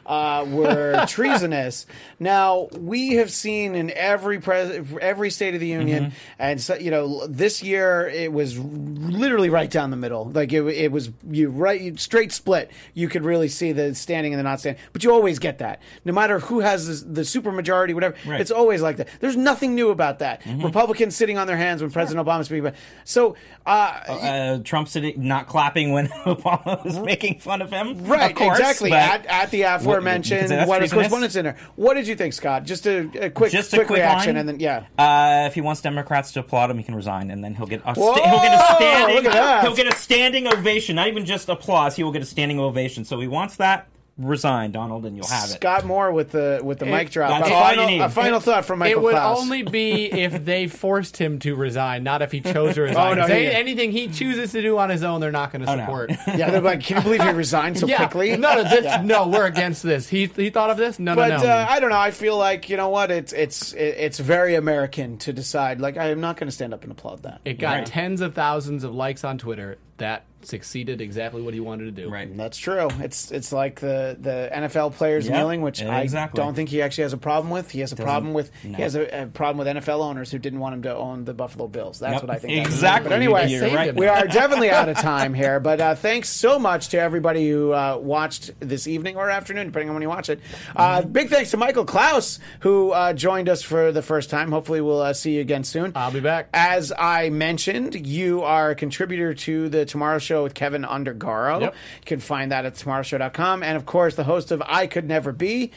Uh, 0.07 0.47
were 0.49 1.05
treasonous. 1.09 1.85
Now 2.21 2.69
we 2.79 3.15
have 3.15 3.31
seen 3.33 3.75
in 3.75 3.91
every 3.91 4.39
pres- 4.39 4.81
every 5.01 5.31
State 5.31 5.55
of 5.55 5.61
the 5.61 5.67
Union, 5.67 6.13
and 6.39 6.61
so, 6.61 6.77
you 6.77 6.93
know 6.93 7.27
this 7.27 7.61
year 7.63 8.07
it 8.09 8.33
was 8.33 8.57
literally 8.57 9.51
right 9.51 9.69
down 9.71 9.91
the 9.91 9.97
middle. 9.97 10.27
Like 10.31 10.53
it, 10.53 10.63
it 10.69 10.93
was 10.93 11.11
you 11.29 11.51
right 11.51 11.81
you, 11.81 11.97
straight 11.97 12.31
split. 12.33 12.71
You 12.95 13.09
could 13.09 13.25
really 13.25 13.49
see 13.49 13.73
the 13.73 13.95
standing 13.97 14.33
and 14.33 14.39
the 14.39 14.45
not 14.45 14.61
standing. 14.61 14.81
But 14.93 15.03
you 15.03 15.11
always 15.13 15.41
get 15.41 15.59
that, 15.59 15.83
no 16.05 16.13
matter 16.13 16.39
who 16.39 16.61
has 16.61 16.87
this, 16.87 17.03
the 17.03 17.25
super 17.25 17.51
majority, 17.51 17.93
whatever. 17.93 18.15
Right. 18.25 18.41
It's 18.41 18.53
always 18.53 18.83
like 18.83 18.99
that. 18.99 19.09
There's 19.21 19.37
nothing 19.37 19.75
new 19.75 19.91
about 19.91 20.21
that. 20.21 20.43
Republicans 20.47 21.17
sitting 21.17 21.37
on 21.37 21.49
their 21.49 21.57
hands 21.57 21.83
when 21.83 21.91
President 21.91 22.25
Obama 22.25 22.45
speaks. 22.45 22.61
About 22.61 22.75
so 23.05 23.35
uh, 23.67 23.69
Uh, 24.07 24.59
Trump 24.63 24.87
sitting, 24.89 25.15
not 25.27 25.49
clapping 25.49 25.91
when 25.93 26.07
Obama 26.27 26.85
was 26.85 26.99
making 27.01 27.41
fun 27.41 27.61
of 27.61 27.71
him. 27.71 28.05
Right, 28.07 28.31
of 28.31 28.37
course, 28.37 28.59
exactly. 28.59 28.93
At, 28.93 29.27
at 29.27 29.51
the 29.51 29.63
aforementioned 29.63 29.96
Because 30.01 30.49
that's 30.51 30.69
White 30.69 30.81
House 30.81 30.91
treasonous. 30.91 30.93
Correspondents' 31.09 31.35
Center. 31.35 31.57
What 31.77 31.95
did 31.95 32.07
you 32.09 32.17
think, 32.17 32.33
Scott? 32.33 32.65
Just 32.65 32.87
a, 32.87 33.09
a 33.27 33.31
quick, 33.31 33.53
Just 33.53 33.73
a 33.73 33.77
quick, 33.77 33.87
quick 33.89 33.97
reaction, 33.99 34.35
line? 34.35 34.49
and 34.49 34.49
then 34.49 34.61
yeah. 34.61 34.87
Uh, 34.99 35.47
if 35.47 35.55
he 35.55 35.61
wants 35.61 35.81
Democrats 35.81 36.33
to 36.33 36.41
applaud 36.41 36.71
him, 36.71 36.79
he 36.79 36.85
can 36.85 36.95
resign, 36.95 37.31
and 37.31 37.43
then 37.43 37.55
he'll 37.55 37.67
get 37.67 37.83
a 37.85 37.95
Whoa! 37.95 38.15
sta- 38.15 38.29
he'll 38.29 38.41
get 38.41 38.55
a 38.61 38.75
standing 38.75 39.63
he'll 39.63 39.77
get 39.77 39.93
a 39.93 39.97
standing 39.97 40.47
ovation, 40.47 40.97
not 40.97 41.09
even 41.09 41.25
just 41.25 41.49
applause. 41.49 41.97
He 41.97 42.03
will 42.03 42.13
get 42.13 42.23
a 42.23 42.27
standing 42.27 42.59
ovation. 42.61 43.05
So 43.05 43.21
he 43.21 43.27
wants 43.29 43.57
that. 43.57 43.89
Resign, 44.19 44.73
Donald, 44.73 45.05
and 45.05 45.15
you'll 45.15 45.27
have 45.27 45.51
it. 45.51 45.55
Scott 45.57 45.85
Moore 45.85 46.11
with 46.11 46.31
the 46.31 46.61
with 46.65 46.79
the 46.79 46.87
mic 46.87 47.11
drop. 47.11 47.29
that's 47.29 47.51
a 47.51 47.53
all 47.53 47.61
you 47.71 47.77
final, 47.77 47.87
need. 47.87 48.01
A 48.01 48.09
final 48.09 48.41
thought 48.41 48.65
from 48.65 48.79
Michael 48.79 49.01
it 49.01 49.05
would 49.05 49.13
Klaus. 49.13 49.39
only 49.43 49.63
be 49.63 50.07
if 50.11 50.43
they 50.43 50.69
forced 50.69 51.19
him 51.19 51.39
to 51.41 51.55
resign, 51.55 52.03
not 52.03 52.23
if 52.23 52.33
he 52.33 52.41
chose 52.41 52.77
to 52.77 52.81
resign. 52.83 53.13
Oh, 53.13 53.15
no, 53.15 53.21
'Cause 53.27 53.31
he- 53.31 53.47
any- 53.47 53.55
anything 53.55 53.93
he 53.93 54.09
chooses 54.09 54.53
to 54.53 54.63
do 54.63 54.79
on 54.79 54.89
his 54.89 55.03
own, 55.03 55.21
they're 55.21 55.31
not 55.31 55.53
going 55.53 55.67
to 55.67 55.77
no. 55.77 55.83
support. 55.83 56.11
yeah, 56.29 56.51
they're 56.51 56.63
like, 56.63 56.81
can 56.81 56.97
you 56.97 57.03
believe 57.03 57.23
he 57.23 57.29
resigned 57.31 57.79
so 57.79 57.87
yeah, 57.87 57.99
quickly? 57.99 58.35
none 58.39 58.57
of 58.57 58.71
this. 58.71 59.03
No, 59.05 59.29
we're 59.29 59.45
against 59.45 59.83
this. 59.83 60.09
He 60.09 60.25
he 60.35 60.49
thought 60.49 60.71
of 60.71 60.79
this. 60.79 60.99
No, 60.99 61.15
But 61.15 61.29
no, 61.29 61.43
no. 61.43 61.51
uh, 61.51 61.67
I 61.69 61.79
don't 61.79 61.91
know. 61.91 61.99
I 61.99 62.11
feel 62.11 62.39
like 62.39 62.71
you 62.71 62.79
know 62.79 62.89
what? 62.89 63.11
It's 63.11 63.35
it's 63.35 63.75
it's 63.75 64.19
very 64.19 64.55
American 64.55 65.19
to 65.19 65.33
decide. 65.35 65.79
Like 65.79 65.99
I 65.99 66.07
am 66.09 66.23
not 66.23 66.39
going 66.39 66.49
to 66.49 66.53
stand 66.53 66.73
up 66.73 66.85
and 66.85 66.91
applaud 66.93 67.25
that. 67.25 67.43
it 67.45 67.59
got 67.59 67.75
Right. 67.75 67.87
tens 67.87 68.23
of 68.23 68.35
thousands 68.35 68.83
of 68.83 68.95
likes 68.95 69.25
on 69.25 69.37
Twitter. 69.37 69.77
That 69.99 70.25
succeeded 70.43 71.01
exactly 71.01 71.43
what 71.43 71.55
he 71.55 71.59
wanted 71.59 71.87
to 71.87 71.91
do. 71.91 72.09
Right. 72.09 72.35
That's 72.37 72.57
true. 72.59 72.89
It's 73.01 73.33
it's 73.33 73.51
like 73.53 73.81
the, 73.81 74.17
the 74.21 74.49
NFL 74.53 74.95
players 74.95 75.27
Yeah, 75.27 75.39
kneeling, 75.39 75.61
which 75.63 75.83
I 75.83 76.03
exactly. 76.03 76.37
don't 76.41 76.55
think 76.55 76.69
he 76.69 76.83
actually 76.83 77.03
has 77.03 77.13
a 77.15 77.17
problem 77.19 77.51
with. 77.51 77.71
He 77.73 77.81
has 77.81 77.91
a 77.93 77.97
problem 77.97 78.33
with 78.33 78.53
no. 78.63 78.77
he 78.77 78.83
has 78.83 78.95
a, 78.95 79.23
a 79.23 79.27
problem 79.27 79.59
with 79.67 79.77
NFL 79.77 79.99
owners 80.01 80.31
who 80.31 80.39
didn't 80.39 80.61
want 80.61 80.75
him 80.75 80.83
to 80.83 80.95
own 80.95 81.25
the 81.25 81.35
Buffalo 81.35 81.67
Bills. 81.67 81.99
That's 81.99 82.13
Yep. 82.15 82.23
what 82.23 82.31
I 82.31 82.39
think. 82.39 82.65
Exactly. 82.65 83.09
But 83.09 83.17
anyway, 83.17 83.49
You're 83.49 83.71
right. 83.71 83.93
we 83.97 84.07
are 84.07 84.27
definitely 84.29 84.71
out 84.71 84.89
of 84.89 84.99
time 84.99 85.35
here. 85.35 85.59
But 85.59 85.81
uh, 85.81 85.95
thanks 85.97 86.29
so 86.29 86.59
much 86.61 86.91
to 86.91 87.01
everybody 87.01 87.49
who 87.51 87.73
uh, 87.73 87.99
watched 88.01 88.53
this 88.61 88.87
evening 88.87 89.17
or 89.17 89.29
afternoon, 89.31 89.67
depending 89.67 89.89
on 89.89 89.95
when 89.97 90.03
you 90.03 90.09
watch 90.11 90.29
it. 90.29 90.41
Uh, 90.77 91.01
Mm-hmm. 91.01 91.13
big 91.13 91.29
thanks 91.31 91.51
to 91.53 91.57
Michael 91.57 91.85
Klaus 91.87 92.39
who 92.61 92.91
uh, 92.93 93.13
joined 93.15 93.49
us 93.49 93.63
for 93.63 93.91
the 93.91 94.03
first 94.03 94.31
time. 94.31 94.53
Hopefully, 94.53 94.81
we'll 94.83 95.01
uh, 95.01 95.13
see 95.15 95.35
you 95.37 95.41
again 95.41 95.65
soon. 95.65 95.93
I'll 95.97 96.13
be 96.13 96.21
back. 96.21 96.51
As 96.53 96.93
I 96.97 97.31
mentioned, 97.31 98.07
you 98.07 98.43
are 98.43 98.71
a 98.71 98.75
contributor 98.77 99.35
to 99.35 99.69
the 99.71 99.86
Tomorrow 99.87 100.19
Show 100.19 100.43
with 100.43 100.55
Keven 100.55 100.83
Undergaro. 100.83 101.61
Yep. 101.61 101.75
You 101.75 102.07
can 102.07 102.21
find 102.21 102.53
that 102.53 102.65
at 102.67 102.75
tomorrowshow.com. 102.75 103.63
And 103.63 103.77
of 103.77 103.87
course, 103.87 104.15
the 104.15 104.25
host 104.25 104.51
of 104.51 104.63
I 104.67 104.87
Could 104.87 105.07
Never 105.09 105.33
Be 105.33 105.73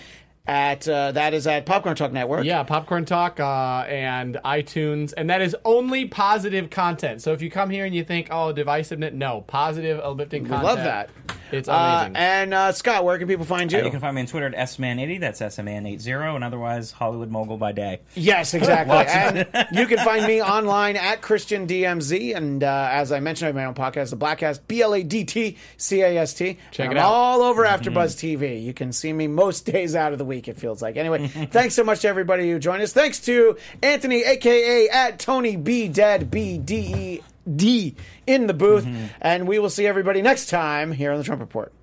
at 0.47 0.87
uh, 0.89 1.11
that 1.11 1.33
is 1.35 1.45
at 1.45 1.65
Popcorn 1.67 1.95
Talk 1.95 2.11
Network. 2.11 2.43
Yeah, 2.43 2.63
Popcorn 2.63 3.05
Talk 3.05 3.39
uh, 3.39 3.85
and 3.87 4.35
iTunes, 4.43 5.13
and 5.15 5.29
that 5.29 5.41
is 5.41 5.55
only 5.63 6.05
positive 6.05 6.71
content. 6.71 7.21
So 7.21 7.33
if 7.33 7.41
you 7.41 7.51
come 7.51 7.69
here 7.69 7.85
and 7.85 7.93
you 7.93 8.03
think, 8.03 8.29
"Oh, 8.31 8.51
divisiveness," 8.53 9.13
no, 9.13 9.41
positive, 9.41 9.99
uplifting 9.99 10.43
We 10.43 10.49
content. 10.49 10.65
love 10.67 10.77
that. 10.79 11.09
It's 11.51 11.67
Uh, 11.69 11.73
amazing. 12.07 12.15
and 12.17 12.53
uh, 12.53 12.71
Scott, 12.71 13.03
where 13.03 13.17
can 13.17 13.27
people 13.27 13.45
find 13.45 13.71
you? 13.71 13.83
You 13.83 13.91
can 13.91 13.99
find 13.99 14.15
me 14.15 14.21
on 14.21 14.27
Twitter 14.27 14.47
at 14.47 14.53
sman80. 14.53 15.19
That's 15.19 15.41
sman80, 15.41 16.35
and 16.35 16.43
otherwise 16.43 16.91
Hollywood 16.91 17.29
mogul 17.29 17.57
by 17.57 17.71
day. 17.71 18.01
Yes, 18.15 18.53
exactly. 18.53 18.95
and 19.53 19.67
you 19.71 19.85
can 19.87 19.97
find 19.99 20.25
me 20.25 20.41
online 20.41 20.95
at 20.95 21.21
Christian 21.21 21.67
DMZ. 21.67 22.35
And 22.35 22.63
uh, 22.63 22.89
as 22.91 23.11
I 23.11 23.19
mentioned, 23.19 23.45
I 23.45 23.47
have 23.49 23.55
my 23.55 23.65
own 23.65 23.73
podcast, 23.75 24.09
The 24.11 24.17
Blackcast, 24.17 24.61
B 24.67 24.81
L 24.81 24.93
A 24.93 25.03
D 25.03 25.23
T 25.23 25.57
C 25.77 26.01
A 26.01 26.17
S 26.19 26.33
T. 26.33 26.57
Check 26.71 26.87
And 26.89 26.97
it 26.97 27.01
I'm 27.01 27.05
out. 27.05 27.11
all 27.13 27.41
over 27.43 27.63
AfterBuzz 27.65 28.15
TV. 28.15 28.63
You 28.63 28.73
can 28.73 28.91
see 28.91 29.11
me 29.13 29.27
most 29.27 29.65
days 29.65 29.95
out 29.95 30.11
of 30.11 30.17
the 30.17 30.25
week. 30.25 30.47
It 30.47 30.57
feels 30.57 30.81
like. 30.81 30.97
Anyway, 30.97 31.27
thanks 31.51 31.75
so 31.75 31.83
much 31.83 32.01
to 32.01 32.07
everybody 32.07 32.49
who 32.49 32.59
joined 32.59 32.81
us. 32.81 32.93
Thanks 32.93 33.19
to 33.21 33.57
Anthony, 33.81 34.23
aka 34.23 34.89
at 34.89 35.19
Tony 35.19 35.55
B 35.55 35.87
Dead 35.87 36.29
B 36.31 36.57
D 36.57 36.75
E 36.95 37.21
D 37.55 37.95
in 38.27 38.47
the 38.47 38.53
booth. 38.53 38.87
And 39.21 39.47
we 39.47 39.59
will 39.59 39.69
see 39.69 39.87
everybody 39.87 40.21
next 40.21 40.49
time 40.49 40.91
here 40.91 41.11
on 41.11 41.17
the 41.17 41.23
Trump 41.23 41.41
Report. 41.41 41.73